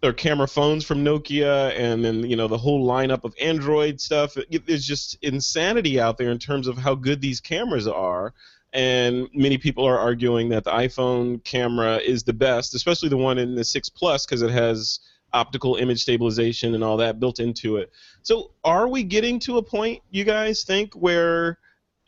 or 0.03 0.13
camera 0.13 0.49
phones 0.49 0.85
from 0.85 1.05
Nokia, 1.05 1.77
and 1.79 2.05
then 2.05 2.29
you 2.29 2.37
know 2.37 2.49
the 2.49 2.59
whole 2.59 2.87
lineup 2.87 3.25
of 3.25 3.35
Android 3.41 4.01
stuff. 4.01 4.37
It, 4.37 4.67
just 4.67 5.19
insanity 5.23 6.01
out 6.01 6.17
there 6.17 6.31
in 6.31 6.39
terms 6.39 6.67
of 6.69 6.79
how 6.79 6.95
good 6.95 7.21
these 7.21 7.41
cameras 7.41 7.87
are 7.87 8.35
and 8.73 9.29
many 9.35 9.59
people 9.59 9.85
are 9.85 9.99
arguing 9.99 10.49
that 10.51 10.65
the 10.65 10.71
iPhone 10.71 11.43
camera 11.45 11.97
is 11.97 12.23
the 12.23 12.33
best, 12.33 12.75
especially 12.75 13.09
the 13.09 13.17
one 13.17 13.39
in 13.39 13.55
the 13.55 13.65
6 13.65 13.89
Plus 13.91 14.25
because 14.25 14.43
it 14.43 14.51
has 14.51 15.01
optical 15.33 15.77
image 15.77 16.03
stabilization 16.03 16.75
and 16.75 16.85
all 16.85 16.97
that 16.97 17.21
built 17.21 17.41
into 17.41 17.77
it. 17.77 17.91
So, 18.23 18.53
are 18.65 18.89
we 18.89 19.03
getting 19.03 19.39
to 19.41 19.59
a 19.59 19.63
point, 19.63 20.03
you 20.11 20.25
guys 20.25 20.65
think, 20.65 20.95
where 20.95 21.59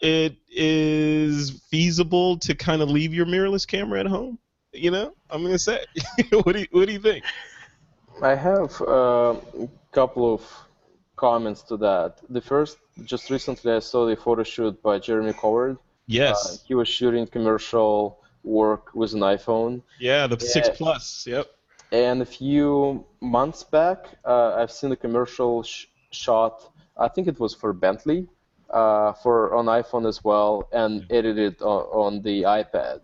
it 0.00 0.36
is 0.48 1.62
feasible 1.70 2.36
to 2.38 2.54
kind 2.54 2.82
of 2.82 2.90
leave 2.90 3.14
your 3.14 3.26
mirrorless 3.26 3.66
camera 3.66 4.00
at 4.00 4.06
home? 4.06 4.38
You 4.72 4.90
know, 4.90 5.14
I'm 5.30 5.42
gonna 5.42 5.58
say, 5.58 5.84
what 6.30 6.52
do 6.52 6.60
you, 6.60 6.66
what 6.70 6.86
do 6.86 6.92
you 6.92 7.00
think? 7.00 7.24
I 8.22 8.34
have 8.34 8.80
a 8.82 9.68
couple 9.92 10.34
of 10.34 10.42
comments 11.16 11.62
to 11.62 11.76
that. 11.78 12.20
The 12.28 12.40
first, 12.40 12.78
just 13.04 13.30
recently 13.30 13.72
I 13.72 13.78
saw 13.78 14.06
the 14.06 14.16
photo 14.16 14.42
shoot 14.42 14.82
by 14.82 14.98
Jeremy 14.98 15.32
Cowart. 15.32 15.78
Yes, 16.06 16.38
Uh, 16.44 16.56
he 16.66 16.74
was 16.74 16.88
shooting 16.88 17.26
commercial 17.26 18.18
work 18.44 18.90
with 18.94 19.12
an 19.14 19.20
iPhone. 19.20 19.82
yeah, 19.98 20.26
the 20.26 20.38
6. 20.38 20.68
Plus. 20.76 21.26
Yep. 21.26 21.46
And 21.92 22.22
a 22.22 22.26
few 22.26 23.04
months 23.20 23.62
back, 23.62 24.06
uh, 24.24 24.54
I've 24.54 24.70
seen 24.72 24.92
a 24.92 24.96
commercial 24.96 25.62
sh- 25.62 25.86
shot. 26.10 26.70
I 26.96 27.08
think 27.08 27.28
it 27.28 27.38
was 27.38 27.54
for 27.54 27.72
Bentley, 27.72 28.26
uh, 28.70 29.12
for 29.12 29.54
on 29.54 29.66
iPhone 29.66 30.08
as 30.08 30.24
well, 30.24 30.68
and 30.72 31.04
edited 31.10 31.60
on, 31.62 31.82
on 32.04 32.22
the 32.22 32.42
iPad 32.42 33.00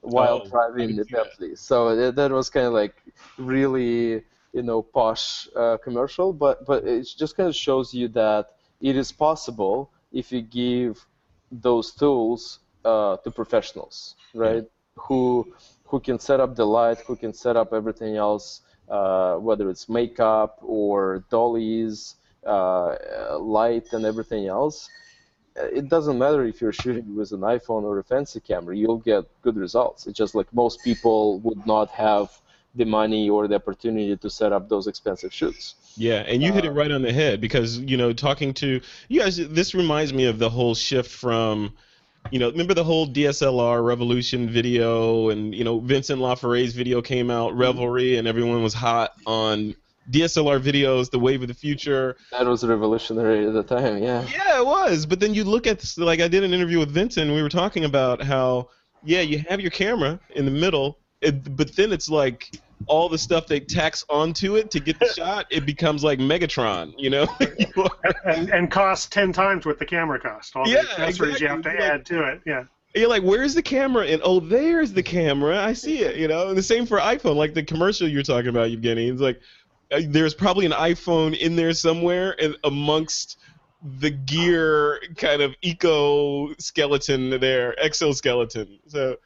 while 0.00 0.42
Oh, 0.44 0.48
driving 0.50 0.96
the 0.96 1.04
see 1.04 1.14
that. 1.14 1.24
Bentley. 1.38 1.56
So 1.56 1.94
that, 1.96 2.16
that 2.16 2.30
was 2.32 2.50
kind 2.50 2.66
of 2.66 2.72
like 2.72 2.96
really, 3.38 4.22
you 4.52 4.62
know, 4.62 4.82
posh 4.82 5.48
uh, 5.54 5.76
commercial. 5.78 6.32
But 6.32 6.66
but 6.66 6.84
it 6.84 7.06
just 7.16 7.36
kind 7.36 7.48
of 7.48 7.54
shows 7.56 7.94
you 7.94 8.08
that 8.08 8.50
it 8.80 8.96
is 8.96 9.12
possible 9.12 9.90
if 10.12 10.32
you 10.32 10.42
give 10.42 11.06
those 11.52 11.92
tools 11.94 12.60
uh, 12.84 13.18
to 13.18 13.32
professionals, 13.32 14.16
right? 14.34 14.64
Who 14.96 15.54
who 15.86 16.00
can 16.00 16.18
set 16.18 16.40
up 16.40 16.56
the 16.56 16.66
light, 16.66 17.00
who 17.06 17.16
can 17.16 17.34
set 17.34 17.56
up 17.56 17.72
everything 17.74 18.16
else, 18.16 18.62
uh, 18.88 19.36
whether 19.36 19.70
it's 19.70 19.88
makeup 19.88 20.58
or 20.62 21.24
dollies, 21.30 22.16
uh, 22.46 22.96
light, 23.40 23.92
and 23.92 24.06
everything 24.06 24.46
else. 24.48 24.90
Uh, 25.58 25.64
It 25.80 25.88
doesn't 25.88 26.18
matter 26.18 26.44
if 26.44 26.60
you're 26.62 26.72
shooting 26.84 27.14
with 27.16 27.32
an 27.32 27.40
iPhone 27.42 27.84
or 27.84 27.98
a 27.98 28.04
fancy 28.04 28.40
camera, 28.40 28.76
you'll 28.76 28.98
get 29.12 29.24
good 29.42 29.56
results. 29.56 30.06
It's 30.06 30.18
just 30.18 30.34
like 30.34 30.52
most 30.54 30.82
people 30.82 31.40
would 31.40 31.66
not 31.66 31.90
have 31.92 32.30
the 32.74 32.84
money 32.84 33.28
or 33.28 33.48
the 33.48 33.54
opportunity 33.56 34.16
to 34.16 34.30
set 34.30 34.52
up 34.52 34.68
those 34.68 34.86
expensive 34.86 35.32
shoots. 35.32 35.74
Yeah, 35.96 36.24
and 36.26 36.42
you 36.42 36.52
hit 36.52 36.64
it 36.64 36.68
Uh, 36.68 36.72
right 36.72 36.90
on 36.90 37.02
the 37.02 37.12
head 37.12 37.40
because 37.40 37.78
you 37.78 37.96
know 37.96 38.12
talking 38.12 38.54
to 38.54 38.80
you 39.08 39.20
guys. 39.20 39.36
This 39.36 39.74
reminds 39.74 40.12
me 40.12 40.26
of 40.26 40.38
the 40.38 40.48
whole 40.48 40.74
shift 40.74 41.10
from, 41.10 41.74
you 42.30 42.38
know, 42.38 42.50
remember 42.50 42.72
the 42.74 42.84
whole 42.84 43.06
DSLR 43.06 43.84
revolution 43.84 44.48
video, 44.48 45.28
and 45.28 45.54
you 45.54 45.64
know 45.64 45.80
Vincent 45.80 46.20
Laforet's 46.20 46.72
video 46.72 47.02
came 47.02 47.30
out, 47.30 47.54
Reverie, 47.56 48.16
and 48.16 48.26
everyone 48.26 48.62
was 48.62 48.72
hot 48.72 49.12
on 49.26 49.74
DSLR 50.10 50.58
videos, 50.60 51.10
the 51.10 51.18
wave 51.18 51.42
of 51.42 51.48
the 51.48 51.54
future. 51.54 52.16
That 52.30 52.46
was 52.46 52.64
revolutionary 52.64 53.46
at 53.46 53.52
the 53.52 53.62
time, 53.62 54.02
yeah. 54.02 54.26
Yeah, 54.32 54.58
it 54.60 54.66
was. 54.66 55.06
But 55.06 55.20
then 55.20 55.34
you 55.34 55.44
look 55.44 55.66
at 55.66 55.78
this, 55.78 55.98
like 55.98 56.20
I 56.20 56.28
did 56.28 56.42
an 56.42 56.52
interview 56.54 56.78
with 56.78 56.90
Vincent, 56.90 57.26
and 57.26 57.36
we 57.36 57.42
were 57.42 57.48
talking 57.50 57.84
about 57.84 58.22
how 58.22 58.68
yeah, 59.04 59.20
you 59.20 59.42
have 59.48 59.60
your 59.60 59.70
camera 59.70 60.20
in 60.34 60.44
the 60.44 60.50
middle, 60.50 60.98
it, 61.22 61.56
but 61.56 61.74
then 61.76 61.92
it's 61.92 62.08
like 62.08 62.50
all 62.86 63.08
the 63.08 63.18
stuff 63.18 63.46
they 63.46 63.60
tax 63.60 64.04
onto 64.08 64.56
it 64.56 64.70
to 64.72 64.80
get 64.80 64.98
the 64.98 65.06
shot, 65.16 65.46
it 65.50 65.64
becomes 65.64 66.02
like 66.04 66.18
Megatron, 66.18 66.94
you 66.98 67.10
know? 67.10 67.26
and, 68.24 68.50
and 68.50 68.70
costs 68.70 69.08
10 69.08 69.32
times 69.32 69.64
what 69.64 69.78
the 69.78 69.86
camera 69.86 70.20
cost. 70.20 70.56
All 70.56 70.68
Yeah, 70.68 70.82
the 70.82 71.00
accessories 71.00 71.40
you 71.40 71.48
have 71.48 71.62
to 71.62 71.70
exactly. 71.70 71.86
add 71.86 72.06
to 72.06 72.32
it. 72.32 72.40
Yeah. 72.44 72.64
you're 72.94 73.08
like, 73.08 73.22
where's 73.22 73.54
the 73.54 73.62
camera? 73.62 74.06
And 74.06 74.20
oh, 74.24 74.40
there's 74.40 74.92
the 74.92 75.02
camera. 75.02 75.62
I 75.62 75.72
see 75.72 76.00
it. 76.00 76.16
You 76.16 76.28
know, 76.28 76.48
and 76.48 76.56
the 76.56 76.62
same 76.62 76.86
for 76.86 76.98
iPhone. 76.98 77.36
Like 77.36 77.54
the 77.54 77.62
commercial 77.62 78.08
you're 78.08 78.22
talking 78.22 78.48
about, 78.48 78.70
Evgeny. 78.70 79.10
It's 79.10 79.20
like 79.20 79.40
uh, 79.90 80.00
there's 80.06 80.34
probably 80.34 80.66
an 80.66 80.72
iPhone 80.72 81.36
in 81.36 81.56
there 81.56 81.72
somewhere, 81.72 82.34
and 82.40 82.56
amongst 82.64 83.38
the 83.98 84.10
gear 84.10 85.00
kind 85.16 85.42
of 85.42 85.54
eco 85.60 86.54
skeleton 86.58 87.30
there, 87.40 87.78
exoskeleton. 87.82 88.78
So 88.86 89.16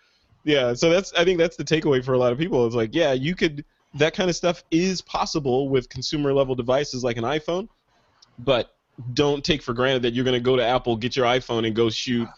yeah, 0.47 0.75
so 0.75 0.91
that's 0.91 1.13
I 1.15 1.25
think 1.25 1.39
that's 1.39 1.57
the 1.57 1.65
takeaway 1.65 2.05
for 2.05 2.15
a 2.15 2.19
lot 2.19 2.33
of 2.33 2.39
people. 2.39 2.65
It's 2.67 2.77
like, 2.77 2.95
yeah, 2.95 3.13
you 3.13 3.35
could 3.35 3.65
that 3.95 4.15
kind 4.15 4.31
of 4.31 4.37
stuff 4.37 4.63
is 4.71 5.03
possible 5.03 5.69
with 5.69 5.89
consumer 5.89 6.33
level 6.33 6.55
devices 6.55 7.03
like 7.03 7.17
an 7.17 7.25
iPhone, 7.25 7.69
but 8.39 8.73
don't 9.13 9.45
take 9.45 9.61
for 9.61 9.75
granted 9.75 10.03
that 10.03 10.15
you're 10.15 10.25
going 10.25 10.39
to 10.39 10.41
go 10.41 10.55
to 10.55 10.65
Apple, 10.65 10.97
get 10.97 11.17
your 11.17 11.27
iPhone, 11.27 11.67
and 11.67 11.75
go 11.75 11.91
shoot 11.91 12.29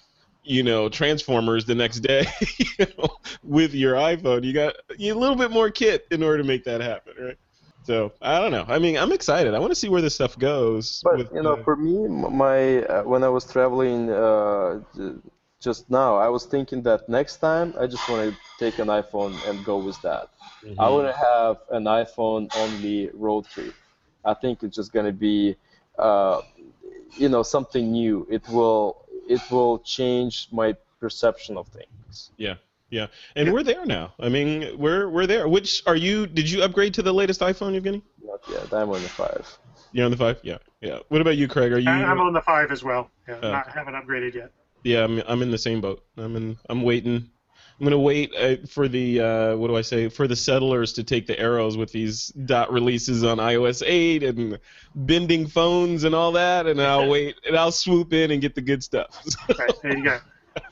you 0.43 0.63
know 0.63 0.89
transformers 0.89 1.67
the 1.67 1.75
next 1.75 2.01
day 2.01 2.25
you 2.59 2.87
know, 2.97 3.09
with 3.43 3.75
your 3.75 3.95
iphone. 3.97 4.43
You 4.43 4.55
got 4.55 4.75
you 4.97 5.13
a 5.13 5.19
little 5.19 5.37
bit 5.37 5.51
more 5.51 5.71
kit 5.71 6.07
in 6.11 6.23
order 6.23 6.39
to 6.39 6.45
make 6.45 6.65
that 6.65 6.81
happen 6.81 7.13
right? 7.21 7.39
So 7.83 8.13
i 8.23 8.39
don't 8.41 8.53
know. 8.53 8.65
I 8.67 8.79
mean 8.79 8.97
i'm 8.97 9.13
excited. 9.13 9.53
I 9.53 9.59
want 9.59 9.73
to 9.73 9.75
see 9.75 9.91
where 9.91 10.01
this 10.01 10.15
stuff 10.15 10.39
goes 10.39 11.03
But 11.05 11.19
with, 11.19 11.33
you 11.35 11.43
know, 11.43 11.55
uh, 11.55 11.63
for 11.63 11.77
me, 11.77 12.09
my 12.09 12.85
uh, 12.85 13.03
when 13.03 13.23
I 13.23 13.29
was 13.29 13.45
traveling 13.45 14.11
uh, 14.11 14.81
just 15.61 15.91
now, 15.91 16.17
I 16.17 16.29
was 16.29 16.45
thinking 16.47 16.83
that 16.83 17.09
next 17.09 17.37
time 17.37 17.75
I 17.79 17.87
just 17.87 18.09
want 18.09 18.33
to 18.33 18.37
take 18.59 18.79
an 18.79 18.89
iPhone 18.89 19.35
and 19.49 19.65
go 19.65 19.79
with 19.79 20.01
that. 20.03 20.29
Mm-hmm. 20.65 20.81
I 20.81 20.89
want 20.89 21.07
to 21.09 21.13
have 21.13 21.57
an 21.71 21.85
iPhone 21.85 22.49
only 22.57 23.11
road 23.15 23.47
trip. 23.47 23.75
I 24.25 24.35
think 24.35 24.63
it's 24.63 24.77
just 24.77 24.93
gonna 24.93 25.13
be, 25.13 25.57
uh, 25.99 26.43
you 27.17 27.29
know, 27.29 27.43
something 27.43 27.91
new. 27.93 28.27
It 28.31 28.49
will 28.49 29.05
it 29.29 29.41
will 29.51 29.79
change 29.81 30.49
my 30.53 30.75
perception 31.01 31.57
of 31.57 31.69
things. 31.69 32.31
yeah 32.39 32.55
yeah 32.91 33.07
and 33.37 33.53
we're 33.53 33.63
there 33.63 33.85
now 33.85 34.15
i 34.19 34.29
mean 34.31 34.51
we're 34.79 35.11
we're 35.11 35.27
there 35.27 35.47
which 35.47 35.83
are 35.87 35.95
you 35.95 36.27
did 36.27 36.51
you 36.51 36.63
upgrade 36.63 36.93
to 36.95 37.03
the 37.03 37.13
latest 37.13 37.41
iphone 37.43 37.79
evgeny 37.79 38.01
Not 38.25 38.41
yet. 38.51 38.73
I'm 38.73 38.89
on 38.91 39.03
the 39.03 39.09
five. 39.11 39.45
you're 39.93 40.07
on 40.07 40.11
the 40.11 40.17
five 40.17 40.39
yeah 40.43 40.57
yeah 40.81 40.99
what 41.09 41.21
about 41.21 41.37
you 41.37 41.47
craig 41.47 41.71
are 41.73 41.79
you 41.79 41.91
I'm 41.91 42.19
on 42.21 42.33
the 42.33 42.41
5 42.41 42.73
as 42.73 42.83
well. 42.83 43.11
Yeah, 43.29 43.37
Oh. 43.43 43.53
not, 43.53 43.69
haven't 43.69 43.95
upgraded 43.95 44.35
yet. 44.35 44.51
Yeah, 44.83 45.05
I'm 45.05 45.23
I'm 45.27 45.43
in 45.43 45.51
the 45.51 45.59
same 45.59 45.81
boat. 45.81 46.05
I'm 46.17 46.37
in 46.37 46.57
I'm 46.69 46.83
waiting. 46.83 47.31
I'm 47.79 47.85
gonna 47.85 47.99
wait 47.99 48.35
uh, 48.35 48.57
for 48.67 48.89
the 48.89 49.21
uh, 49.21 49.57
what 49.57 49.69
do 49.69 49.77
I 49.77 49.83
say 49.83 50.09
for 50.09 50.27
the 50.27 50.35
settlers 50.35 50.95
to 50.95 51.05
take 51.05 51.27
the 51.29 51.39
arrows 51.39 51.77
with 51.77 51.93
these 51.93 52.29
dot 52.29 52.73
releases 52.73 53.23
on 53.23 53.39
iOS 53.39 53.85
8 53.87 54.25
and 54.25 54.59
bending 54.97 55.47
phones 55.47 56.03
and 56.03 56.13
all 56.13 56.33
that, 56.33 56.67
and 56.67 56.83
I'll 56.83 57.09
wait 57.11 57.37
and 57.47 57.57
I'll 57.57 57.71
swoop 57.71 58.13
in 58.13 58.33
and 58.33 58.41
get 58.41 58.55
the 58.57 58.63
good 58.63 58.83
stuff. 58.83 59.25
Right, 59.59 59.71
there 59.83 59.97
you 59.97 60.05
go. 60.05 60.19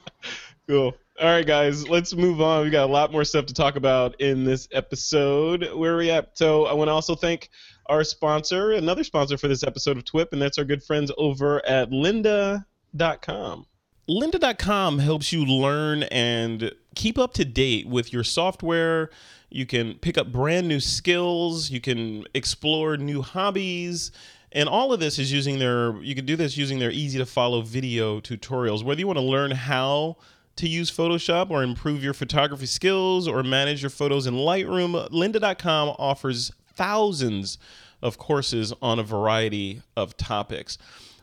cool. 0.68 0.96
All 1.20 1.28
right, 1.28 1.46
guys, 1.46 1.88
let's 1.88 2.12
move 2.14 2.40
on. 2.40 2.64
We 2.64 2.70
got 2.70 2.90
a 2.90 2.92
lot 2.92 3.12
more 3.12 3.24
stuff 3.24 3.46
to 3.46 3.54
talk 3.54 3.76
about 3.76 4.20
in 4.20 4.44
this 4.44 4.68
episode. 4.72 5.66
Where 5.74 5.94
are 5.94 5.96
we 5.96 6.10
at? 6.10 6.36
So 6.36 6.66
I 6.66 6.74
want 6.74 6.88
to 6.88 6.92
also 6.92 7.14
thank 7.14 7.50
our 7.86 8.04
sponsor, 8.04 8.72
another 8.72 9.04
sponsor 9.04 9.38
for 9.38 9.48
this 9.48 9.62
episode 9.62 9.96
of 9.96 10.04
TWIP, 10.04 10.32
and 10.32 10.42
that's 10.42 10.58
our 10.58 10.64
good 10.64 10.82
friends 10.82 11.12
over 11.16 11.64
at 11.64 11.90
Lynda.com. 11.90 13.66
Lynda.com 14.08 15.00
helps 15.00 15.32
you 15.32 15.44
learn 15.44 16.04
and 16.04 16.70
keep 16.94 17.18
up 17.18 17.34
to 17.34 17.44
date 17.44 17.88
with 17.88 18.12
your 18.12 18.22
software. 18.22 19.10
You 19.50 19.66
can 19.66 19.94
pick 19.94 20.16
up 20.16 20.30
brand 20.30 20.68
new 20.68 20.78
skills. 20.78 21.70
You 21.70 21.80
can 21.80 22.24
explore 22.32 22.96
new 22.96 23.22
hobbies. 23.22 24.12
And 24.52 24.68
all 24.68 24.92
of 24.92 25.00
this 25.00 25.18
is 25.18 25.32
using 25.32 25.58
their, 25.58 26.00
you 26.02 26.14
can 26.14 26.24
do 26.24 26.36
this 26.36 26.56
using 26.56 26.78
their 26.78 26.92
easy 26.92 27.18
to 27.18 27.26
follow 27.26 27.62
video 27.62 28.20
tutorials. 28.20 28.84
Whether 28.84 29.00
you 29.00 29.08
want 29.08 29.18
to 29.18 29.24
learn 29.24 29.50
how 29.50 30.18
to 30.54 30.68
use 30.68 30.90
Photoshop 30.90 31.50
or 31.50 31.64
improve 31.64 32.02
your 32.02 32.14
photography 32.14 32.66
skills 32.66 33.26
or 33.26 33.42
manage 33.42 33.82
your 33.82 33.90
photos 33.90 34.28
in 34.28 34.34
Lightroom, 34.34 35.10
lynda.com 35.10 35.96
offers 35.98 36.52
thousands 36.74 37.58
of 38.02 38.18
courses 38.18 38.72
on 38.80 39.00
a 39.00 39.02
variety 39.02 39.82
of 39.96 40.16
topics. 40.16 40.78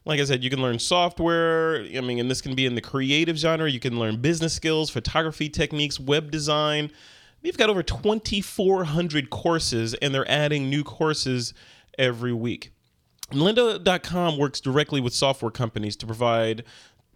Like 0.05 0.19
I 0.19 0.25
said, 0.25 0.43
you 0.43 0.49
can 0.49 0.61
learn 0.61 0.79
software. 0.79 1.81
I 1.81 2.01
mean, 2.01 2.19
and 2.19 2.29
this 2.29 2.41
can 2.41 2.55
be 2.55 2.65
in 2.65 2.75
the 2.75 2.81
creative 2.81 3.37
genre. 3.37 3.69
You 3.69 3.79
can 3.79 3.97
learn 3.97 4.17
business 4.17 4.53
skills, 4.53 4.89
photography 4.89 5.49
techniques, 5.49 5.99
web 5.99 6.29
design. 6.29 6.91
They've 7.41 7.57
got 7.57 7.69
over 7.69 7.83
2,400 7.83 9.29
courses, 9.29 9.93
and 9.95 10.13
they're 10.13 10.29
adding 10.29 10.69
new 10.69 10.83
courses 10.83 11.53
every 11.97 12.33
week. 12.33 12.71
Lynda.com 13.31 14.37
works 14.37 14.59
directly 14.59 15.01
with 15.01 15.13
software 15.13 15.51
companies 15.51 15.95
to 15.97 16.05
provide 16.05 16.63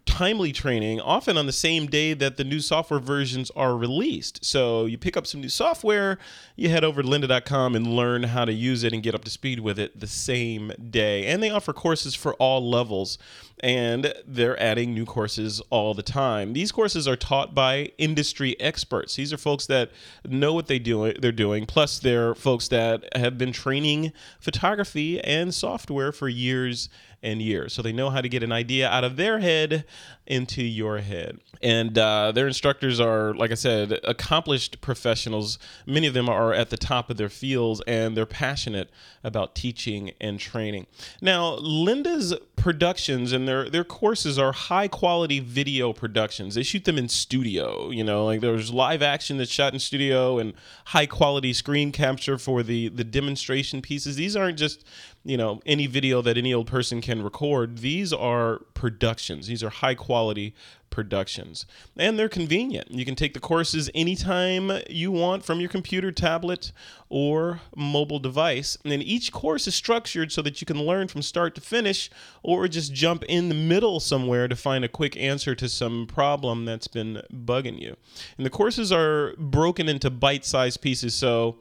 timely 0.08 0.52
training, 0.52 1.00
often 1.02 1.36
on 1.36 1.44
the 1.44 1.52
same 1.52 1.86
day 1.86 2.14
that 2.14 2.38
the 2.38 2.44
new 2.44 2.60
software 2.60 2.98
versions 2.98 3.50
are 3.54 3.76
released. 3.76 4.42
So 4.42 4.86
you 4.86 4.96
pick 4.96 5.18
up 5.18 5.26
some 5.26 5.42
new 5.42 5.50
software, 5.50 6.18
you 6.56 6.70
head 6.70 6.82
over 6.82 7.02
to 7.02 7.08
lynda.com 7.08 7.76
and 7.76 7.86
learn 7.94 8.22
how 8.22 8.46
to 8.46 8.52
use 8.52 8.84
it 8.84 8.94
and 8.94 9.02
get 9.02 9.14
up 9.14 9.22
to 9.24 9.30
speed 9.30 9.60
with 9.60 9.78
it 9.78 10.00
the 10.00 10.06
same 10.06 10.72
day. 10.90 11.26
And 11.26 11.42
they 11.42 11.50
offer 11.50 11.74
courses 11.74 12.14
for 12.14 12.32
all 12.34 12.68
levels, 12.68 13.18
and 13.60 14.14
they're 14.26 14.60
adding 14.60 14.94
new 14.94 15.04
courses 15.04 15.60
all 15.68 15.92
the 15.92 16.02
time. 16.02 16.54
These 16.54 16.72
courses 16.72 17.06
are 17.06 17.16
taught 17.16 17.54
by 17.54 17.92
industry 17.98 18.58
experts. 18.58 19.14
These 19.16 19.32
are 19.34 19.38
folks 19.38 19.66
that 19.66 19.90
know 20.26 20.54
what 20.54 20.68
they 20.68 20.78
do 20.78 21.12
they're 21.12 21.32
doing, 21.32 21.66
plus 21.66 21.98
they're 21.98 22.34
folks 22.34 22.68
that 22.68 23.04
have 23.14 23.36
been 23.36 23.52
training 23.52 24.12
photography 24.40 25.20
and 25.20 25.54
software 25.54 26.12
for 26.12 26.28
years 26.28 26.88
and 27.22 27.42
years. 27.42 27.72
So 27.72 27.82
they 27.82 27.92
know 27.92 28.10
how 28.10 28.20
to 28.20 28.28
get 28.28 28.42
an 28.42 28.52
idea 28.52 28.88
out 28.88 29.04
of 29.04 29.16
their 29.16 29.40
head 29.40 29.84
into 30.26 30.62
your 30.62 30.98
head. 30.98 31.38
And 31.62 31.98
uh, 31.98 32.32
their 32.32 32.46
instructors 32.46 33.00
are, 33.00 33.34
like 33.34 33.50
I 33.50 33.54
said, 33.54 33.98
accomplished 34.04 34.80
professionals. 34.80 35.58
Many 35.86 36.06
of 36.06 36.14
them 36.14 36.28
are 36.28 36.52
at 36.52 36.70
the 36.70 36.76
top 36.76 37.10
of 37.10 37.16
their 37.16 37.28
fields 37.28 37.82
and 37.86 38.16
they're 38.16 38.26
passionate 38.26 38.90
about 39.24 39.54
teaching 39.54 40.12
and 40.20 40.38
training. 40.38 40.86
Now, 41.20 41.56
Lynda's 41.56 42.34
productions 42.58 43.32
and 43.32 43.46
their, 43.46 43.68
their 43.70 43.84
courses 43.84 44.38
are 44.38 44.52
high 44.52 44.88
quality 44.88 45.40
video 45.40 45.92
productions. 45.92 46.54
They 46.54 46.62
shoot 46.62 46.84
them 46.84 46.98
in 46.98 47.08
studio, 47.08 47.90
you 47.90 48.04
know, 48.04 48.24
like 48.26 48.40
there's 48.40 48.72
live 48.72 49.02
action 49.02 49.38
that's 49.38 49.50
shot 49.50 49.72
in 49.72 49.78
studio 49.78 50.38
and 50.38 50.52
high 50.86 51.06
quality 51.06 51.52
screen 51.52 51.92
capture 51.92 52.38
for 52.38 52.62
the, 52.62 52.88
the 52.88 53.04
demonstration 53.04 53.80
pieces. 53.80 54.16
These 54.16 54.36
aren't 54.36 54.58
just 54.58 54.84
you 55.24 55.36
know 55.36 55.60
any 55.66 55.86
video 55.86 56.22
that 56.22 56.38
any 56.38 56.54
old 56.54 56.66
person 56.66 57.00
can 57.00 57.22
record 57.22 57.78
these 57.78 58.12
are 58.12 58.60
productions 58.72 59.46
these 59.46 59.62
are 59.62 59.68
high 59.68 59.94
quality 59.94 60.54
productions. 60.90 61.66
And 61.96 62.18
they're 62.18 62.28
convenient. 62.28 62.90
You 62.90 63.04
can 63.04 63.14
take 63.14 63.34
the 63.34 63.40
courses 63.40 63.90
anytime 63.94 64.70
you 64.88 65.10
want 65.10 65.44
from 65.44 65.60
your 65.60 65.68
computer 65.68 66.12
tablet 66.12 66.72
or 67.08 67.60
mobile 67.76 68.18
device. 68.18 68.76
And 68.84 69.02
each 69.02 69.32
course 69.32 69.66
is 69.66 69.74
structured 69.74 70.32
so 70.32 70.42
that 70.42 70.60
you 70.60 70.66
can 70.66 70.84
learn 70.84 71.08
from 71.08 71.22
start 71.22 71.54
to 71.56 71.60
finish 71.60 72.10
or 72.42 72.68
just 72.68 72.92
jump 72.92 73.24
in 73.28 73.48
the 73.48 73.54
middle 73.54 74.00
somewhere 74.00 74.48
to 74.48 74.56
find 74.56 74.84
a 74.84 74.88
quick 74.88 75.16
answer 75.16 75.54
to 75.54 75.68
some 75.68 76.06
problem 76.06 76.64
that's 76.64 76.88
been 76.88 77.22
bugging 77.32 77.80
you. 77.80 77.96
And 78.36 78.46
the 78.46 78.50
courses 78.50 78.92
are 78.92 79.34
broken 79.36 79.88
into 79.88 80.10
bite-sized 80.10 80.80
pieces 80.80 81.14
so 81.14 81.58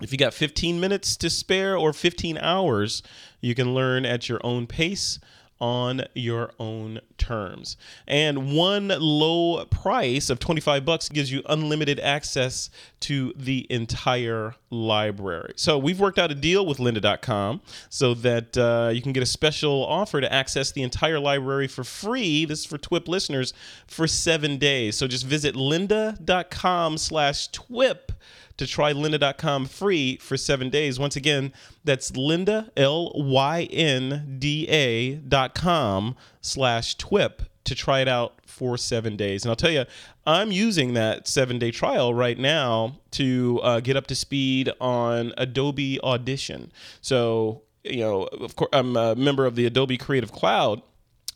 if 0.00 0.10
you 0.10 0.18
got 0.18 0.34
15 0.34 0.80
minutes 0.80 1.16
to 1.18 1.30
spare 1.30 1.76
or 1.76 1.92
15 1.92 2.36
hours, 2.38 3.02
you 3.40 3.54
can 3.54 3.74
learn 3.74 4.04
at 4.04 4.28
your 4.28 4.40
own 4.42 4.66
pace 4.66 5.20
on 5.64 6.02
your 6.12 6.50
own 6.60 7.00
terms. 7.16 7.78
And 8.06 8.54
one 8.54 8.88
low 8.88 9.64
price 9.64 10.28
of 10.28 10.38
25 10.38 10.84
bucks 10.84 11.08
gives 11.08 11.32
you 11.32 11.40
unlimited 11.48 11.98
access 12.00 12.68
to 13.00 13.32
the 13.34 13.66
entire 13.70 14.56
library. 14.74 15.52
So 15.56 15.78
we've 15.78 16.00
worked 16.00 16.18
out 16.18 16.30
a 16.30 16.34
deal 16.34 16.66
with 16.66 16.78
lynda.com 16.78 17.60
so 17.88 18.14
that 18.14 18.56
uh, 18.58 18.90
you 18.92 19.00
can 19.00 19.12
get 19.12 19.22
a 19.22 19.26
special 19.26 19.84
offer 19.86 20.20
to 20.20 20.32
access 20.32 20.72
the 20.72 20.82
entire 20.82 21.20
library 21.20 21.68
for 21.68 21.84
free. 21.84 22.44
This 22.44 22.60
is 22.60 22.66
for 22.66 22.78
TWIP 22.78 23.08
listeners 23.08 23.54
for 23.86 24.06
seven 24.06 24.58
days. 24.58 24.96
So 24.96 25.06
just 25.06 25.26
visit 25.26 25.54
lynda.com 25.54 26.98
slash 26.98 27.48
TWIP 27.50 28.12
to 28.56 28.66
try 28.66 28.92
lynda.com 28.92 29.66
free 29.66 30.16
for 30.18 30.36
seven 30.36 30.70
days. 30.70 30.98
Once 30.98 31.16
again, 31.16 31.52
that's 31.82 32.12
Lynda, 32.12 32.70
L 32.76 33.12
Y 33.14 33.68
N 33.70 34.36
D 34.38 34.68
A 34.68 35.14
dot 35.16 35.54
com 35.54 36.16
slash 36.40 36.96
TWIP 36.96 37.42
to 37.64 37.74
try 37.74 38.00
it 38.00 38.08
out 38.08 38.34
for 38.46 38.76
seven 38.76 39.16
days. 39.16 39.44
And 39.44 39.50
I'll 39.50 39.56
tell 39.56 39.70
you, 39.70 39.84
I'm 40.26 40.50
using 40.50 40.94
that 40.94 41.26
seven 41.28 41.58
day 41.58 41.70
trial 41.70 42.14
right 42.14 42.38
now 42.38 42.96
to 43.12 43.60
uh, 43.62 43.80
get 43.80 43.96
up 43.96 44.06
to 44.08 44.14
speed 44.14 44.70
on 44.80 45.32
Adobe 45.36 46.00
Audition. 46.02 46.72
So, 47.00 47.62
you 47.82 48.00
know, 48.00 48.24
of 48.24 48.56
course, 48.56 48.70
I'm 48.72 48.96
a 48.96 49.14
member 49.14 49.46
of 49.46 49.56
the 49.56 49.66
Adobe 49.66 49.98
Creative 49.98 50.32
Cloud 50.32 50.82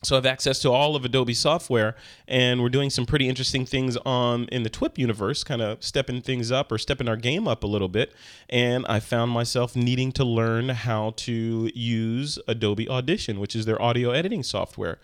so 0.02 0.14
I 0.14 0.18
have 0.18 0.26
access 0.26 0.60
to 0.60 0.70
all 0.70 0.94
of 0.94 1.04
Adobe 1.04 1.34
software, 1.34 1.96
and 2.28 2.62
we're 2.62 2.68
doing 2.68 2.88
some 2.88 3.04
pretty 3.04 3.28
interesting 3.28 3.66
things 3.66 3.96
on 3.98 4.44
in 4.44 4.62
the 4.62 4.70
TWIP 4.70 4.96
universe, 4.96 5.42
kind 5.42 5.60
of 5.60 5.82
stepping 5.82 6.22
things 6.22 6.52
up 6.52 6.70
or 6.70 6.78
stepping 6.78 7.08
our 7.08 7.16
game 7.16 7.48
up 7.48 7.64
a 7.64 7.66
little 7.66 7.88
bit. 7.88 8.12
And 8.48 8.86
I 8.86 9.00
found 9.00 9.32
myself 9.32 9.74
needing 9.74 10.12
to 10.12 10.24
learn 10.24 10.68
how 10.68 11.14
to 11.16 11.70
use 11.74 12.38
Adobe 12.46 12.88
Audition, 12.88 13.40
which 13.40 13.56
is 13.56 13.64
their 13.66 13.80
audio 13.82 14.10
editing 14.10 14.44
software. 14.44 14.98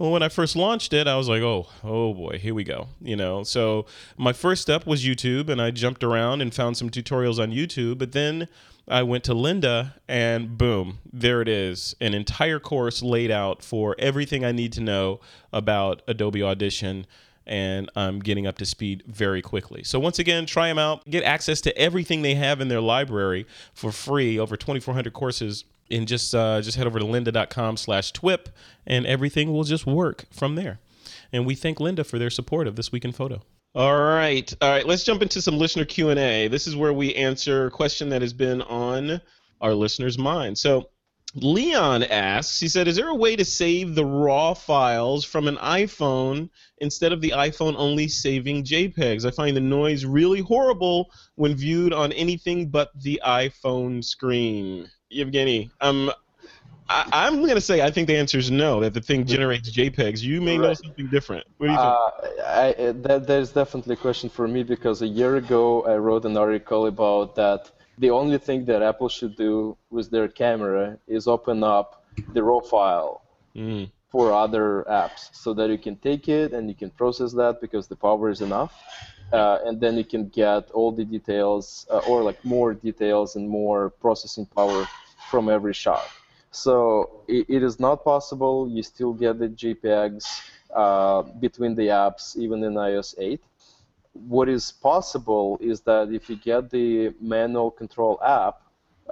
Well, 0.00 0.12
when 0.12 0.22
I 0.22 0.30
first 0.30 0.56
launched 0.56 0.94
it, 0.94 1.06
I 1.06 1.16
was 1.16 1.28
like, 1.28 1.42
"Oh, 1.42 1.66
oh 1.84 2.14
boy, 2.14 2.38
here 2.38 2.54
we 2.54 2.64
go." 2.64 2.88
You 3.02 3.16
know, 3.16 3.42
so 3.42 3.84
my 4.16 4.32
first 4.32 4.62
step 4.62 4.86
was 4.86 5.04
YouTube, 5.04 5.50
and 5.50 5.60
I 5.60 5.70
jumped 5.70 6.02
around 6.02 6.40
and 6.40 6.54
found 6.54 6.78
some 6.78 6.88
tutorials 6.88 7.38
on 7.38 7.50
YouTube, 7.52 7.98
but 7.98 8.12
then 8.12 8.48
I 8.88 9.02
went 9.02 9.24
to 9.24 9.34
Lynda, 9.34 9.92
and 10.08 10.56
boom, 10.56 11.00
there 11.12 11.42
it 11.42 11.48
is. 11.48 11.94
An 12.00 12.14
entire 12.14 12.58
course 12.58 13.02
laid 13.02 13.30
out 13.30 13.62
for 13.62 13.94
everything 13.98 14.42
I 14.42 14.52
need 14.52 14.72
to 14.72 14.80
know 14.80 15.20
about 15.52 16.00
Adobe 16.08 16.42
Audition. 16.42 17.06
And 17.46 17.90
I'm 17.94 18.20
getting 18.20 18.46
up 18.46 18.56
to 18.58 18.64
speed 18.64 19.02
very 19.06 19.42
quickly. 19.42 19.82
So, 19.82 19.98
once 19.98 20.18
again, 20.18 20.46
try 20.46 20.68
them 20.68 20.78
out. 20.78 21.04
Get 21.10 21.24
access 21.24 21.60
to 21.62 21.76
everything 21.76 22.22
they 22.22 22.36
have 22.36 22.62
in 22.62 22.68
their 22.68 22.80
library 22.80 23.44
for 23.74 23.92
free 23.92 24.38
over 24.38 24.56
2,400 24.56 25.12
courses. 25.12 25.64
And 25.90 26.06
just, 26.06 26.34
uh, 26.34 26.60
just 26.60 26.76
head 26.76 26.86
over 26.86 26.98
to 26.98 27.04
lynda.com 27.04 27.76
slash 27.76 28.12
twip, 28.12 28.48
and 28.86 29.06
everything 29.06 29.52
will 29.52 29.64
just 29.64 29.86
work 29.86 30.26
from 30.30 30.54
there. 30.54 30.78
And 31.32 31.46
we 31.46 31.54
thank 31.54 31.78
Lynda 31.78 32.04
for 32.06 32.18
their 32.18 32.30
support 32.30 32.66
of 32.66 32.76
This 32.76 32.92
Week 32.92 33.04
in 33.04 33.12
Photo. 33.12 33.42
All 33.74 33.96
right, 33.96 34.52
all 34.60 34.70
right. 34.70 34.86
Let's 34.86 35.04
jump 35.04 35.22
into 35.22 35.40
some 35.40 35.56
listener 35.56 35.84
Q 35.84 36.10
and 36.10 36.18
A. 36.18 36.48
This 36.48 36.66
is 36.66 36.74
where 36.74 36.92
we 36.92 37.14
answer 37.14 37.66
a 37.66 37.70
question 37.70 38.08
that 38.08 38.20
has 38.20 38.32
been 38.32 38.62
on 38.62 39.20
our 39.60 39.74
listeners' 39.74 40.18
mind. 40.18 40.58
So, 40.58 40.90
Leon 41.36 42.02
asks. 42.02 42.58
He 42.58 42.66
said, 42.66 42.88
"Is 42.88 42.96
there 42.96 43.08
a 43.08 43.14
way 43.14 43.36
to 43.36 43.44
save 43.44 43.94
the 43.94 44.04
raw 44.04 44.54
files 44.54 45.24
from 45.24 45.46
an 45.46 45.56
iPhone 45.58 46.48
instead 46.78 47.12
of 47.12 47.20
the 47.20 47.30
iPhone 47.30 47.76
only 47.76 48.08
saving 48.08 48.64
JPEGs? 48.64 49.24
I 49.24 49.30
find 49.30 49.56
the 49.56 49.60
noise 49.60 50.04
really 50.04 50.40
horrible 50.40 51.12
when 51.36 51.54
viewed 51.54 51.92
on 51.92 52.10
anything 52.12 52.70
but 52.70 52.90
the 53.00 53.20
iPhone 53.24 54.04
screen." 54.04 54.88
Evgeny, 55.12 55.70
um, 55.80 56.10
I, 56.90 57.28
am 57.28 57.36
going 57.36 57.54
to 57.54 57.60
say 57.60 57.82
I 57.82 57.90
think 57.90 58.08
the 58.08 58.16
answer 58.16 58.38
is 58.38 58.50
no. 58.50 58.80
That 58.80 58.94
the 58.94 59.00
thing 59.00 59.24
generates 59.24 59.70
JPEGs. 59.70 60.22
You 60.22 60.40
may 60.40 60.58
right. 60.58 60.68
know 60.68 60.74
something 60.74 61.06
different. 61.06 61.46
What 61.58 61.66
do 61.66 61.72
you 61.72 61.78
think? 61.78 61.88
Uh, 61.88 62.46
I, 62.46 62.92
that, 62.92 63.26
there's 63.28 63.52
definitely 63.52 63.94
a 63.94 63.96
question 63.96 64.28
for 64.28 64.48
me 64.48 64.64
because 64.64 65.00
a 65.02 65.06
year 65.06 65.36
ago 65.36 65.84
I 65.86 65.96
wrote 65.96 66.24
an 66.24 66.36
article 66.36 66.86
about 66.86 67.36
that. 67.36 67.70
The 67.98 68.10
only 68.10 68.38
thing 68.38 68.64
that 68.64 68.82
Apple 68.82 69.08
should 69.08 69.36
do 69.36 69.76
with 69.90 70.10
their 70.10 70.26
camera 70.26 70.98
is 71.06 71.28
open 71.28 71.62
up 71.62 72.04
the 72.32 72.42
raw 72.42 72.60
file 72.60 73.22
mm. 73.54 73.88
for 74.10 74.32
other 74.32 74.84
apps, 74.90 75.28
so 75.32 75.54
that 75.54 75.70
you 75.70 75.78
can 75.78 75.96
take 75.96 76.28
it 76.28 76.52
and 76.52 76.68
you 76.68 76.74
can 76.74 76.90
process 76.90 77.32
that 77.34 77.60
because 77.60 77.86
the 77.86 77.96
power 77.96 78.30
is 78.30 78.40
enough. 78.40 78.72
Uh, 79.32 79.58
and 79.64 79.80
then 79.80 79.96
you 79.96 80.04
can 80.04 80.28
get 80.28 80.70
all 80.72 80.90
the 80.90 81.04
details 81.04 81.86
uh, 81.90 81.98
or 82.08 82.22
like 82.22 82.44
more 82.44 82.74
details 82.74 83.36
and 83.36 83.48
more 83.48 83.90
processing 83.90 84.44
power 84.46 84.88
from 85.30 85.48
every 85.48 85.72
shot. 85.72 86.08
So 86.50 87.22
it, 87.28 87.46
it 87.48 87.62
is 87.62 87.78
not 87.78 88.04
possible. 88.04 88.68
You 88.68 88.82
still 88.82 89.12
get 89.12 89.38
the 89.38 89.48
JPEGs 89.48 90.26
uh, 90.74 91.22
between 91.38 91.74
the 91.74 91.88
apps, 91.88 92.36
even 92.36 92.62
in 92.64 92.74
iOS 92.74 93.14
8. 93.18 93.40
What 94.12 94.48
is 94.48 94.72
possible 94.72 95.56
is 95.60 95.80
that 95.82 96.10
if 96.12 96.28
you 96.28 96.36
get 96.36 96.70
the 96.70 97.14
manual 97.20 97.70
control 97.70 98.20
app, 98.24 98.62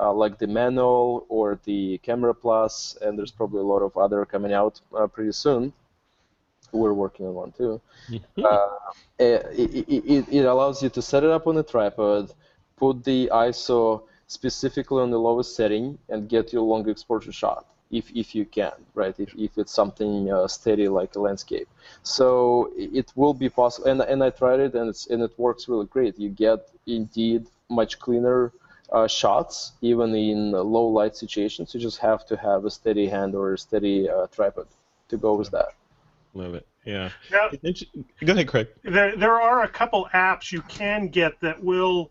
uh, 0.00 0.12
like 0.12 0.38
the 0.38 0.46
manual 0.46 1.26
or 1.28 1.58
the 1.64 1.98
Camera 1.98 2.34
Plus, 2.34 2.96
and 3.00 3.18
there's 3.18 3.30
probably 3.30 3.60
a 3.60 3.64
lot 3.64 3.82
of 3.82 3.96
other 3.96 4.24
coming 4.24 4.52
out 4.52 4.80
uh, 4.96 5.06
pretty 5.06 5.32
soon. 5.32 5.72
We're 6.72 6.92
working 6.92 7.26
on 7.26 7.34
one 7.34 7.52
too. 7.52 7.80
Mm-hmm. 8.10 8.44
Uh, 8.44 8.68
it, 9.18 9.88
it, 9.88 10.28
it, 10.30 10.44
allows 10.44 10.82
you 10.82 10.90
to 10.90 11.02
set 11.02 11.24
it 11.24 11.30
up 11.30 11.46
on 11.46 11.56
a 11.56 11.62
tripod, 11.62 12.32
put 12.76 13.02
the 13.04 13.30
ISO 13.32 14.02
specifically 14.28 15.02
on 15.02 15.10
the 15.10 15.18
lowest 15.18 15.56
setting 15.56 15.98
and 16.10 16.28
get 16.28 16.52
your 16.52 16.62
long 16.62 16.88
exposure 16.88 17.32
shot 17.32 17.66
if, 17.90 18.10
if 18.14 18.34
you 18.34 18.44
can, 18.44 18.72
right? 18.94 19.14
If, 19.18 19.34
if 19.36 19.56
it's 19.56 19.72
something 19.72 20.30
uh, 20.30 20.46
steady 20.46 20.86
like 20.86 21.16
a 21.16 21.20
landscape. 21.20 21.68
So 22.02 22.70
it 22.76 23.10
will 23.16 23.34
be 23.34 23.48
possible, 23.48 23.88
and, 23.88 24.02
and 24.02 24.22
I 24.22 24.30
tried 24.30 24.60
it 24.60 24.74
and, 24.74 24.90
it's, 24.90 25.06
and 25.06 25.22
it 25.22 25.32
works 25.38 25.68
really 25.68 25.86
great. 25.86 26.18
You 26.18 26.28
get 26.28 26.70
indeed 26.86 27.46
much 27.70 27.98
cleaner 27.98 28.52
uh, 28.92 29.08
shots 29.08 29.72
even 29.80 30.14
in 30.14 30.52
low 30.52 30.86
light 30.86 31.16
situations. 31.16 31.74
You 31.74 31.80
just 31.80 31.98
have 31.98 32.26
to 32.26 32.36
have 32.36 32.66
a 32.66 32.70
steady 32.70 33.08
hand 33.08 33.34
or 33.34 33.54
a 33.54 33.58
steady 33.58 34.08
uh, 34.08 34.26
tripod 34.26 34.66
to 35.08 35.16
go 35.16 35.34
with 35.34 35.50
that. 35.50 35.70
Love 36.34 36.54
it. 36.54 36.66
Yeah. 36.84 37.10
Now, 37.30 37.50
Go 38.24 38.32
ahead, 38.32 38.48
Craig. 38.48 38.68
There, 38.82 39.16
there 39.16 39.40
are 39.40 39.62
a 39.62 39.68
couple 39.68 40.08
apps 40.14 40.52
you 40.52 40.62
can 40.62 41.08
get 41.08 41.40
that 41.40 41.62
will 41.62 42.10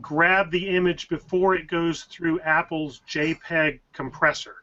grab 0.00 0.50
the 0.50 0.68
image 0.68 1.08
before 1.08 1.54
it 1.54 1.66
goes 1.66 2.04
through 2.04 2.40
Apple's 2.40 3.00
JPEG 3.08 3.80
compressor. 3.92 4.56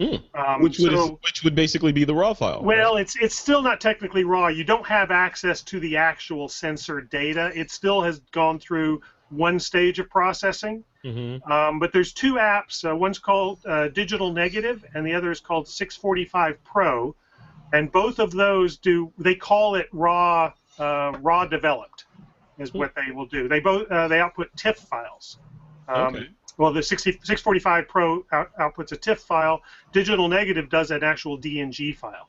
Hmm. 0.00 0.16
Um, 0.34 0.62
which 0.62 0.78
would 0.78 0.92
so, 0.92 1.18
which 1.22 1.44
would 1.44 1.54
basically 1.54 1.92
be 1.92 2.04
the 2.04 2.14
raw 2.14 2.34
file. 2.34 2.62
Well, 2.62 2.94
right? 2.94 3.02
it's 3.02 3.14
it's 3.16 3.36
still 3.36 3.62
not 3.62 3.80
technically 3.80 4.24
raw. 4.24 4.48
You 4.48 4.64
don't 4.64 4.86
have 4.86 5.10
access 5.10 5.62
to 5.62 5.78
the 5.78 5.96
actual 5.96 6.48
sensor 6.48 7.00
data. 7.00 7.52
It 7.54 7.70
still 7.70 8.02
has 8.02 8.18
gone 8.32 8.58
through 8.58 9.00
one 9.28 9.60
stage 9.60 9.98
of 9.98 10.10
processing. 10.10 10.82
Mm-hmm. 11.04 11.50
Um, 11.50 11.78
but 11.78 11.92
there's 11.92 12.12
two 12.12 12.34
apps. 12.34 12.88
Uh, 12.88 12.96
one's 12.96 13.18
called 13.18 13.60
uh, 13.66 13.88
Digital 13.88 14.32
Negative, 14.32 14.84
and 14.94 15.06
the 15.06 15.14
other 15.14 15.30
is 15.30 15.40
called 15.40 15.68
645 15.68 16.62
Pro. 16.64 17.14
And 17.72 17.90
both 17.90 18.18
of 18.18 18.32
those 18.32 18.76
do 18.76 19.12
they 19.18 19.34
call 19.34 19.74
it 19.76 19.88
raw 19.92 20.52
uh, 20.78 21.12
raw 21.20 21.46
developed 21.46 22.06
is 22.58 22.70
hmm. 22.70 22.78
what 22.78 22.94
they 22.94 23.12
will 23.12 23.26
do. 23.26 23.48
They 23.48 23.60
both 23.60 23.90
uh, 23.90 24.08
they 24.08 24.20
output 24.20 24.54
TIFF 24.56 24.78
files. 24.78 25.38
Um, 25.88 26.14
okay. 26.14 26.28
Well, 26.58 26.72
the 26.72 26.82
60, 26.82 27.12
645 27.12 27.88
Pro 27.88 28.24
out, 28.30 28.50
outputs 28.60 28.92
a 28.92 28.96
TIFF 28.96 29.20
file. 29.20 29.62
Digital 29.92 30.28
Negative 30.28 30.68
does 30.68 30.90
an 30.90 31.02
actual 31.02 31.38
DNG 31.38 31.96
file. 31.96 32.28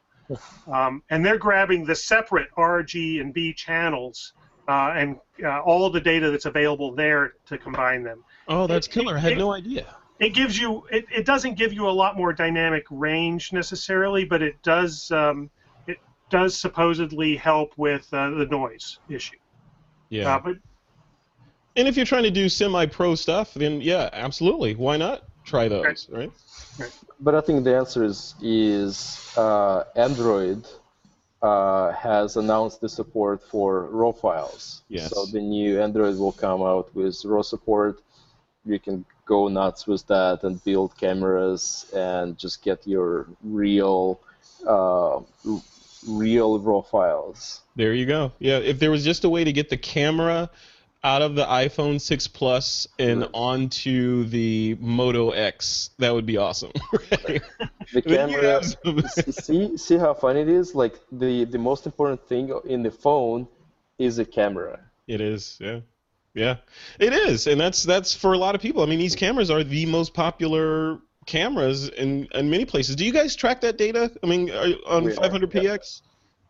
Um, 0.72 1.04
and 1.10 1.26
they're 1.26 1.38
grabbing 1.38 1.86
the 1.86 1.96
separate 1.96 2.50
RG 2.58 3.20
and 3.20 3.34
B 3.34 3.54
channels 3.54 4.34
uh, 4.68 4.94
and 4.96 5.18
uh, 5.44 5.60
all 5.60 5.90
the 5.90 6.00
data 6.00 6.32
that's 6.32 6.46
available 6.46 6.94
there 6.94 7.34
to 7.48 7.58
combine 7.58 8.04
them. 8.04 8.24
Oh, 8.48 8.68
that's 8.68 8.88
it, 8.88 8.92
killer! 8.92 9.18
I 9.18 9.20
had 9.20 9.34
it, 9.34 9.38
no 9.38 9.52
idea. 9.52 9.96
It 10.20 10.30
gives 10.30 10.58
you. 10.58 10.86
It, 10.92 11.06
it 11.14 11.26
doesn't 11.26 11.56
give 11.56 11.74
you 11.74 11.88
a 11.88 11.92
lot 11.92 12.16
more 12.16 12.32
dynamic 12.32 12.86
range 12.90 13.52
necessarily, 13.52 14.26
but 14.26 14.42
it 14.42 14.62
does. 14.64 15.12
Um, 15.12 15.50
it 15.88 15.98
does 16.30 16.58
supposedly 16.58 17.36
help 17.36 17.74
with 17.78 18.08
uh, 18.14 18.30
the 18.32 18.46
noise 18.46 19.00
issue. 19.10 19.38
Yeah. 20.14 20.36
Uh, 20.36 20.40
but, 20.40 20.56
and 21.76 21.88
if 21.88 21.98
you're 21.98 22.06
trying 22.06 22.24
to 22.24 22.32
do 22.32 22.48
semi-pro 22.48 23.16
stuff, 23.16 23.56
then 23.56 23.82
yeah, 23.82 24.10
absolutely. 24.14 24.76
Why 24.76 24.96
not 24.96 25.24
try 25.44 25.68
those, 25.68 26.08
right? 26.12 26.32
right? 26.78 26.92
But 27.20 27.34
I 27.34 27.42
think 27.42 27.64
the 27.64 27.76
answer 27.76 28.04
is 28.04 28.36
is 28.42 29.34
uh, 29.36 29.86
Android 29.96 30.68
uh, 31.42 31.92
has 31.94 32.38
announced 32.38 32.80
the 32.80 32.90
support 32.90 33.42
for 33.42 33.88
RAW 33.88 34.12
files. 34.12 34.84
Yes. 34.88 35.10
So 35.10 35.26
the 35.26 35.42
new 35.42 35.82
Android 35.82 36.18
will 36.18 36.32
come 36.32 36.62
out 36.62 36.94
with 36.96 37.26
RAW 37.26 37.42
support. 37.42 38.00
You 38.66 38.78
can 38.78 39.04
go 39.26 39.48
nuts 39.48 39.88
with 39.88 40.06
that 40.08 40.44
and 40.44 40.64
build 40.64 40.96
cameras 40.96 41.88
and 41.96 42.38
just 42.38 42.62
get 42.62 42.86
your 42.86 43.26
real 43.42 44.20
uh, 44.68 45.22
real 46.08 46.60
raw 46.60 46.82
files. 46.82 47.62
There 47.76 47.94
you 47.94 48.06
go. 48.06 48.32
Yeah, 48.40 48.58
if 48.58 48.80
there 48.80 48.92
was 48.92 49.04
just 49.04 49.24
a 49.24 49.30
way 49.30 49.44
to 49.44 49.52
get 49.52 49.70
the 49.70 49.78
camera 49.78 50.50
out 51.04 51.22
of 51.22 51.36
the 51.36 51.46
iPhone 51.46 52.00
6 52.00 52.28
Plus 52.30 52.88
and 52.98 53.28
onto 53.34 54.24
the 54.26 54.78
Moto 54.80 55.32
X, 55.32 55.90
that 56.00 56.14
would 56.14 56.26
be 56.26 56.38
awesome. 56.38 56.72
right? 56.94 57.42
The 57.94 58.02
camera. 58.02 58.64
see, 59.32 59.78
see 59.78 59.98
how 59.98 60.14
fun 60.14 60.38
it 60.38 60.48
is. 60.48 60.74
Like 60.76 61.00
the 61.12 61.46
the 61.46 61.58
most 61.58 61.86
important 61.86 62.26
thing 62.28 62.58
in 62.66 62.84
the 62.84 62.92
phone 62.92 63.48
is 63.98 64.20
a 64.20 64.26
camera. 64.26 64.80
It 65.08 65.22
is. 65.22 65.58
Yeah. 65.60 65.82
Yeah, 66.36 66.58
it 66.98 67.14
is, 67.14 67.46
and 67.46 67.62
that's 67.62 67.84
that's 67.84 68.16
for 68.16 68.34
a 68.34 68.38
lot 68.40 68.56
of 68.56 68.62
people. 68.62 68.82
I 68.82 68.88
mean, 68.88 68.98
these 68.98 69.16
cameras 69.16 69.52
are 69.52 69.64
the 69.64 69.86
most 69.86 70.16
popular 70.16 71.00
cameras 71.26 71.90
in, 71.90 72.28
in 72.34 72.50
many 72.50 72.66
places. 72.66 72.96
Do 72.96 73.06
you 73.06 73.14
guys 73.14 73.36
track 73.36 73.62
that 73.62 73.78
data? 73.78 74.12
I 74.24 74.28
mean, 74.28 74.50
on 74.52 75.06
500px? 75.06 76.02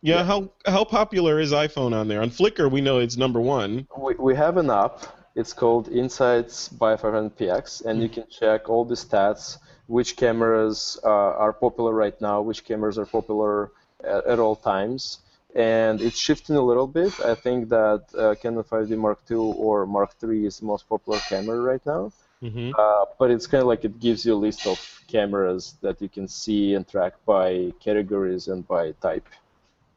Yeah. 0.02 0.16
yeah. 0.16 0.24
How 0.24 0.50
how 0.66 0.84
popular 0.84 1.40
is 1.40 1.52
iPhone 1.52 1.94
on 1.94 2.08
there? 2.08 2.22
On 2.22 2.30
Flickr, 2.30 2.70
we 2.70 2.80
know 2.80 2.98
it's 2.98 3.16
number 3.16 3.40
one. 3.40 3.86
We, 3.96 4.14
we 4.14 4.34
have 4.36 4.56
an 4.56 4.70
app. 4.70 5.06
It's 5.34 5.52
called 5.52 5.88
Insights 5.88 6.68
by 6.68 6.94
500px, 6.94 7.84
and 7.84 8.00
you 8.00 8.08
can 8.08 8.24
check 8.28 8.68
all 8.68 8.84
the 8.84 8.94
stats, 8.94 9.58
which 9.88 10.16
cameras 10.16 10.98
uh, 11.02 11.08
are 11.08 11.52
popular 11.52 11.92
right 11.92 12.18
now, 12.20 12.40
which 12.40 12.64
cameras 12.64 12.98
are 12.98 13.06
popular 13.06 13.72
at, 14.04 14.24
at, 14.26 14.38
all 14.38 14.54
times. 14.54 15.18
And 15.56 16.00
it's 16.00 16.18
shifting 16.18 16.54
a 16.54 16.60
little 16.60 16.86
bit. 16.86 17.18
I 17.20 17.34
think 17.34 17.68
that 17.70 18.04
uh, 18.16 18.36
Canon 18.40 18.62
5D 18.62 18.96
Mark 18.96 19.20
II 19.28 19.38
or 19.38 19.86
Mark 19.86 20.14
III 20.22 20.46
is 20.46 20.60
the 20.60 20.66
most 20.66 20.88
popular 20.88 21.18
camera 21.28 21.60
right 21.60 21.84
now. 21.84 22.12
Mm-hmm. 22.42 22.72
Uh, 22.78 23.04
but 23.18 23.30
it's 23.30 23.46
kind 23.46 23.62
of 23.62 23.68
like 23.68 23.84
it 23.84 23.98
gives 24.00 24.26
you 24.26 24.34
a 24.34 24.36
list 24.36 24.66
of 24.66 24.78
cameras 25.08 25.76
that 25.80 26.00
you 26.00 26.08
can 26.08 26.28
see 26.28 26.74
and 26.74 26.86
track 26.86 27.14
by 27.24 27.72
categories 27.80 28.48
and 28.48 28.66
by 28.66 28.92
type. 29.00 29.26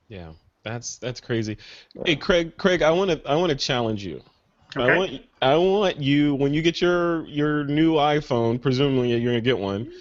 Yeah, 0.08 0.32
that's 0.64 0.98
that's 0.98 1.20
crazy. 1.20 1.58
Yeah. 1.94 2.04
Hey, 2.06 2.16
Craig, 2.16 2.58
Craig, 2.58 2.82
I 2.82 2.92
want 2.92 3.12
to 3.12 3.22
I 3.30 3.36
want 3.36 3.50
to 3.50 3.56
challenge 3.56 4.06
you. 4.06 4.22
Okay. 4.76 4.94
I 4.94 4.98
want 4.98 5.22
I 5.42 5.56
want 5.56 5.98
you 5.98 6.36
when 6.36 6.54
you 6.54 6.62
get 6.62 6.82
your 6.82 7.26
your 7.26 7.64
new 7.66 7.94
iPhone, 7.94 8.62
presumably 8.62 9.10
you're 9.10 9.32
gonna 9.32 9.42
get 9.42 9.58
one. 9.58 9.92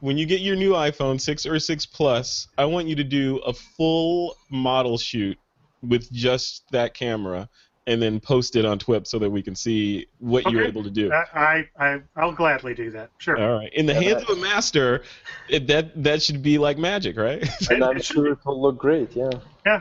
When 0.00 0.16
you 0.16 0.24
get 0.24 0.40
your 0.40 0.56
new 0.56 0.72
iPhone 0.72 1.20
six 1.20 1.44
or 1.44 1.58
six 1.58 1.84
plus, 1.84 2.48
I 2.56 2.64
want 2.64 2.88
you 2.88 2.96
to 2.96 3.04
do 3.04 3.38
a 3.38 3.52
full 3.52 4.36
model 4.50 4.96
shoot 4.96 5.38
with 5.82 6.10
just 6.12 6.64
that 6.70 6.94
camera 6.94 7.48
and 7.86 8.00
then 8.00 8.20
post 8.20 8.56
it 8.56 8.64
on 8.64 8.78
TWIP 8.78 9.06
so 9.06 9.18
that 9.18 9.30
we 9.30 9.42
can 9.42 9.54
see 9.54 10.06
what 10.18 10.46
okay. 10.46 10.54
you're 10.54 10.64
able 10.64 10.84
to 10.84 10.90
do. 10.90 11.12
I, 11.12 11.66
I 11.78 12.00
I'll 12.16 12.32
gladly 12.32 12.74
do 12.74 12.90
that. 12.92 13.10
Sure. 13.18 13.40
All 13.40 13.58
right. 13.58 13.72
In 13.74 13.86
the 13.86 13.94
yeah, 13.94 14.00
hands 14.00 14.26
that, 14.26 14.30
of 14.30 14.38
a 14.38 14.40
master, 14.40 15.02
it, 15.48 15.66
that 15.66 16.02
that 16.02 16.22
should 16.22 16.42
be 16.42 16.58
like 16.58 16.78
magic, 16.78 17.16
right? 17.16 17.46
and 17.70 17.82
I'm 17.82 18.00
sure 18.00 18.32
it 18.32 18.38
will 18.44 18.60
look 18.60 18.78
great. 18.78 19.16
Yeah. 19.16 19.30
Yeah. 19.66 19.80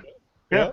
Yeah. 0.52 0.58
yeah. 0.58 0.72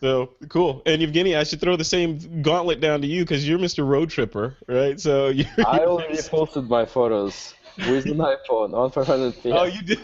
So 0.00 0.34
cool. 0.48 0.82
And 0.86 1.02
Evgeny, 1.02 1.36
I 1.36 1.44
should 1.44 1.60
throw 1.60 1.76
the 1.76 1.84
same 1.84 2.42
gauntlet 2.42 2.80
down 2.80 3.00
to 3.02 3.06
you 3.06 3.24
because 3.24 3.46
you're 3.48 3.58
Mr. 3.58 3.86
Road 3.86 4.10
Tripper, 4.10 4.56
right? 4.68 4.98
So 4.98 5.28
you. 5.28 5.44
I 5.58 5.80
already 5.80 6.20
posted 6.22 6.68
my 6.68 6.86
photos 6.86 7.54
with 7.78 8.06
an 8.06 8.18
iPhone 8.18 8.74
on 8.74 8.90
500 8.90 9.42
p 9.42 9.52
Oh, 9.52 9.64
you 9.64 9.82
did. 9.82 10.00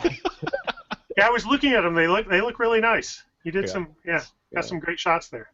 yeah, 1.17 1.27
I 1.27 1.31
was 1.31 1.47
looking 1.47 1.73
at 1.73 1.83
them. 1.83 1.95
They 1.95 2.09
look 2.09 2.29
they 2.29 2.41
look 2.41 2.59
really 2.59 2.81
nice. 2.81 3.23
You 3.45 3.53
did 3.53 3.67
yeah. 3.67 3.73
some 3.73 3.89
yeah, 4.05 4.13
got 4.19 4.29
yeah. 4.53 4.61
some 4.63 4.79
great 4.81 4.99
shots 4.99 5.29
there. 5.29 5.51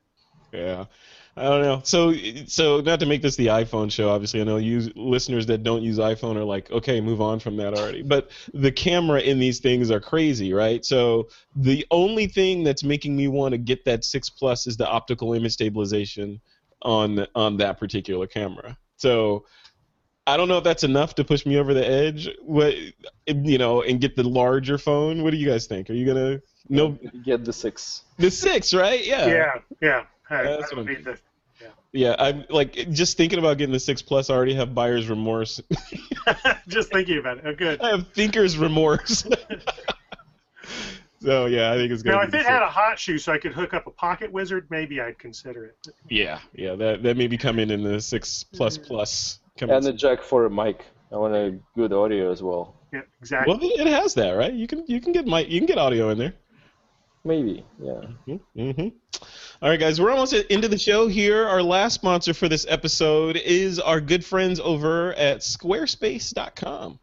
Yeah. 0.53 0.87
I 1.37 1.45
don't 1.45 1.63
know. 1.63 1.81
So, 1.85 2.13
so 2.47 2.81
not 2.81 3.01
to 3.01 3.07
make 3.07 3.23
this 3.23 3.37
the 3.37 3.47
iPhone 3.47 3.91
show. 3.91 4.11
Obviously, 4.11 4.41
I 4.41 4.45
know 4.45 4.57
you 4.57 4.93
listeners 4.97 5.47
that 5.47 5.63
don't 5.63 5.83
use 5.83 5.99
iPhone 5.99 6.37
are 6.37 6.45
like, 6.45 6.71
okay, 6.71 7.01
move 7.01 7.21
on 7.21 7.39
from 7.39 7.57
that 7.59 7.73
already. 7.73 8.03
But 8.03 8.31
the 8.53 8.73
camera 8.73 9.21
in 9.21 9.39
these 9.39 9.61
things 9.61 9.91
are 9.91 10.01
crazy, 10.01 10.53
right? 10.53 10.85
So 10.85 11.29
the 11.55 11.87
only 11.91 12.27
thing 12.27 12.65
that's 12.65 12.83
making 12.83 13.17
me 13.17 13.29
want 13.29 13.53
to 13.53 13.59
get 13.59 13.85
that 13.85 14.05
six 14.05 14.29
plus 14.29 14.67
is 14.67 14.77
the 14.77 14.89
optical 14.89 15.33
image 15.33 15.53
stabilization 15.53 16.41
on 16.83 17.27
on 17.35 17.57
that 17.59 17.79
particular 17.79 18.27
camera. 18.27 18.77
So 18.97 19.47
I 20.27 20.37
don't 20.37 20.49
know 20.49 20.59
if 20.59 20.65
that's 20.65 20.85
enough 20.85 21.15
to 21.17 21.25
push 21.25 21.47
me 21.47 21.59
over 21.59 21.75
the 21.75 21.89
edge. 21.89 22.29
What 22.43 22.75
you 23.27 23.59
know, 23.59 23.83
and 23.83 24.01
get 24.01 24.17
the 24.17 24.25
larger 24.25 24.79
phone. 24.79 25.23
What 25.23 25.31
do 25.31 25.37
you 25.37 25.49
guys 25.49 25.67
think? 25.67 25.91
Are 25.91 25.95
you 25.95 26.07
gonna 26.07 26.41
no 26.69 26.99
get 27.25 27.45
the 27.45 27.53
six? 27.53 28.03
The 28.19 28.31
six, 28.31 28.75
right? 28.75 29.05
Yeah. 29.05 29.27
Yeah, 29.27 29.55
yeah. 29.81 30.05
That's 30.31 30.73
what 30.73 30.79
I'm, 30.81 30.87
the, 30.87 31.19
yeah. 31.61 31.69
yeah, 31.93 32.17
I'm 32.19 32.45
like 32.49 32.91
just 32.91 33.17
thinking 33.17 33.39
about 33.39 33.59
getting 33.59 33.73
the 33.73 33.81
six 33.81 34.01
plus. 34.01 34.31
I 34.31 34.35
already 34.35 34.55
have 34.55 34.75
buyer's 34.75 35.09
remorse. 35.09 35.61
just 36.69 36.91
thinking 36.93 37.19
about 37.19 37.39
it. 37.39 37.45
Oh, 37.47 37.55
good. 37.55 37.81
I 37.81 37.91
have 37.91 38.09
thinker's 38.13 38.57
remorse. 38.57 39.27
so 41.21 41.47
yeah, 41.47 41.73
I 41.73 41.77
think 41.77 41.93
it's 41.93 42.03
good. 42.03 42.13
Now, 42.13 42.23
if 42.23 42.33
it 42.33 42.47
had 42.47 42.63
a 42.63 42.69
hot 42.69 42.99
shoe, 42.99 43.19
so 43.19 43.33
I 43.33 43.39
could 43.39 43.53
hook 43.53 43.75
up 43.75 43.87
a 43.87 43.91
pocket 43.91 44.31
wizard, 44.31 44.69
maybe 44.71 45.01
I'd 45.01 45.19
consider 45.19 45.67
it. 45.67 45.89
Yeah, 46.09 46.39
yeah, 46.55 46.77
that 46.77 47.03
that 47.03 47.17
may 47.17 47.27
be 47.27 47.37
coming 47.37 47.71
in 47.71 47.83
the 47.83 48.01
six 48.01 48.45
plus 48.45 48.79
mm. 48.79 48.87
plus. 48.87 49.41
And 49.61 49.85
the 49.85 49.93
jack 49.93 50.23
for 50.23 50.47
a 50.47 50.51
mic. 50.51 50.87
I 51.13 51.17
want 51.17 51.35
a 51.35 51.59
good 51.75 51.93
audio 51.93 52.31
as 52.31 52.43
well. 52.43 52.77
Yeah, 52.93 53.01
exactly. 53.21 53.53
Well, 53.53 53.61
it 53.63 53.87
has 53.89 54.15
that, 54.15 54.31
right? 54.31 54.53
You 54.53 54.67
can 54.67 54.85
you 54.87 55.01
can 55.01 55.13
get 55.13 55.27
mic, 55.27 55.49
you 55.51 55.61
can 55.61 55.67
get 55.67 55.77
audio 55.77 56.11
in 56.11 56.19
there. 56.19 56.35
Maybe, 57.25 57.65
yeah. 57.79 58.01
Mm-hmm. 58.27 58.61
mm-hmm. 58.61 58.89
All 59.63 59.69
right, 59.69 59.79
guys, 59.79 60.01
we're 60.01 60.11
almost 60.11 60.33
at 60.33 60.47
into 60.47 60.69
the 60.69 60.79
show 60.79 61.07
here. 61.07 61.47
Our 61.47 61.63
last 61.63 61.95
sponsor 61.95 62.33
for 62.33 62.49
this 62.49 62.65
episode 62.69 63.37
is 63.37 63.79
our 63.79 64.01
good 64.01 64.25
friends 64.25 64.59
over 64.59 65.13
at 65.15 65.41
Squarespace.com. 65.41 66.99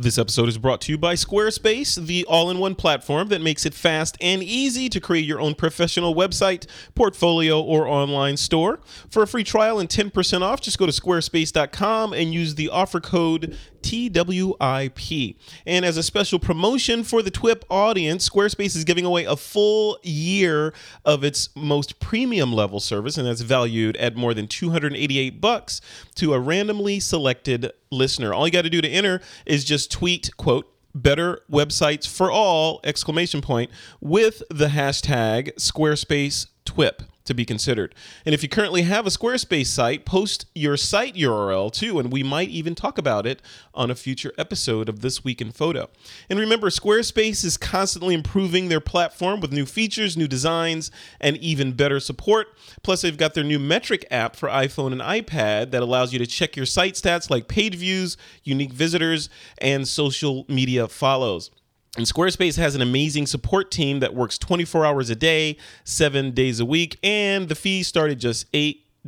This 0.00 0.16
episode 0.16 0.48
is 0.48 0.58
brought 0.58 0.80
to 0.82 0.92
you 0.92 0.96
by 0.96 1.14
Squarespace, 1.14 1.96
the 1.96 2.24
all 2.26 2.50
in 2.50 2.60
one 2.60 2.76
platform 2.76 3.30
that 3.30 3.42
makes 3.42 3.66
it 3.66 3.74
fast 3.74 4.16
and 4.20 4.44
easy 4.44 4.88
to 4.88 5.00
create 5.00 5.24
your 5.24 5.40
own 5.40 5.56
professional 5.56 6.14
website, 6.14 6.66
portfolio, 6.94 7.60
or 7.60 7.88
online 7.88 8.36
store. 8.36 8.78
For 9.10 9.24
a 9.24 9.26
free 9.26 9.42
trial 9.42 9.80
and 9.80 9.88
10% 9.88 10.42
off, 10.42 10.60
just 10.60 10.78
go 10.78 10.86
to 10.86 10.92
squarespace.com 10.92 12.12
and 12.12 12.32
use 12.32 12.54
the 12.54 12.68
offer 12.68 13.00
code 13.00 13.58
TWIP. 13.88 15.36
And 15.66 15.84
as 15.84 15.96
a 15.96 16.02
special 16.02 16.38
promotion 16.38 17.04
for 17.04 17.22
the 17.22 17.30
TWIP 17.30 17.64
audience, 17.70 18.28
Squarespace 18.28 18.76
is 18.76 18.84
giving 18.84 19.04
away 19.04 19.24
a 19.24 19.36
full 19.36 19.98
year 20.02 20.74
of 21.04 21.24
its 21.24 21.48
most 21.56 21.98
premium 21.98 22.52
level 22.52 22.80
service, 22.80 23.16
and 23.16 23.26
that's 23.26 23.40
valued 23.40 23.96
at 23.96 24.14
more 24.14 24.34
than 24.34 24.46
288 24.46 25.40
bucks 25.40 25.80
to 26.16 26.34
a 26.34 26.38
randomly 26.38 27.00
selected 27.00 27.72
listener. 27.90 28.34
All 28.34 28.46
you 28.46 28.52
got 28.52 28.62
to 28.62 28.70
do 28.70 28.82
to 28.82 28.88
enter 28.88 29.20
is 29.46 29.64
just 29.64 29.90
tweet, 29.90 30.30
quote, 30.36 30.70
better 30.94 31.40
websites 31.50 32.06
for 32.06 32.30
all 32.30 32.80
exclamation 32.84 33.40
point 33.40 33.70
with 34.00 34.42
the 34.50 34.66
hashtag 34.66 35.54
squarespace 35.54 36.48
twip 36.64 37.02
to 37.28 37.34
be 37.34 37.44
considered. 37.44 37.94
And 38.26 38.34
if 38.34 38.42
you 38.42 38.48
currently 38.48 38.82
have 38.82 39.06
a 39.06 39.10
Squarespace 39.10 39.66
site, 39.66 40.04
post 40.04 40.46
your 40.54 40.76
site 40.76 41.14
URL 41.14 41.72
too, 41.72 41.98
and 41.98 42.12
we 42.12 42.22
might 42.22 42.48
even 42.48 42.74
talk 42.74 42.98
about 42.98 43.26
it 43.26 43.40
on 43.72 43.90
a 43.90 43.94
future 43.94 44.32
episode 44.36 44.88
of 44.88 45.00
This 45.00 45.22
Week 45.22 45.40
in 45.40 45.52
Photo. 45.52 45.88
And 46.28 46.38
remember, 46.38 46.68
Squarespace 46.68 47.44
is 47.44 47.56
constantly 47.56 48.14
improving 48.14 48.68
their 48.68 48.80
platform 48.80 49.40
with 49.40 49.52
new 49.52 49.66
features, 49.66 50.16
new 50.16 50.26
designs, 50.26 50.90
and 51.20 51.36
even 51.36 51.72
better 51.72 52.00
support. 52.00 52.48
Plus, 52.82 53.02
they've 53.02 53.16
got 53.16 53.34
their 53.34 53.44
new 53.44 53.58
metric 53.58 54.06
app 54.10 54.34
for 54.34 54.48
iPhone 54.48 54.92
and 54.92 55.00
iPad 55.00 55.70
that 55.70 55.82
allows 55.82 56.12
you 56.12 56.18
to 56.18 56.26
check 56.26 56.56
your 56.56 56.66
site 56.66 56.94
stats 56.94 57.30
like 57.30 57.46
page 57.46 57.76
views, 57.76 58.16
unique 58.42 58.72
visitors, 58.72 59.30
and 59.58 59.86
social 59.86 60.44
media 60.48 60.88
follows. 60.88 61.50
And 61.98 62.06
Squarespace 62.06 62.56
has 62.58 62.76
an 62.76 62.80
amazing 62.80 63.26
support 63.26 63.72
team 63.72 63.98
that 63.98 64.14
works 64.14 64.38
24 64.38 64.86
hours 64.86 65.10
a 65.10 65.16
day, 65.16 65.56
seven 65.82 66.30
days 66.30 66.60
a 66.60 66.64
week, 66.64 66.96
and 67.02 67.48
the 67.48 67.56
fees 67.56 67.88
start 67.88 68.12
at 68.12 68.18
just 68.18 68.46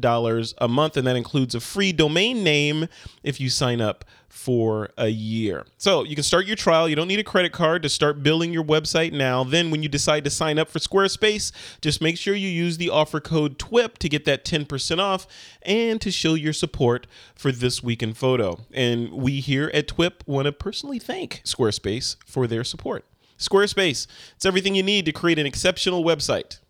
$8 0.00 0.54
a 0.58 0.68
month, 0.68 0.96
and 0.96 1.06
that 1.06 1.16
includes 1.16 1.54
a 1.54 1.60
free 1.60 1.92
domain 1.92 2.42
name 2.42 2.88
if 3.22 3.40
you 3.40 3.50
sign 3.50 3.80
up 3.80 4.04
for 4.28 4.90
a 4.96 5.08
year. 5.08 5.66
So 5.76 6.04
you 6.04 6.14
can 6.14 6.22
start 6.22 6.46
your 6.46 6.56
trial. 6.56 6.88
You 6.88 6.96
don't 6.96 7.08
need 7.08 7.18
a 7.18 7.24
credit 7.24 7.52
card 7.52 7.82
to 7.82 7.88
start 7.88 8.22
building 8.22 8.52
your 8.52 8.64
website 8.64 9.12
now. 9.12 9.44
Then, 9.44 9.70
when 9.70 9.82
you 9.82 9.88
decide 9.88 10.24
to 10.24 10.30
sign 10.30 10.58
up 10.58 10.70
for 10.70 10.78
Squarespace, 10.78 11.52
just 11.80 12.00
make 12.00 12.16
sure 12.16 12.34
you 12.34 12.48
use 12.48 12.78
the 12.78 12.88
offer 12.88 13.20
code 13.20 13.58
TWIP 13.58 13.98
to 13.98 14.08
get 14.08 14.24
that 14.24 14.44
10% 14.44 14.98
off 14.98 15.26
and 15.62 16.00
to 16.00 16.10
show 16.10 16.34
your 16.34 16.52
support 16.52 17.06
for 17.34 17.52
This 17.52 17.82
Week 17.82 18.02
in 18.02 18.14
Photo. 18.14 18.60
And 18.72 19.12
we 19.12 19.40
here 19.40 19.70
at 19.74 19.88
TWIP 19.88 20.26
want 20.26 20.46
to 20.46 20.52
personally 20.52 21.00
thank 21.00 21.42
Squarespace 21.44 22.16
for 22.24 22.46
their 22.46 22.64
support. 22.64 23.04
Squarespace, 23.36 24.06
it's 24.36 24.46
everything 24.46 24.74
you 24.74 24.82
need 24.82 25.06
to 25.06 25.12
create 25.12 25.38
an 25.38 25.46
exceptional 25.46 26.04
website. 26.04 26.60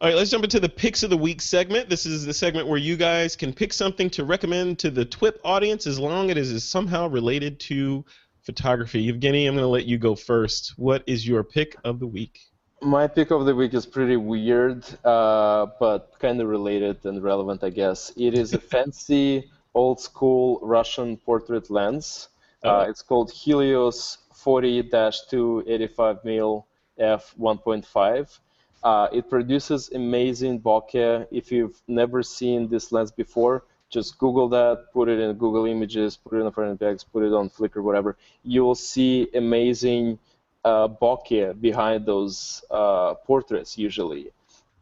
All 0.00 0.06
right, 0.06 0.16
let's 0.16 0.30
jump 0.30 0.44
into 0.44 0.60
the 0.60 0.68
picks 0.68 1.02
of 1.02 1.10
the 1.10 1.16
week 1.16 1.42
segment. 1.42 1.88
This 1.88 2.06
is 2.06 2.24
the 2.24 2.32
segment 2.32 2.68
where 2.68 2.78
you 2.78 2.96
guys 2.96 3.34
can 3.34 3.52
pick 3.52 3.72
something 3.72 4.08
to 4.10 4.24
recommend 4.24 4.78
to 4.78 4.92
the 4.92 5.04
TWIP 5.04 5.40
audience 5.44 5.88
as 5.88 5.98
long 5.98 6.30
as 6.30 6.36
it 6.36 6.54
is 6.54 6.62
somehow 6.62 7.08
related 7.08 7.58
to 7.58 8.04
photography. 8.42 9.12
Evgeny, 9.12 9.48
I'm 9.48 9.54
going 9.54 9.64
to 9.64 9.66
let 9.66 9.86
you 9.86 9.98
go 9.98 10.14
first. 10.14 10.74
What 10.76 11.02
is 11.08 11.26
your 11.26 11.42
pick 11.42 11.74
of 11.82 11.98
the 11.98 12.06
week? 12.06 12.42
My 12.80 13.08
pick 13.08 13.32
of 13.32 13.44
the 13.44 13.56
week 13.56 13.74
is 13.74 13.86
pretty 13.86 14.14
weird, 14.16 14.84
uh, 15.04 15.66
but 15.80 16.12
kind 16.20 16.40
of 16.40 16.46
related 16.46 17.04
and 17.04 17.20
relevant, 17.20 17.64
I 17.64 17.70
guess. 17.70 18.12
It 18.16 18.34
is 18.34 18.54
a 18.54 18.60
fancy, 18.60 19.50
old 19.74 20.00
school 20.00 20.60
Russian 20.62 21.16
portrait 21.16 21.70
lens. 21.70 22.28
Uh, 22.62 22.68
uh, 22.68 22.86
it's 22.88 23.02
called 23.02 23.32
Helios 23.32 24.18
40 24.32 24.84
285mm 24.84 26.64
f 27.00 27.34
1.5 27.36 28.38
uh, 28.82 29.08
it 29.12 29.28
produces 29.28 29.90
amazing 29.94 30.60
bokeh. 30.60 31.26
If 31.30 31.50
you've 31.50 31.80
never 31.88 32.22
seen 32.22 32.68
this 32.68 32.92
lens 32.92 33.10
before, 33.10 33.64
just 33.90 34.18
Google 34.18 34.48
that, 34.50 34.92
put 34.92 35.08
it 35.08 35.18
in 35.18 35.32
Google 35.36 35.66
Images, 35.66 36.16
put 36.16 36.38
it 36.38 36.44
in 36.44 36.50
500px, 36.50 37.04
put 37.12 37.24
it 37.24 37.32
on 37.32 37.48
Flickr, 37.50 37.82
whatever. 37.82 38.16
You 38.42 38.64
will 38.64 38.74
see 38.74 39.28
amazing 39.34 40.18
uh, 40.64 40.88
bokeh 40.88 41.60
behind 41.60 42.06
those 42.06 42.64
uh, 42.70 43.14
portraits 43.14 43.78
usually. 43.78 44.30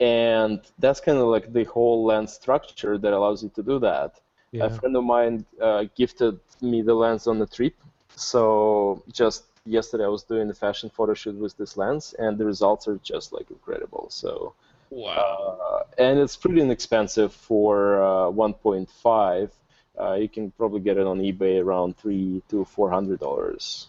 And 0.01 0.61
that's 0.79 1.01
kind 1.01 1.19
of 1.19 1.29
like 1.29 1.53
the 1.53 1.65
whole 1.65 2.05
lens 2.05 2.35
structure 2.35 2.99
that 2.99 3.13
allows 3.13 3.43
you 3.43 3.51
to 3.55 3.63
do 3.63 3.79
that. 3.79 4.21
Yeah. 4.53 4.65
A 4.65 4.71
friend 4.71 4.95
of 4.97 5.05
mine 5.05 5.47
uh, 5.61 5.85
gifted 5.97 6.39
me 6.61 6.83
the 6.83 6.95
lens 6.95 7.27
on 7.27 7.39
the 7.39 7.47
trip. 7.47 7.75
So 8.15 9.03
just 9.13 9.45
yesterday 9.67 10.05
I 10.05 10.09
was 10.09 10.23
doing 10.23 10.49
the 10.49 10.55
fashion 10.55 10.91
photo 10.91 11.15
shoot 11.15 11.37
with 11.37 11.57
this 11.57 11.77
lens, 11.77 12.15
and 12.19 12.39
the 12.39 12.45
results 12.45 12.89
are 12.89 12.99
just 13.03 13.33
like 13.33 13.51
incredible. 13.51 14.09
So 14.11 14.55
wow, 14.91 15.59
uh, 15.61 16.03
and 16.03 16.19
it's 16.19 16.37
pretty 16.37 16.61
inexpensive 16.61 17.33
for 17.33 18.03
uh, 18.03 18.31
1.5. 18.31 19.51
Uh, 19.99 20.15
you 20.15 20.29
can 20.29 20.51
probably 20.53 20.81
get 20.81 20.99
it 20.99 21.07
on 21.07 21.19
eBay 21.21 21.63
around 21.63 21.97
three 21.97 22.43
to 22.49 22.65
four 22.65 22.91
hundred 22.91 23.21
dollars. 23.21 23.89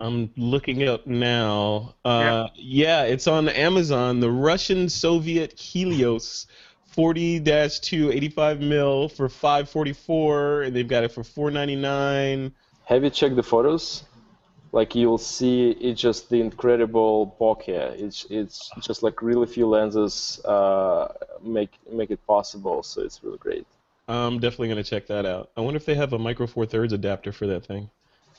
I'm 0.00 0.30
looking 0.36 0.88
up 0.88 1.06
now. 1.06 1.94
Uh, 2.04 2.48
yeah. 2.56 3.02
yeah, 3.02 3.02
it's 3.04 3.28
on 3.28 3.48
Amazon. 3.48 4.20
The 4.20 4.30
Russian 4.30 4.88
Soviet 4.88 5.58
Helios 5.58 6.46
40-2 6.96 8.14
85 8.14 8.60
mil 8.60 9.08
for 9.08 9.28
544 9.28 10.62
and 10.62 10.76
they've 10.76 10.86
got 10.86 11.02
it 11.02 11.10
for 11.10 11.24
499 11.24 12.52
Have 12.84 13.04
you 13.04 13.10
checked 13.10 13.34
the 13.34 13.42
photos? 13.42 14.04
Like 14.78 14.90
you'll 15.00 15.18
see, 15.36 15.70
it's 15.88 16.00
just 16.08 16.20
the 16.30 16.40
incredible 16.48 17.36
bokeh. 17.40 17.86
It's 18.06 18.26
it's 18.38 18.58
just 18.88 19.00
like 19.06 19.16
really 19.22 19.46
few 19.46 19.66
lenses 19.76 20.40
uh, 20.44 21.12
make 21.56 21.72
make 22.00 22.10
it 22.16 22.20
possible. 22.26 22.82
So 22.82 22.96
it's 23.06 23.18
really 23.24 23.38
great. 23.46 23.66
i'm 24.08 24.38
definitely 24.44 24.68
going 24.72 24.82
to 24.84 24.90
check 24.94 25.06
that 25.06 25.24
out 25.24 25.44
i 25.56 25.60
wonder 25.64 25.78
if 25.78 25.86
they 25.86 25.94
have 25.94 26.12
a 26.12 26.18
micro 26.18 26.46
four 26.46 26.66
thirds 26.66 26.92
adapter 26.92 27.32
for 27.32 27.46
that 27.46 27.62
thing 27.64 27.88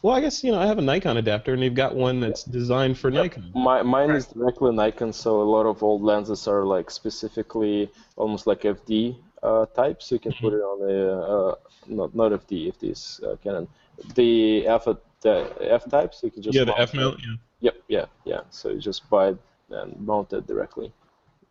well 0.04 0.14
i 0.18 0.22
guess 0.22 0.44
you 0.44 0.52
know 0.52 0.60
i 0.60 0.68
have 0.72 0.78
a 0.78 0.82
nikon 0.92 1.18
adapter 1.18 1.54
and 1.54 1.62
they've 1.64 1.74
got 1.84 1.96
one 1.96 2.20
that's 2.20 2.44
designed 2.44 2.96
for 3.02 3.10
nikon 3.10 3.46
My, 3.56 3.82
mine 3.82 4.12
is 4.12 4.28
directly 4.28 4.72
Nikon, 4.76 5.12
so 5.14 5.42
a 5.42 5.50
lot 5.56 5.66
of 5.66 5.82
old 5.90 6.02
lenses 6.12 6.48
are 6.48 6.64
like 6.76 6.92
specifically 6.92 7.90
almost 8.16 8.46
like 8.46 8.62
FD 8.62 9.16
uh, 9.42 9.66
type, 9.82 9.98
so 10.04 10.10
you 10.16 10.20
can 10.20 10.34
put 10.34 10.54
it 10.54 10.64
on 10.72 10.78
the 10.86 10.98
uh, 11.34 11.56
not 11.88 12.10
not 12.22 12.30
FD, 12.42 12.54
FD 12.76 12.84
is 12.92 13.02
uh, 13.26 13.36
Canon, 13.44 13.68
the 14.16 14.68
F 14.68 14.88
the 15.22 15.52
F 15.62 15.90
types, 15.90 16.22
you 16.24 16.32
can 16.32 16.42
just 16.42 16.56
yeah 16.56 16.64
the 16.64 16.80
f 16.80 16.94
mount 16.94 17.20
yeah 17.20 17.36
Yep, 17.62 17.76
yeah, 17.88 18.06
yeah. 18.26 18.42
So 18.50 18.70
you 18.70 18.80
just 18.80 19.10
buy 19.10 19.30
it 19.30 19.38
and 19.70 20.00
mount 20.00 20.34
it 20.34 20.46
directly. 20.46 20.92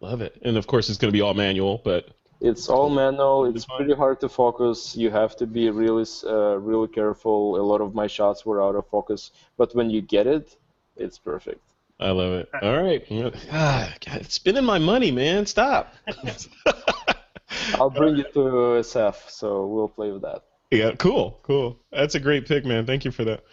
love 0.00 0.20
it 0.20 0.38
and 0.42 0.56
of 0.56 0.66
course 0.66 0.88
it's 0.88 0.98
going 0.98 1.12
to 1.12 1.16
be 1.16 1.22
all 1.22 1.34
manual 1.34 1.80
but 1.84 2.10
It's 2.40 2.68
all 2.68 2.90
manual. 2.90 3.46
It's 3.46 3.64
pretty 3.64 3.94
hard 3.94 4.20
to 4.20 4.28
focus. 4.28 4.94
You 4.94 5.10
have 5.10 5.34
to 5.36 5.46
be 5.46 5.70
really, 5.70 6.04
uh, 6.26 6.56
really 6.70 6.88
careful. 6.88 7.56
A 7.56 7.64
lot 7.72 7.80
of 7.80 7.94
my 7.94 8.06
shots 8.06 8.44
were 8.44 8.60
out 8.62 8.74
of 8.74 8.86
focus, 8.88 9.30
but 9.56 9.74
when 9.74 9.88
you 9.88 10.00
get 10.02 10.26
it, 10.26 10.46
it's 11.04 11.18
perfect. 11.18 11.62
i 11.98 12.10
love 12.10 12.32
it 12.40 12.46
all 12.62 12.82
right 12.82 13.02
ah, 13.52 13.86
God, 14.04 14.20
spending 14.30 14.66
my 14.74 14.78
money 14.78 15.10
man 15.10 15.46
stop 15.46 15.94
I'll 17.78 17.94
bring 18.00 18.16
you 18.16 18.26
to 18.36 18.42
SF, 18.94 19.16
so 19.30 19.66
we'll 19.72 19.88
play 19.98 20.10
with 20.10 20.22
that. 20.22 20.42
Yeah, 20.78 20.92
cool, 20.96 21.38
cool. 21.42 21.78
That's 21.92 22.14
a 22.14 22.20
great 22.20 22.46
pick, 22.46 22.64
man. 22.64 22.86
Thank 22.86 23.04
you 23.04 23.10
for 23.10 23.24
that. 23.24 23.44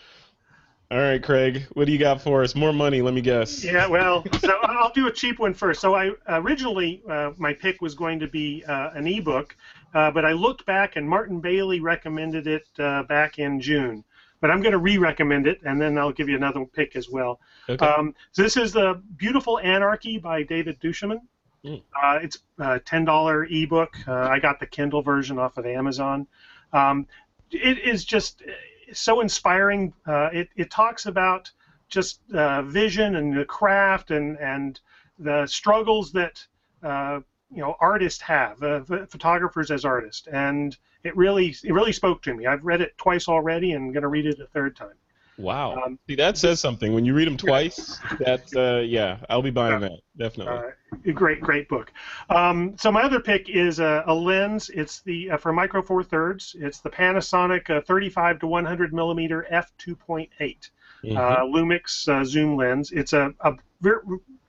All 0.91 0.97
right, 0.97 1.23
Craig, 1.23 1.67
what 1.71 1.85
do 1.85 1.93
you 1.93 1.97
got 1.97 2.21
for 2.21 2.43
us? 2.43 2.53
More 2.53 2.73
money, 2.73 3.01
let 3.01 3.13
me 3.13 3.21
guess. 3.21 3.63
Yeah, 3.63 3.87
well, 3.87 4.25
so 4.39 4.57
I'll 4.63 4.91
do 4.91 5.07
a 5.07 5.11
cheap 5.11 5.39
one 5.39 5.53
first. 5.53 5.79
So 5.79 5.95
I 5.95 6.11
originally 6.27 7.01
uh, 7.09 7.31
my 7.37 7.53
pick 7.53 7.81
was 7.81 7.95
going 7.95 8.19
to 8.19 8.27
be 8.27 8.65
uh, 8.65 8.89
an 8.93 9.07
ebook, 9.07 9.55
uh, 9.93 10.11
but 10.11 10.25
I 10.25 10.33
looked 10.33 10.65
back 10.65 10.97
and 10.97 11.07
Martin 11.07 11.39
Bailey 11.39 11.79
recommended 11.79 12.45
it 12.45 12.67
uh, 12.77 13.03
back 13.03 13.39
in 13.39 13.61
June. 13.61 14.03
But 14.41 14.51
I'm 14.51 14.61
going 14.61 14.73
to 14.73 14.79
re-recommend 14.79 15.47
it, 15.47 15.61
and 15.63 15.79
then 15.79 15.97
I'll 15.97 16.11
give 16.11 16.27
you 16.27 16.35
another 16.35 16.65
pick 16.65 16.95
as 16.95 17.07
well. 17.09 17.39
Okay. 17.69 17.85
Um, 17.85 18.13
so 18.31 18.41
this 18.41 18.57
is 18.57 18.73
the 18.73 19.01
Beautiful 19.15 19.59
Anarchy 19.59 20.17
by 20.17 20.43
David 20.43 20.79
Duchemin. 20.81 21.19
Mm. 21.63 21.83
Uh, 21.95 22.19
it's 22.21 22.39
a 22.57 22.79
ten 22.79 23.05
dollar 23.05 23.45
ebook. 23.45 23.95
Uh, 24.07 24.13
I 24.13 24.39
got 24.39 24.59
the 24.59 24.65
Kindle 24.65 25.03
version 25.03 25.37
off 25.37 25.57
of 25.57 25.65
Amazon. 25.65 26.27
Um, 26.73 27.07
it 27.51 27.79
is 27.79 28.05
just 28.05 28.41
uh, 28.41 28.51
so 28.93 29.21
inspiring. 29.21 29.93
Uh, 30.05 30.29
it 30.31 30.49
it 30.55 30.71
talks 30.71 31.05
about 31.05 31.51
just 31.89 32.21
uh, 32.33 32.61
vision 32.63 33.15
and 33.15 33.35
the 33.35 33.45
craft 33.45 34.11
and 34.11 34.37
and 34.39 34.79
the 35.19 35.45
struggles 35.45 36.11
that 36.13 36.45
uh, 36.83 37.19
you 37.51 37.61
know 37.61 37.75
artists 37.79 38.21
have, 38.21 38.61
uh, 38.63 38.81
photographers 38.83 39.71
as 39.71 39.85
artists, 39.85 40.27
and 40.27 40.77
it 41.03 41.15
really 41.15 41.55
it 41.63 41.73
really 41.73 41.91
spoke 41.91 42.21
to 42.23 42.33
me. 42.33 42.45
I've 42.45 42.63
read 42.63 42.81
it 42.81 42.97
twice 42.97 43.27
already, 43.27 43.73
and 43.73 43.93
going 43.93 44.03
to 44.03 44.07
read 44.07 44.25
it 44.25 44.39
a 44.39 44.47
third 44.47 44.75
time. 44.75 45.00
Wow. 45.37 45.75
um, 45.83 45.99
See, 46.07 46.15
that 46.15 46.37
says 46.37 46.59
something. 46.59 46.93
When 46.93 47.05
you 47.05 47.13
read 47.13 47.27
them 47.27 47.37
twice, 47.37 47.99
that's 48.19 48.55
uh, 48.55 48.83
yeah, 48.85 49.17
I'll 49.29 49.41
be 49.41 49.51
buying 49.51 49.79
that 49.81 49.99
definitely. 50.17 50.61
Uh, 51.07 51.11
great, 51.13 51.41
great 51.41 51.67
book. 51.69 51.91
Um, 52.29 52.75
so 52.77 52.91
my 52.91 53.03
other 53.03 53.19
pick 53.19 53.49
is 53.49 53.79
a, 53.79 54.03
a 54.07 54.13
lens. 54.13 54.69
It's 54.69 55.01
the 55.01 55.31
uh, 55.31 55.37
for 55.37 55.53
micro 55.53 55.81
four 55.81 56.03
thirds. 56.03 56.55
It's 56.59 56.79
the 56.79 56.89
Panasonic 56.89 57.69
uh, 57.69 57.81
35 57.81 58.39
to 58.39 58.47
100 58.47 58.93
millimeter 58.93 59.45
f 59.49 59.71
2.8 59.77 60.69
Mhm. 61.03 61.17
uh, 61.17 61.39
Lumix 61.45 62.07
uh, 62.07 62.23
zoom 62.23 62.55
lens. 62.55 62.91
It's 62.91 63.13
a, 63.13 63.33
a 63.39 63.53
very, 63.81 64.01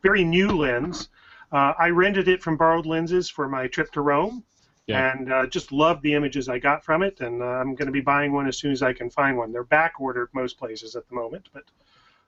very 0.03 0.25
new 0.25 0.49
lens. 0.49 1.09
Uh, 1.51 1.73
I 1.79 1.89
rented 1.89 2.29
it 2.29 2.43
from 2.43 2.57
Borrowed 2.57 2.87
Lenses 2.87 3.29
for 3.29 3.49
my 3.49 3.67
trip 3.69 3.91
to 3.93 4.01
Rome, 4.01 4.45
Yeah. 4.87 5.13
and 5.13 5.33
uh, 5.33 5.47
just 5.47 5.71
loved 5.71 6.03
the 6.03 6.15
images 6.15 6.49
I 6.49 6.59
got 6.59 6.85
from 6.85 7.03
it. 7.03 7.21
And 7.21 7.41
uh, 7.41 7.47
I'm 7.47 7.75
going 7.75 7.87
to 7.87 7.93
be 7.93 8.01
buying 8.01 8.33
one 8.33 8.49
as 8.49 8.59
soon 8.59 8.73
as 8.73 8.83
I 8.83 8.93
can 8.93 9.11
find 9.11 9.37
one. 9.37 9.53
They're 9.53 9.63
back 9.63 10.01
ordered 10.01 10.29
most 10.33 10.59
places 10.59 10.97
at 10.97 11.09
the 11.09 11.15
moment, 11.15 11.49
but 11.53 11.65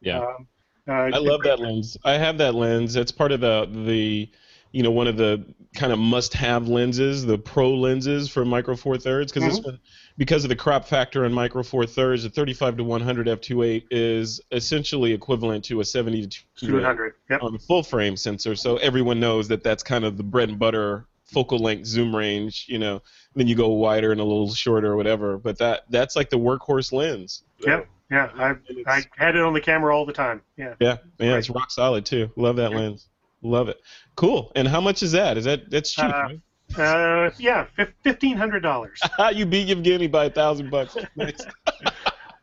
yeah. 0.01 0.21
um, 0.21 0.47
uh, 0.87 0.93
I 0.93 1.19
love 1.19 1.43
that 1.45 1.61
lens. 1.61 1.97
I 2.05 2.13
have 2.13 2.39
that 2.39 2.55
lens. 2.55 2.95
That's 2.95 3.11
part 3.11 3.33
of 3.33 3.41
the 3.41 3.67
the 3.87 4.31
you 4.71 4.83
know 4.83 4.91
one 4.91 5.07
of 5.07 5.17
the 5.17 5.45
kind 5.75 5.93
of 5.93 5.99
must-have 5.99 6.69
lenses, 6.69 7.25
the 7.25 7.39
pro 7.39 7.75
lenses 7.75 8.29
for 8.29 8.45
micro 8.45 8.77
four 8.77 8.97
thirds, 8.99 9.33
because 9.33 9.49
this 9.49 9.65
one, 9.65 9.79
because 10.19 10.45
of 10.45 10.49
the 10.49 10.57
crop 10.57 10.85
factor 10.85 11.25
in 11.25 11.33
micro 11.33 11.63
four 11.63 11.87
thirds, 11.87 12.23
the 12.23 12.31
35 12.31 12.77
to 12.77 12.85
100 12.85 13.27
f2.8 13.27 13.85
is 13.91 14.41
essentially 14.53 15.13
equivalent 15.13 15.65
to 15.65 15.81
a 15.81 15.85
70 15.85 16.27
to 16.27 16.41
200. 16.57 17.15
Yep. 17.31 17.43
on 17.43 17.53
the 17.53 17.59
full 17.59 17.83
frame 17.83 18.17
sensor. 18.17 18.55
So 18.55 18.77
everyone 18.77 19.19
knows 19.19 19.49
that 19.49 19.65
that's 19.65 19.83
kind 19.83 20.05
of 20.05 20.17
the 20.17 20.23
bread 20.23 20.49
and 20.49 20.59
butter 20.59 21.07
focal 21.35 21.59
length 21.59 21.87
zoom 21.87 22.15
range. 22.15 22.67
You 22.69 22.79
know, 22.79 23.03
then 23.35 23.47
you 23.49 23.55
go 23.55 23.69
wider 23.69 24.13
and 24.13 24.21
a 24.21 24.25
little 24.25 24.53
shorter 24.53 24.93
or 24.93 24.97
whatever. 24.97 25.37
But 25.39 25.59
that 25.59 25.83
that's 25.91 26.17
like 26.17 26.31
the 26.31 26.39
workhorse 26.39 26.93
lens. 26.93 27.43
Yep. 27.67 27.89
Yeah, 28.11 28.31
I, 28.37 28.55
I 28.87 29.03
had 29.17 29.35
it 29.35 29.43
on 29.43 29.55
the 29.55 29.61
camera 29.61 29.97
all 29.97 30.05
the 30.07 30.13
time. 30.13 30.43
Yeah. 30.59 30.75
yeah, 30.79 30.99
yeah, 31.19 31.37
it's 31.37 31.49
rock 31.51 31.71
solid 31.71 32.05
too. 32.05 32.31
Love 32.37 32.57
that 32.57 32.73
lens. 32.73 33.09
Love 33.43 33.69
it. 33.69 33.81
Cool. 34.15 34.53
And 34.55 34.69
how 34.69 34.81
much 34.81 35.03
is 35.03 35.13
that? 35.13 35.37
Is 35.39 35.45
that 35.45 35.71
that's 35.71 35.93
cheap? 35.93 36.05
Uh, 36.15 36.29
Uh, 36.79 37.31
yeah, 37.39 37.67
fif- 37.77 37.93
fifteen 38.03 38.37
hundred 38.37 38.61
dollars. 38.61 39.01
right? 39.19 39.35
you 39.37 39.45
beat 39.47 39.69
Yevgeny 39.69 40.07
by 40.07 40.27
a 40.27 40.31
thousand 40.31 40.71
bucks. 40.71 40.97
Nice. 41.17 41.45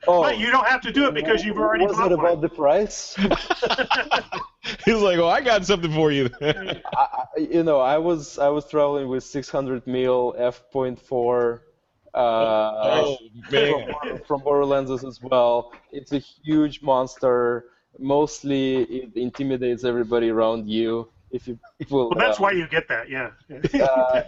Oh, 0.07 0.21
But 0.23 0.39
you 0.39 0.51
don't 0.51 0.67
have 0.67 0.81
to 0.81 0.91
do 0.91 1.07
it 1.07 1.13
because 1.13 1.43
you've 1.43 1.57
already 1.57 1.85
was 1.85 1.99
it 1.99 2.11
about 2.11 2.33
one. 2.33 2.41
the 2.41 2.49
price? 2.49 3.15
He's 4.85 4.95
like, 4.95 5.17
"Oh, 5.19 5.27
I 5.27 5.41
got 5.41 5.65
something 5.65 5.91
for 5.93 6.11
you." 6.11 6.29
I, 6.41 6.75
I- 6.95 7.25
you 7.37 7.63
know, 7.63 7.79
I 7.79 7.97
was 7.97 8.37
I 8.39 8.49
was 8.49 8.65
traveling 8.67 9.07
with 9.07 9.23
600 9.23 9.85
mil 9.87 10.35
f.4 10.37 11.59
uh, 12.13 12.17
oh 12.17 13.17
from, 13.49 14.19
from 14.27 14.41
Borrow 14.43 14.71
as 14.73 15.19
well. 15.21 15.71
It's 15.91 16.11
a 16.13 16.19
huge 16.19 16.81
monster. 16.81 17.65
Mostly, 17.99 18.83
it 18.83 19.15
intimidates 19.15 19.83
everybody 19.83 20.29
around 20.29 20.67
you. 20.69 21.09
If 21.31 21.47
you 21.47 21.57
will, 21.89 22.09
Well, 22.09 22.19
that's 22.19 22.39
uh, 22.39 22.43
why 22.43 22.51
you 22.51 22.67
get 22.67 22.87
that. 22.89 23.09
Yeah. 23.09 23.31
uh, 23.81 24.23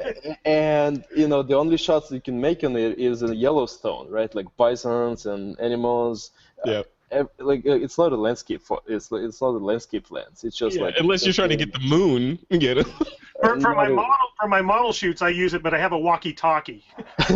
and 0.45 1.04
you 1.16 1.28
know 1.28 1.43
the 1.43 1.56
only 1.56 1.78
shots 1.78 2.12
you 2.12 2.22
can 2.22 2.39
make 2.39 2.64
on 2.64 2.76
it 2.76 2.97
is 2.99 3.22
in 3.22 3.34
Yellowstone, 3.34 4.10
right? 4.10 4.34
Like 4.34 4.45
bisons 4.58 5.26
and 5.26 5.60
animals. 5.60 6.32
Yeah. 6.66 6.84
Ev- 7.12 7.30
Like 7.39 7.66
uh, 7.66 7.74
it's 7.86 7.97
not 7.97 8.12
a 8.12 8.16
landscape. 8.16 8.62
Fo- 8.62 8.82
it's 8.88 9.12
it's 9.12 9.41
not 9.41 9.49
a 9.49 9.64
landscape 9.72 10.10
lens. 10.12 10.43
It's 10.43 10.58
just 10.58 10.78
Yeah, 10.78 10.84
like 10.86 10.95
unless 10.97 11.24
you're 11.26 11.34
trying 11.34 11.49
to 11.49 11.56
get 11.58 11.72
the 11.74 11.80
moon, 11.80 12.39
get 12.49 12.78
it. 12.78 12.88
for, 13.41 13.60
for 13.60 13.76
my 13.76 13.88
model 13.89 14.28
for 14.39 14.47
my 14.47 14.62
model 14.62 14.91
shoots, 14.93 15.22
I 15.22 15.30
use 15.30 15.54
it, 15.54 15.62
but 15.62 15.74
I 15.74 15.80
have 15.80 15.91
a 15.91 15.97
walkie-talkie. 15.99 16.84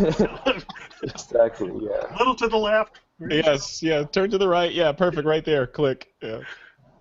exactly. 1.04 1.72
Yeah. 1.82 2.16
A 2.16 2.16
little 2.18 2.36
to 2.36 2.48
the 2.48 2.58
left. 2.58 3.00
yes, 3.30 3.82
yeah. 3.84 4.04
Turn 4.04 4.30
to 4.32 4.38
the 4.38 4.48
right. 4.48 4.72
Yeah, 4.72 4.92
perfect. 4.92 5.26
Right 5.28 5.44
there. 5.46 5.68
Click. 5.68 6.14
Yeah. 6.22 6.40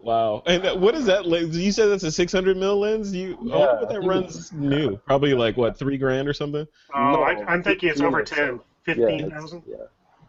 Wow. 0.00 0.42
And 0.46 0.80
what 0.80 0.94
is 0.94 1.06
that 1.06 1.26
lens? 1.26 1.56
You 1.56 1.72
said 1.72 1.86
that's 1.88 2.04
a 2.04 2.12
600 2.12 2.56
mil 2.56 2.78
lens. 2.78 3.14
You 3.14 3.38
Yeah, 3.42 3.54
oh, 3.54 3.76
what 3.80 3.88
that 3.90 4.02
runs 4.02 4.52
new? 4.52 4.96
Probably 4.98 5.34
like 5.34 5.56
what 5.56 5.78
three 5.78 5.98
grand 5.98 6.28
or 6.28 6.32
something. 6.32 6.66
Oh, 6.94 7.12
No, 7.12 7.22
I, 7.22 7.44
I'm 7.46 7.62
thinking 7.62 7.88
it's 7.88 8.00
over 8.00 8.22
10, 8.22 8.60
Yeah. 8.86 8.94
15,000. 8.94 9.58
it's- 9.58 9.78
Yeah. 9.78 9.86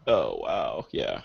Oh 0.08 0.40
wow, 0.42 0.86
yeah. 0.92 1.22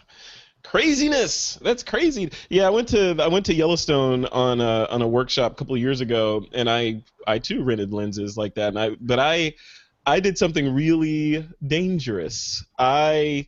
Craziness. 0.64 1.56
That's 1.62 1.82
crazy. 1.82 2.30
Yeah, 2.48 2.66
I 2.66 2.70
went 2.70 2.88
to 2.88 3.16
I 3.20 3.28
went 3.28 3.46
to 3.46 3.54
Yellowstone 3.54 4.26
on 4.26 4.60
a 4.60 4.86
on 4.90 5.02
a 5.02 5.08
workshop 5.08 5.52
a 5.52 5.54
couple 5.56 5.74
of 5.74 5.80
years 5.80 6.00
ago, 6.00 6.44
and 6.52 6.68
I 6.70 7.02
I 7.26 7.38
too 7.38 7.62
rented 7.64 7.92
lenses 7.92 8.36
like 8.36 8.54
that. 8.54 8.68
And 8.68 8.78
I 8.78 8.90
but 9.00 9.18
I 9.18 9.54
I 10.06 10.20
did 10.20 10.36
something 10.38 10.72
really 10.74 11.48
dangerous. 11.66 12.64
I 12.78 13.46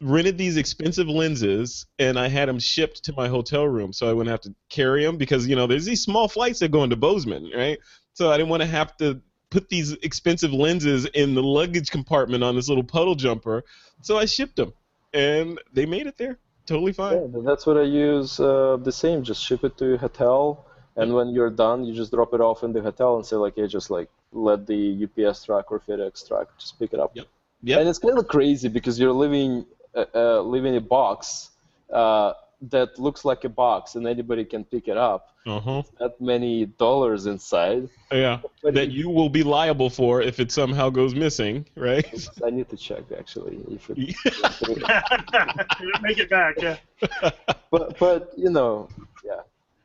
rented 0.00 0.38
these 0.38 0.56
expensive 0.56 1.08
lenses 1.08 1.86
and 1.98 2.18
I 2.18 2.28
had 2.28 2.48
them 2.48 2.58
shipped 2.58 3.04
to 3.04 3.12
my 3.12 3.28
hotel 3.28 3.66
room 3.66 3.92
so 3.92 4.08
I 4.08 4.12
wouldn't 4.12 4.30
have 4.30 4.40
to 4.42 4.54
carry 4.70 5.04
them 5.04 5.18
because 5.18 5.46
you 5.46 5.56
know 5.56 5.66
there's 5.66 5.84
these 5.84 6.02
small 6.02 6.26
flights 6.28 6.60
that 6.60 6.70
go 6.70 6.84
into 6.84 6.96
Bozeman, 6.96 7.50
right? 7.54 7.78
So 8.14 8.30
I 8.30 8.36
didn't 8.36 8.48
want 8.48 8.62
to 8.62 8.68
have 8.68 8.96
to 8.98 9.20
put 9.50 9.68
these 9.68 9.92
expensive 10.02 10.52
lenses 10.52 11.06
in 11.06 11.34
the 11.34 11.42
luggage 11.42 11.90
compartment 11.90 12.42
on 12.42 12.54
this 12.54 12.68
little 12.68 12.84
puddle 12.84 13.14
jumper. 13.14 13.64
So 14.00 14.16
I 14.16 14.24
shipped 14.24 14.56
them 14.56 14.72
and 15.12 15.60
they 15.72 15.86
made 15.86 16.06
it 16.06 16.16
there. 16.16 16.38
Totally 16.66 16.92
fine. 16.92 17.32
Yeah, 17.34 17.40
that's 17.44 17.66
what 17.66 17.76
I 17.76 17.82
use. 17.82 18.38
Uh, 18.38 18.78
the 18.80 18.92
same. 18.92 19.24
Just 19.24 19.42
ship 19.42 19.64
it 19.64 19.76
to 19.78 19.86
your 19.86 19.96
hotel, 19.96 20.66
and 20.94 21.12
when 21.14 21.30
you're 21.30 21.50
done, 21.50 21.84
you 21.84 21.92
just 21.94 22.12
drop 22.12 22.32
it 22.32 22.40
off 22.40 22.62
in 22.62 22.72
the 22.72 22.80
hotel 22.80 23.16
and 23.16 23.26
say 23.26 23.34
like, 23.34 23.56
"Hey, 23.56 23.66
just 23.66 23.90
like 23.90 24.08
let 24.30 24.66
the 24.68 25.04
UPS 25.04 25.44
truck 25.44 25.72
or 25.72 25.80
FedEx 25.80 26.28
truck 26.28 26.56
just 26.58 26.78
pick 26.78 26.92
it 26.92 27.00
up." 27.00 27.10
Yep. 27.14 27.26
Yep. 27.62 27.80
And 27.80 27.88
it's 27.88 27.98
kind 27.98 28.18
of 28.18 28.28
crazy 28.28 28.68
because 28.68 29.00
you're 29.00 29.12
living 29.12 29.66
uh, 29.94 30.04
uh, 30.14 30.40
living 30.40 30.72
in 30.74 30.78
a 30.78 30.80
box, 30.80 31.50
uh, 31.92 32.32
that 32.70 32.98
looks 32.98 33.24
like 33.24 33.44
a 33.44 33.48
box 33.48 33.94
and 33.94 34.06
anybody 34.06 34.44
can 34.44 34.64
pick 34.64 34.88
it 34.88 34.96
up. 34.96 35.28
Uh-huh. 35.46 35.82
That 35.98 36.20
many 36.20 36.66
dollars 36.66 37.24
inside. 37.26 37.88
Yeah. 38.12 38.40
But 38.62 38.74
that 38.74 38.84
it- 38.84 38.90
you 38.90 39.08
will 39.08 39.30
be 39.30 39.42
liable 39.42 39.88
for 39.88 40.20
if 40.20 40.38
it 40.38 40.52
somehow 40.52 40.90
goes 40.90 41.14
missing, 41.14 41.64
right? 41.74 42.28
I 42.44 42.50
need 42.50 42.68
to 42.68 42.76
check 42.76 43.04
actually 43.18 43.58
if 43.70 43.88
it. 43.88 43.96
Make 46.02 46.18
it 46.18 46.28
back, 46.28 46.56
yeah. 46.60 46.76
but 47.70 47.98
but 47.98 48.32
you 48.36 48.50
know, 48.50 48.88
yeah. 49.24 49.40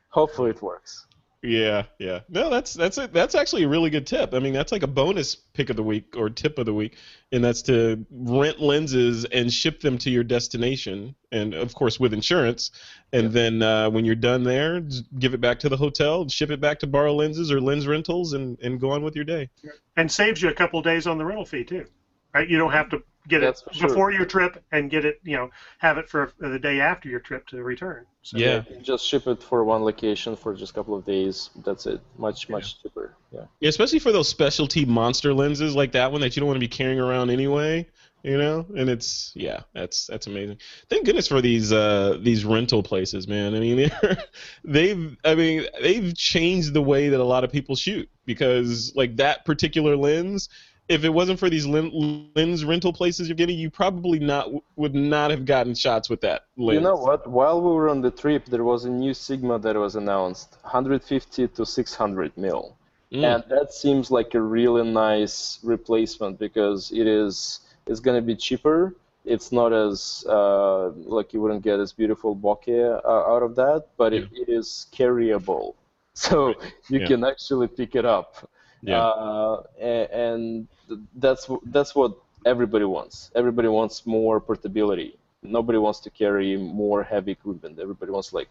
Hopefully 0.09 0.49
it 0.51 0.61
works. 0.61 1.05
Yeah, 1.45 1.83
yeah. 1.99 2.21
No, 2.27 2.49
that's 2.49 2.73
that's 2.73 2.97
it. 2.97 3.13
That's 3.13 3.35
actually 3.35 3.63
a 3.63 3.67
really 3.67 3.89
good 3.89 4.07
tip. 4.07 4.33
I 4.33 4.39
mean, 4.39 4.53
that's 4.53 4.71
like 4.71 4.83
a 4.83 4.87
bonus 4.87 5.35
pick 5.35 5.69
of 5.69 5.75
the 5.75 5.83
week 5.83 6.15
or 6.17 6.29
tip 6.29 6.57
of 6.57 6.65
the 6.65 6.73
week, 6.73 6.97
and 7.31 7.43
that's 7.43 7.61
to 7.63 8.05
rent 8.09 8.59
lenses 8.59 9.25
and 9.25 9.51
ship 9.53 9.81
them 9.81 9.97
to 9.99 10.09
your 10.09 10.23
destination, 10.23 11.15
and 11.31 11.53
of 11.53 11.75
course 11.75 11.99
with 11.99 12.13
insurance. 12.13 12.71
And 13.13 13.31
then 13.31 13.61
uh, 13.61 13.89
when 13.91 14.05
you're 14.05 14.15
done 14.15 14.43
there, 14.43 14.81
give 15.19 15.33
it 15.33 15.41
back 15.41 15.59
to 15.59 15.69
the 15.69 15.77
hotel, 15.77 16.27
ship 16.29 16.49
it 16.49 16.59
back 16.59 16.79
to 16.79 16.87
Borrow 16.87 17.13
Lenses 17.13 17.51
or 17.51 17.61
Lens 17.61 17.85
Rentals, 17.85 18.33
and 18.33 18.57
and 18.61 18.79
go 18.79 18.91
on 18.91 19.03
with 19.03 19.15
your 19.15 19.25
day. 19.25 19.49
And 19.95 20.11
saves 20.11 20.41
you 20.41 20.49
a 20.49 20.53
couple 20.53 20.81
days 20.81 21.05
on 21.05 21.17
the 21.17 21.25
rental 21.25 21.45
fee 21.45 21.63
too, 21.63 21.85
right? 22.33 22.49
You 22.49 22.57
don't 22.57 22.71
have 22.71 22.89
to 22.89 23.03
get 23.27 23.41
That's 23.41 23.61
it 23.61 23.65
for 23.65 23.73
sure. 23.73 23.87
before 23.87 24.11
your 24.11 24.25
trip 24.25 24.63
and 24.71 24.89
get 24.89 25.05
it, 25.05 25.19
you 25.23 25.35
know, 25.35 25.49
have 25.79 25.97
it 25.97 26.09
for 26.09 26.33
the 26.39 26.59
day 26.59 26.79
after 26.79 27.09
your 27.09 27.19
trip 27.19 27.47
to 27.47 27.63
return. 27.63 28.05
So, 28.21 28.37
Yeah. 28.37 28.63
Just 28.81 29.05
ship 29.05 29.27
it 29.27 29.41
for 29.43 29.63
one 29.63 29.83
location 29.83 30.35
for 30.35 30.53
just 30.55 30.71
a 30.71 30.75
couple 30.75 30.95
of 30.95 31.05
days. 31.05 31.49
That's 31.65 31.85
it. 31.85 32.01
Much 32.17 32.49
much 32.49 32.81
cheaper. 32.81 33.15
Yeah. 33.31 33.45
Yeah, 33.59 33.69
especially 33.69 33.99
for 33.99 34.11
those 34.11 34.29
specialty 34.29 34.85
monster 34.85 35.33
lenses 35.33 35.75
like 35.75 35.91
that 35.93 36.11
one 36.11 36.21
that 36.21 36.35
you 36.35 36.39
don't 36.39 36.47
want 36.47 36.57
to 36.57 36.59
be 36.61 36.67
carrying 36.67 36.99
around 36.99 37.29
anyway. 37.29 37.87
You 38.23 38.39
know, 38.39 38.65
and 38.75 38.89
it's 38.89 39.31
yeah, 39.35 39.59
that's 39.73 40.07
that's 40.07 40.25
amazing. 40.25 40.57
Thank 40.89 41.05
goodness 41.05 41.27
for 41.27 41.41
these 41.41 41.71
uh 41.71 42.17
these 42.19 42.43
rental 42.43 42.81
places, 42.81 43.27
man. 43.27 43.53
I 43.53 43.59
mean, 43.59 43.91
they've 44.63 45.15
I 45.23 45.35
mean 45.35 45.65
they've 45.79 46.15
changed 46.17 46.73
the 46.73 46.81
way 46.81 47.09
that 47.09 47.19
a 47.19 47.23
lot 47.23 47.43
of 47.43 47.51
people 47.51 47.75
shoot 47.75 48.09
because 48.25 48.91
like 48.95 49.17
that 49.17 49.45
particular 49.45 49.95
lens, 49.95 50.49
if 50.87 51.03
it 51.03 51.09
wasn't 51.09 51.39
for 51.39 51.49
these 51.49 51.65
lens 51.65 52.63
rental 52.65 52.93
places 52.93 53.27
you're 53.27 53.35
getting, 53.35 53.57
you 53.57 53.69
probably 53.69 54.19
not 54.19 54.49
would 54.75 54.93
not 54.95 55.31
have 55.31 55.45
gotten 55.45 55.73
shots 55.73 56.09
with 56.09 56.21
that 56.21 56.43
lens. 56.57 56.75
You 56.75 56.81
know 56.81 56.95
what? 56.95 57.27
While 57.27 57.61
we 57.61 57.71
were 57.71 57.89
on 57.89 58.01
the 58.01 58.11
trip, 58.11 58.45
there 58.45 58.63
was 58.63 58.85
a 58.85 58.89
new 58.89 59.13
Sigma 59.13 59.57
that 59.59 59.75
was 59.75 59.95
announced, 59.95 60.57
150 60.61 61.47
to 61.47 61.65
600 61.65 62.37
mil, 62.37 62.75
Mm. 63.11 63.23
and 63.23 63.43
that 63.49 63.73
seems 63.73 64.11
like 64.11 64.33
a 64.33 64.41
really 64.41 64.83
nice 64.83 65.59
replacement 65.63 66.39
because 66.39 66.91
it 66.91 67.07
is 67.07 67.59
it's 67.87 67.99
going 67.99 68.17
to 68.17 68.21
be 68.25 68.35
cheaper. 68.35 68.95
It's 69.25 69.51
not 69.51 69.73
as 69.73 70.23
uh, 70.27 70.89
like 70.89 71.33
you 71.33 71.41
wouldn't 71.41 71.63
get 71.63 71.79
as 71.79 71.93
beautiful 71.93 72.35
bokeh 72.35 73.01
uh, 73.03 73.33
out 73.33 73.41
of 73.43 73.55
that, 73.55 73.85
but 73.97 74.13
it, 74.13 74.27
it 74.31 74.49
is 74.49 74.87
carryable, 74.91 75.73
so 76.13 76.53
you 76.89 76.99
Yeah. 76.99 77.07
can 77.07 77.23
actually 77.23 77.67
pick 77.67 77.95
it 77.95 78.05
up. 78.05 78.49
Yeah. 78.81 78.99
Uh, 78.99 79.63
and 79.79 80.67
that's 81.15 81.49
that's 81.65 81.95
what 81.95 82.15
everybody 82.45 82.85
wants. 82.85 83.31
Everybody 83.35 83.67
wants 83.67 84.05
more 84.05 84.39
portability. 84.39 85.17
Nobody 85.43 85.77
wants 85.77 85.99
to 86.01 86.09
carry 86.09 86.57
more 86.57 87.03
heavy 87.03 87.31
equipment. 87.33 87.79
Everybody 87.79 88.11
wants 88.11 88.33
like 88.33 88.49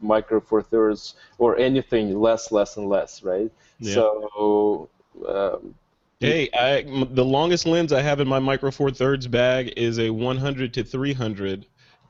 micro 0.00 0.40
four 0.40 0.62
thirds 0.62 1.14
or 1.38 1.58
anything 1.58 2.20
less, 2.20 2.52
less, 2.52 2.76
and 2.76 2.88
less, 2.88 3.22
right? 3.22 3.50
Yeah. 3.80 3.94
So 3.94 4.88
um, 5.26 5.74
Hey, 6.20 6.48
I, 6.52 6.80
m- 6.80 7.14
the 7.14 7.24
longest 7.24 7.64
lens 7.64 7.92
I 7.92 8.02
have 8.02 8.18
in 8.20 8.26
my 8.26 8.40
Micro 8.40 8.70
Four 8.72 8.90
Thirds 8.90 9.28
bag 9.28 9.72
is 9.76 10.00
a 10.00 10.10
100 10.10 10.74
to 10.74 10.82
300, 10.84 11.66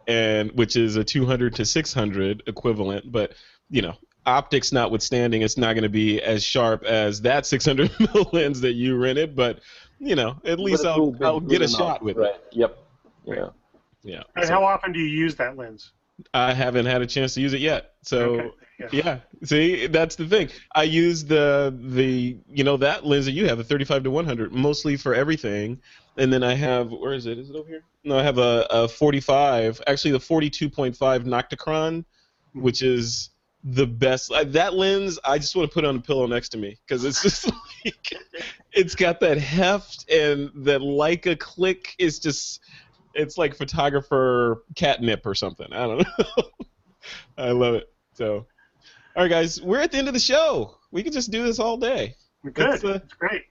and 0.06 0.50
which 0.52 0.76
is 0.76 0.96
a 0.96 1.04
200 1.04 1.54
to 1.56 1.64
600 1.66 2.42
equivalent. 2.46 3.12
But 3.12 3.34
you 3.68 3.82
know, 3.82 3.96
optics 4.28 4.72
notwithstanding, 4.72 5.42
it's 5.42 5.56
not 5.56 5.72
going 5.72 5.82
to 5.82 5.88
be 5.88 6.20
as 6.22 6.44
sharp 6.44 6.84
as 6.84 7.20
that 7.22 7.46
600 7.46 7.90
mil 8.14 8.30
lens 8.32 8.60
that 8.60 8.74
you 8.74 8.96
rented. 8.96 9.34
But 9.34 9.60
you 9.98 10.14
know, 10.14 10.36
at 10.44 10.58
least 10.60 10.84
but 10.84 10.96
it 10.96 11.00
will 11.00 11.16
I'll, 11.20 11.26
I'll 11.26 11.40
good 11.40 11.50
get 11.50 11.60
a 11.62 11.64
enough, 11.64 11.78
shot 11.78 12.02
with 12.02 12.16
right? 12.16 12.34
it. 12.34 12.44
Yep. 12.52 12.78
Yeah. 13.24 13.48
Yeah. 14.02 14.22
And 14.36 14.46
So 14.46 14.52
how 14.52 14.64
often 14.64 14.92
do 14.92 15.00
you 15.00 15.06
use 15.06 15.34
that 15.36 15.56
lens? 15.56 15.92
I 16.34 16.52
haven't 16.52 16.86
had 16.86 17.02
a 17.02 17.06
chance 17.06 17.34
to 17.34 17.40
use 17.40 17.52
it 17.52 17.60
yet. 17.60 17.94
So. 18.02 18.18
Okay. 18.18 18.50
Yeah. 18.78 18.88
Yeah. 18.92 19.18
See, 19.42 19.88
that's 19.88 20.14
the 20.14 20.28
thing. 20.28 20.50
I 20.72 20.84
use 20.84 21.24
the 21.24 21.76
the 21.76 22.36
you 22.48 22.62
know 22.62 22.76
that 22.76 23.04
lens 23.04 23.24
that 23.24 23.32
you 23.32 23.48
have, 23.48 23.58
the 23.58 23.64
35 23.64 24.04
to 24.04 24.10
100, 24.12 24.52
mostly 24.52 24.96
for 24.96 25.16
everything, 25.16 25.80
and 26.16 26.32
then 26.32 26.44
I 26.44 26.54
have 26.54 26.92
where 26.92 27.12
is 27.12 27.26
it? 27.26 27.38
Is 27.38 27.50
it 27.50 27.56
over 27.56 27.68
here? 27.68 27.82
No, 28.04 28.16
I 28.18 28.22
have 28.22 28.38
a, 28.38 28.66
a 28.70 28.86
45, 28.88 29.82
actually 29.88 30.12
the 30.12 30.18
42.5 30.18 30.96
Nocticron, 31.24 32.04
which 32.52 32.82
is 32.82 33.30
the 33.64 33.86
best. 33.86 34.32
I, 34.32 34.44
that 34.44 34.74
lens, 34.74 35.18
I 35.24 35.38
just 35.38 35.54
want 35.56 35.70
to 35.70 35.74
put 35.74 35.84
it 35.84 35.88
on 35.88 35.96
a 35.96 36.00
pillow 36.00 36.26
next 36.26 36.50
to 36.50 36.58
me 36.58 36.78
because 36.86 37.04
it's 37.04 37.22
just 37.22 37.46
like 37.84 38.14
it's 38.72 38.94
got 38.94 39.20
that 39.20 39.38
heft 39.38 40.10
and 40.10 40.50
that 40.64 40.80
Leica 40.80 41.38
click 41.38 41.94
is 41.98 42.18
just 42.18 42.60
it's 43.14 43.36
like 43.36 43.56
photographer 43.56 44.64
catnip 44.76 45.26
or 45.26 45.34
something. 45.34 45.72
I 45.72 45.86
don't 45.86 45.98
know. 46.18 46.42
I 47.36 47.50
love 47.50 47.74
it. 47.74 47.92
So, 48.14 48.46
all 49.16 49.22
right, 49.22 49.28
guys, 49.28 49.60
we're 49.60 49.80
at 49.80 49.92
the 49.92 49.98
end 49.98 50.08
of 50.08 50.14
the 50.14 50.20
show. 50.20 50.76
We 50.90 51.02
could 51.02 51.12
just 51.12 51.30
do 51.30 51.42
this 51.42 51.58
all 51.58 51.76
day. 51.76 52.14
Good. 52.44 52.54
That's, 52.54 52.84
uh, 52.84 52.92
That's 52.94 53.12
great. 53.14 53.44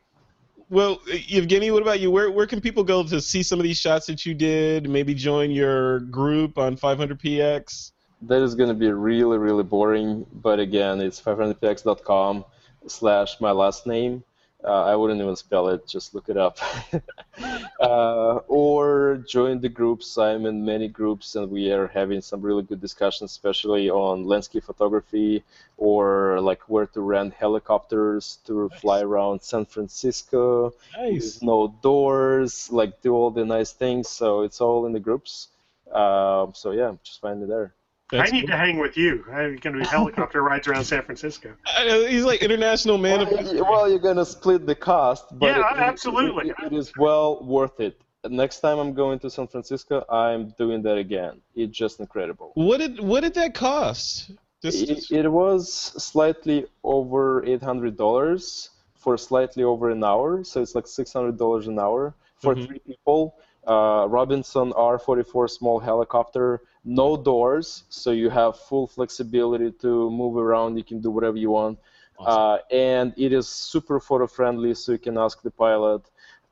Well, 0.70 0.98
Evgeny, 1.08 1.72
what 1.72 1.82
about 1.82 2.02
you? 2.02 2.12
Where 2.12 2.30
where 2.30 2.46
can 2.46 2.60
people 2.60 2.84
go 2.84 3.04
to 3.04 3.22
see 3.22 3.42
some 3.42 3.60
of 3.60 3.64
these 3.64 3.78
shots 3.78 4.06
that 4.08 4.26
you 4.26 4.34
did? 4.34 4.90
Maybe 4.90 5.14
join 5.14 5.50
your 5.52 6.02
group 6.02 6.58
on 6.58 6.76
500px. 6.76 7.92
That 8.22 8.42
is 8.42 8.56
going 8.56 8.70
to 8.70 8.76
be 8.76 8.92
really, 8.92 9.38
really 9.38 9.64
boring. 9.64 10.26
But 10.34 10.60
again, 10.60 11.02
it's 11.02 11.22
500px.com 11.22 12.46
slash 12.88 13.40
my 13.40 13.52
last 13.52 13.86
name. 13.86 14.24
Uh, 14.64 14.86
I 14.86 14.96
wouldn't 14.96 15.22
even 15.22 15.36
spell 15.36 15.68
it, 15.70 15.88
just 15.88 16.16
look 16.16 16.30
it 16.30 16.38
up. 16.38 16.58
uh, 17.80 18.40
or 18.48 19.24
join 19.28 19.62
the 19.62 19.70
groups. 19.70 20.18
I'm 20.18 20.48
in 20.48 20.66
many 20.66 20.88
groups, 20.88 21.36
and 21.36 21.50
we 21.52 21.72
are 21.72 21.88
having 21.88 22.22
some 22.22 22.42
really 22.42 22.64
good 22.64 22.82
discussions, 22.82 23.32
especially 23.32 23.90
on 23.90 24.26
landscape 24.26 24.64
photography 24.64 25.44
or 25.78 26.42
like 26.42 26.62
where 26.68 26.88
to 26.88 27.02
rent 27.02 27.36
helicopters 27.36 28.40
to 28.46 28.70
fly 28.82 29.02
around 29.02 29.44
San 29.44 29.66
Francisco. 29.66 30.74
Nice. 30.98 31.36
with 31.36 31.44
no 31.44 31.74
doors, 31.84 32.72
like 32.72 33.00
do 33.02 33.14
all 33.14 33.30
the 33.30 33.46
nice 33.46 33.72
things. 33.72 34.10
So 34.10 34.42
it's 34.42 34.60
all 34.60 34.88
in 34.88 34.92
the 34.92 35.00
groups. 35.00 35.50
Um, 35.94 36.54
so 36.56 36.72
yeah, 36.72 36.94
just 37.04 37.22
find 37.22 37.44
it 37.44 37.48
there. 37.48 37.74
That's 38.12 38.32
I 38.32 38.34
need 38.34 38.42
cool. 38.42 38.50
to 38.50 38.58
hang 38.58 38.78
with 38.78 38.96
you. 38.96 39.26
I'm 39.30 39.58
going 39.58 39.76
to 39.76 39.80
be 39.82 39.86
helicopter 39.86 40.42
rides 40.42 40.68
around 40.68 40.86
San 40.86 41.04
Francisco. 41.04 41.54
I 41.66 42.08
he's 42.10 42.24
like 42.24 42.42
international 42.42 42.98
man 42.98 43.22
of. 43.22 43.30
Well, 43.32 43.66
well, 43.72 43.90
you're 43.90 44.00
gonna 44.00 44.26
split 44.26 44.66
the 44.66 44.76
cost, 44.76 45.26
but 45.34 45.48
Yeah, 45.48 45.56
it- 45.74 45.78
it- 45.78 45.82
absolutely. 45.82 46.50
it- 46.50 46.56
it 46.68 46.74
is 46.74 46.94
well 46.98 47.44
worth 47.44 47.80
it. 47.82 48.00
Next 48.30 48.60
time 48.62 48.78
I'm 48.80 48.94
going 48.94 49.20
to 49.20 49.30
San 49.30 49.48
Francisco, 49.48 50.06
I'm 50.10 50.50
doing 50.58 50.82
that 50.84 50.98
again. 50.98 51.42
It's 51.56 51.78
just 51.78 52.00
incredible. 52.00 52.52
What 52.56 52.78
did 52.80 53.00
what 53.00 53.22
did 53.24 53.34
that 53.36 53.54
cost? 53.54 54.32
Just, 54.62 54.90
It, 55.12 55.12
it 55.26 55.28
was 55.30 55.72
slightly 55.72 56.66
over 56.84 57.46
eight 57.46 57.62
hundred 57.62 57.96
dollars 57.98 58.70
for 58.96 59.18
slightly 59.18 59.64
over 59.64 59.90
an 59.92 60.04
hour, 60.04 60.44
so 60.44 60.62
it's 60.62 60.76
like 60.76 60.88
six 60.88 61.12
hundred 61.14 61.38
dollars 61.38 61.68
an 61.68 61.78
hour 61.78 62.16
for 62.42 62.56
Mhm. 62.56 62.66
three 62.68 62.80
people. 62.80 63.36
Uh, 63.68 64.06
Robinson 64.08 64.72
R44 64.74 65.50
small 65.50 65.78
helicopter, 65.78 66.62
no 66.88 67.18
doors, 67.18 67.84
so 67.90 68.12
you 68.12 68.30
have 68.30 68.58
full 68.58 68.88
flexibility 68.88 69.72
to 69.72 70.10
move 70.10 70.38
around. 70.38 70.78
You 70.78 70.84
can 70.84 71.02
do 71.02 71.12
whatever 71.12 71.38
you 71.38 71.52
want, 71.52 71.78
uh, 72.20 72.58
and 72.72 73.14
it 73.18 73.34
is 73.34 73.48
super 73.48 74.00
photo 74.00 74.26
friendly, 74.26 74.74
so 74.74 74.94
you 74.94 74.98
can 74.98 75.18
ask 75.18 75.42
the 75.42 75.52
pilot 75.52 76.02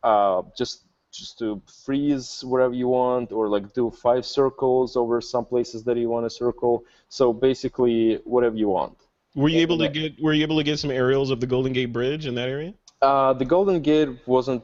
uh, 0.03 0.43
just 0.57 0.83
just 1.11 1.39
to 1.39 1.61
freeze 1.85 2.43
wherever 2.45 2.73
you 2.73 2.89
want, 2.89 3.31
or 3.31 3.47
like 3.47 3.73
do 3.73 3.89
five 3.89 4.25
circles 4.25 4.97
over 4.97 5.21
some 5.21 5.45
places 5.45 5.83
that 5.85 5.95
you 5.95 6.09
want 6.09 6.25
to 6.25 6.29
circle. 6.29 6.83
So 7.07 7.31
basically, 7.31 8.19
whatever 8.25 8.57
you 8.57 8.67
want. 8.67 8.97
were 9.35 9.47
you 9.47 9.61
able 9.61 9.77
to 9.77 9.87
get 9.87 10.21
were 10.21 10.33
you 10.33 10.43
able 10.43 10.57
to 10.57 10.63
get 10.63 10.77
some 10.79 10.91
aerials 10.91 11.29
of 11.31 11.39
the 11.39 11.47
Golden 11.47 11.71
Gate 11.71 11.93
Bridge 11.93 12.25
in 12.25 12.35
that 12.35 12.49
area? 12.49 12.73
Uh, 13.01 13.31
the 13.33 13.45
Golden 13.45 13.81
Gate 13.81 14.09
wasn't 14.25 14.63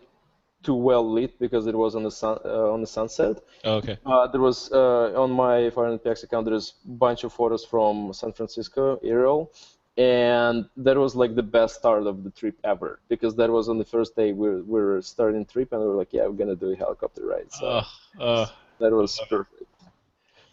too 0.63 0.75
well 0.75 1.09
lit 1.09 1.37
because 1.39 1.67
it 1.67 1.75
was 1.75 1.95
on 1.95 2.03
the 2.03 2.11
sun 2.11 2.37
uh, 2.45 2.71
on 2.71 2.81
the 2.81 2.87
sunset. 2.87 3.37
Oh, 3.63 3.75
okay. 3.75 3.97
Uh, 4.05 4.27
there 4.27 4.41
was 4.41 4.71
uh, 4.71 5.13
on 5.23 5.31
my 5.31 5.69
400px 5.71 6.23
account. 6.23 6.45
There's 6.45 6.73
a 6.85 6.89
bunch 6.89 7.23
of 7.23 7.33
photos 7.33 7.65
from 7.65 8.13
San 8.13 8.31
Francisco 8.31 8.99
aerial, 9.03 9.51
and 9.97 10.65
that 10.77 10.97
was 10.97 11.15
like 11.15 11.35
the 11.35 11.43
best 11.43 11.75
start 11.75 12.05
of 12.07 12.23
the 12.23 12.31
trip 12.31 12.55
ever 12.63 12.99
because 13.09 13.35
that 13.35 13.49
was 13.49 13.69
on 13.69 13.77
the 13.77 13.85
first 13.85 14.15
day 14.15 14.31
we 14.33 14.49
were, 14.49 14.61
we 14.63 14.81
were 14.81 15.01
starting 15.01 15.45
trip 15.45 15.71
and 15.73 15.81
we 15.81 15.87
were 15.87 15.95
like, 15.95 16.13
yeah, 16.13 16.25
we're 16.25 16.33
gonna 16.43 16.55
do 16.55 16.71
a 16.71 16.75
helicopter 16.75 17.25
ride. 17.25 17.51
So 17.51 17.65
Uh, 17.67 17.83
uh, 18.19 18.45
that 18.79 18.91
was 18.91 19.19
perfect. 19.29 19.63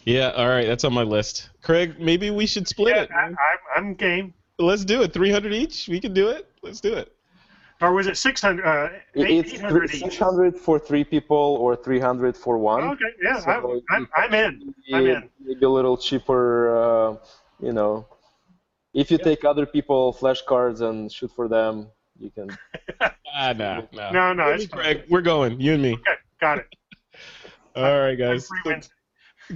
yeah. 0.04 0.30
All 0.30 0.48
right, 0.48 0.66
that's 0.66 0.84
on 0.84 0.92
my 0.92 1.02
list. 1.02 1.50
Craig, 1.62 1.98
maybe 2.00 2.30
we 2.30 2.46
should 2.46 2.66
split 2.66 2.96
Yeah, 2.96 3.02
it. 3.02 3.10
I, 3.12 3.26
man. 3.28 3.36
I, 3.38 3.78
I'm 3.78 3.94
game. 3.94 4.34
Let's 4.58 4.84
do 4.84 5.02
it. 5.02 5.12
300 5.12 5.52
each. 5.54 5.88
We 5.88 6.00
can 6.00 6.12
do 6.12 6.28
it. 6.28 6.48
Let's 6.62 6.80
do 6.80 6.94
it. 6.94 7.12
Or 7.80 7.92
was 7.92 8.08
it 8.08 8.16
600? 8.16 8.64
Uh, 8.64 8.88
it's 9.14 9.52
600 10.00 10.56
for 10.56 10.80
three 10.80 11.04
people 11.04 11.36
or 11.36 11.76
300 11.76 12.36
for 12.36 12.58
one. 12.58 12.82
Okay, 12.82 13.04
yeah, 13.22 13.38
so 13.38 13.80
I'm, 13.90 14.08
I'm, 14.16 14.34
in. 14.34 14.74
I'm 14.92 15.06
in. 15.06 15.30
Maybe 15.40 15.64
a 15.64 15.68
little 15.68 15.96
cheaper, 15.96 16.76
uh, 16.76 17.16
you 17.60 17.72
know. 17.72 18.06
If 18.94 19.12
you 19.12 19.18
yeah. 19.18 19.24
take 19.24 19.44
other 19.44 19.64
people 19.64 20.12
flashcards 20.12 20.80
and 20.80 21.10
shoot 21.12 21.30
for 21.36 21.46
them, 21.46 21.86
you 22.18 22.30
can. 22.30 22.56
ah, 23.00 23.52
no, 23.56 23.86
no. 23.92 24.10
No, 24.10 24.32
no. 24.32 24.48
It's 24.48 24.66
Craig, 24.66 25.04
we're 25.08 25.22
going. 25.22 25.60
You 25.60 25.74
and 25.74 25.82
me. 25.82 25.94
Okay, 25.94 26.14
got 26.40 26.58
it. 26.58 26.66
All 27.76 28.00
right, 28.00 28.16
guys. 28.16 28.48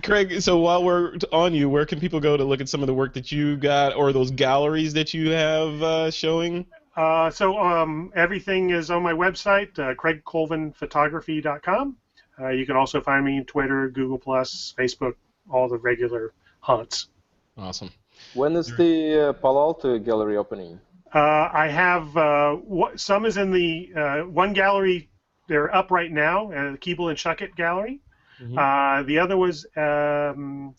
Craig, 0.04 0.40
so 0.40 0.58
while 0.58 0.84
we're 0.84 1.16
on 1.32 1.54
you, 1.54 1.68
where 1.68 1.84
can 1.84 1.98
people 1.98 2.20
go 2.20 2.36
to 2.36 2.44
look 2.44 2.60
at 2.60 2.68
some 2.68 2.82
of 2.82 2.86
the 2.86 2.94
work 2.94 3.14
that 3.14 3.32
you 3.32 3.56
got 3.56 3.96
or 3.96 4.12
those 4.12 4.30
galleries 4.30 4.92
that 4.94 5.12
you 5.12 5.30
have 5.30 5.82
uh, 5.82 6.10
showing? 6.10 6.64
Uh, 6.96 7.30
so 7.30 7.58
um, 7.58 8.12
everything 8.14 8.70
is 8.70 8.90
on 8.90 9.02
my 9.02 9.12
website, 9.12 9.78
uh, 9.78 9.94
craigcolvinphotography.com. 9.94 11.96
Uh, 12.40 12.48
you 12.48 12.66
can 12.66 12.76
also 12.76 13.00
find 13.00 13.24
me 13.24 13.38
on 13.38 13.44
Twitter, 13.44 13.88
Google 13.88 14.18
Plus, 14.18 14.74
Facebook, 14.78 15.14
all 15.50 15.68
the 15.68 15.78
regular 15.78 16.32
haunts. 16.60 17.08
Awesome. 17.56 17.90
When 18.34 18.56
is 18.56 18.74
the 18.76 19.28
uh, 19.28 19.32
Palo 19.34 19.60
Alto 19.60 19.98
gallery 19.98 20.36
opening? 20.36 20.78
Uh, 21.14 21.50
I 21.52 21.68
have 21.68 22.16
uh, 22.16 22.56
some 22.96 23.26
is 23.26 23.36
in 23.36 23.50
the 23.50 23.92
uh, 23.94 24.20
one 24.22 24.52
gallery. 24.52 25.10
They're 25.48 25.74
up 25.74 25.90
right 25.90 26.10
now, 26.10 26.50
uh, 26.52 26.72
the 26.72 26.78
Keeble 26.78 27.10
and 27.10 27.18
Shuchat 27.18 27.54
gallery. 27.56 28.00
Mm-hmm. 28.40 29.06
the 29.06 29.18
other 29.18 29.36
was 29.36 29.66
um, 29.76 30.74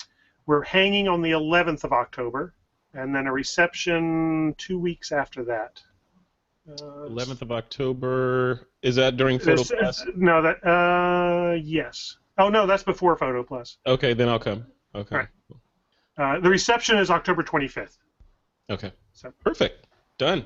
we're 0.45 0.63
hanging 0.63 1.07
on 1.07 1.21
the 1.21 1.31
11th 1.31 1.83
of 1.83 1.93
October, 1.93 2.53
and 2.93 3.15
then 3.15 3.27
a 3.27 3.31
reception 3.31 4.55
two 4.57 4.79
weeks 4.79 5.11
after 5.11 5.43
that. 5.45 5.81
Uh, 6.69 7.03
Eleventh 7.03 7.41
of 7.41 7.51
October. 7.51 8.67
Is 8.81 8.95
that 8.95 9.17
during 9.17 9.37
Photo 9.39 9.63
Plus? 9.63 10.05
No, 10.15 10.41
that. 10.41 10.65
Uh, 10.65 11.55
yes. 11.61 12.17
Oh 12.37 12.49
no, 12.49 12.65
that's 12.65 12.83
before 12.83 13.17
Photo 13.17 13.43
Plus. 13.43 13.77
Okay, 13.85 14.13
then 14.13 14.29
I'll 14.29 14.39
come. 14.39 14.65
Okay. 14.95 15.15
Right. 15.15 15.27
Uh, 16.17 16.39
the 16.39 16.49
reception 16.49 16.97
is 16.97 17.09
October 17.09 17.43
25th. 17.43 17.97
Okay. 18.69 18.91
So 19.13 19.33
perfect. 19.43 19.87
Done. 20.17 20.45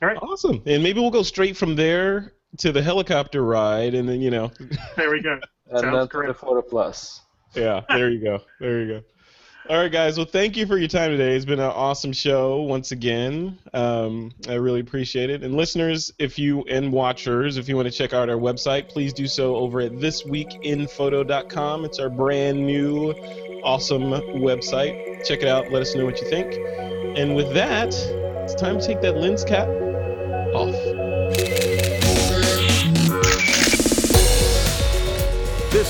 All 0.00 0.08
right. 0.08 0.16
Awesome. 0.20 0.62
And 0.66 0.82
maybe 0.82 1.00
we'll 1.00 1.10
go 1.10 1.22
straight 1.22 1.56
from 1.56 1.76
there 1.76 2.32
to 2.58 2.72
the 2.72 2.82
helicopter 2.82 3.44
ride, 3.44 3.94
and 3.94 4.08
then 4.08 4.20
you 4.20 4.30
know. 4.30 4.50
there 4.96 5.10
we 5.10 5.22
go. 5.22 5.38
and 5.70 5.80
Sounds 5.80 6.10
then 6.10 6.22
to 6.22 6.26
the 6.28 6.34
Photo 6.34 6.62
Plus. 6.62 7.20
Yeah. 7.54 7.82
There 7.88 8.10
you 8.10 8.22
go. 8.22 8.40
There 8.58 8.80
you 8.80 8.88
go. 8.88 9.02
All 9.68 9.78
right, 9.78 9.92
guys. 9.92 10.16
Well, 10.16 10.26
thank 10.26 10.56
you 10.56 10.66
for 10.66 10.76
your 10.76 10.88
time 10.88 11.12
today. 11.12 11.36
It's 11.36 11.44
been 11.44 11.60
an 11.60 11.66
awesome 11.66 12.12
show 12.12 12.62
once 12.62 12.90
again. 12.90 13.60
Um, 13.72 14.32
I 14.48 14.54
really 14.54 14.80
appreciate 14.80 15.30
it. 15.30 15.44
And 15.44 15.56
listeners, 15.56 16.12
if 16.18 16.36
you 16.36 16.64
and 16.64 16.92
watchers, 16.92 17.58
if 17.58 17.68
you 17.68 17.76
want 17.76 17.86
to 17.86 17.92
check 17.94 18.12
out 18.12 18.28
our 18.28 18.36
website, 18.36 18.88
please 18.88 19.12
do 19.12 19.28
so 19.28 19.54
over 19.54 19.80
at 19.80 19.92
thisweekinphoto.com. 19.92 21.84
It's 21.84 22.00
our 22.00 22.10
brand 22.10 22.66
new, 22.66 23.12
awesome 23.62 24.10
website. 24.10 25.24
Check 25.24 25.42
it 25.42 25.48
out. 25.48 25.70
Let 25.70 25.82
us 25.82 25.94
know 25.94 26.06
what 26.06 26.20
you 26.20 26.28
think. 26.28 26.54
And 27.16 27.36
with 27.36 27.54
that, 27.54 27.94
it's 28.42 28.56
time 28.56 28.80
to 28.80 28.86
take 28.86 29.00
that 29.02 29.16
lens 29.16 29.44
cap 29.44 29.68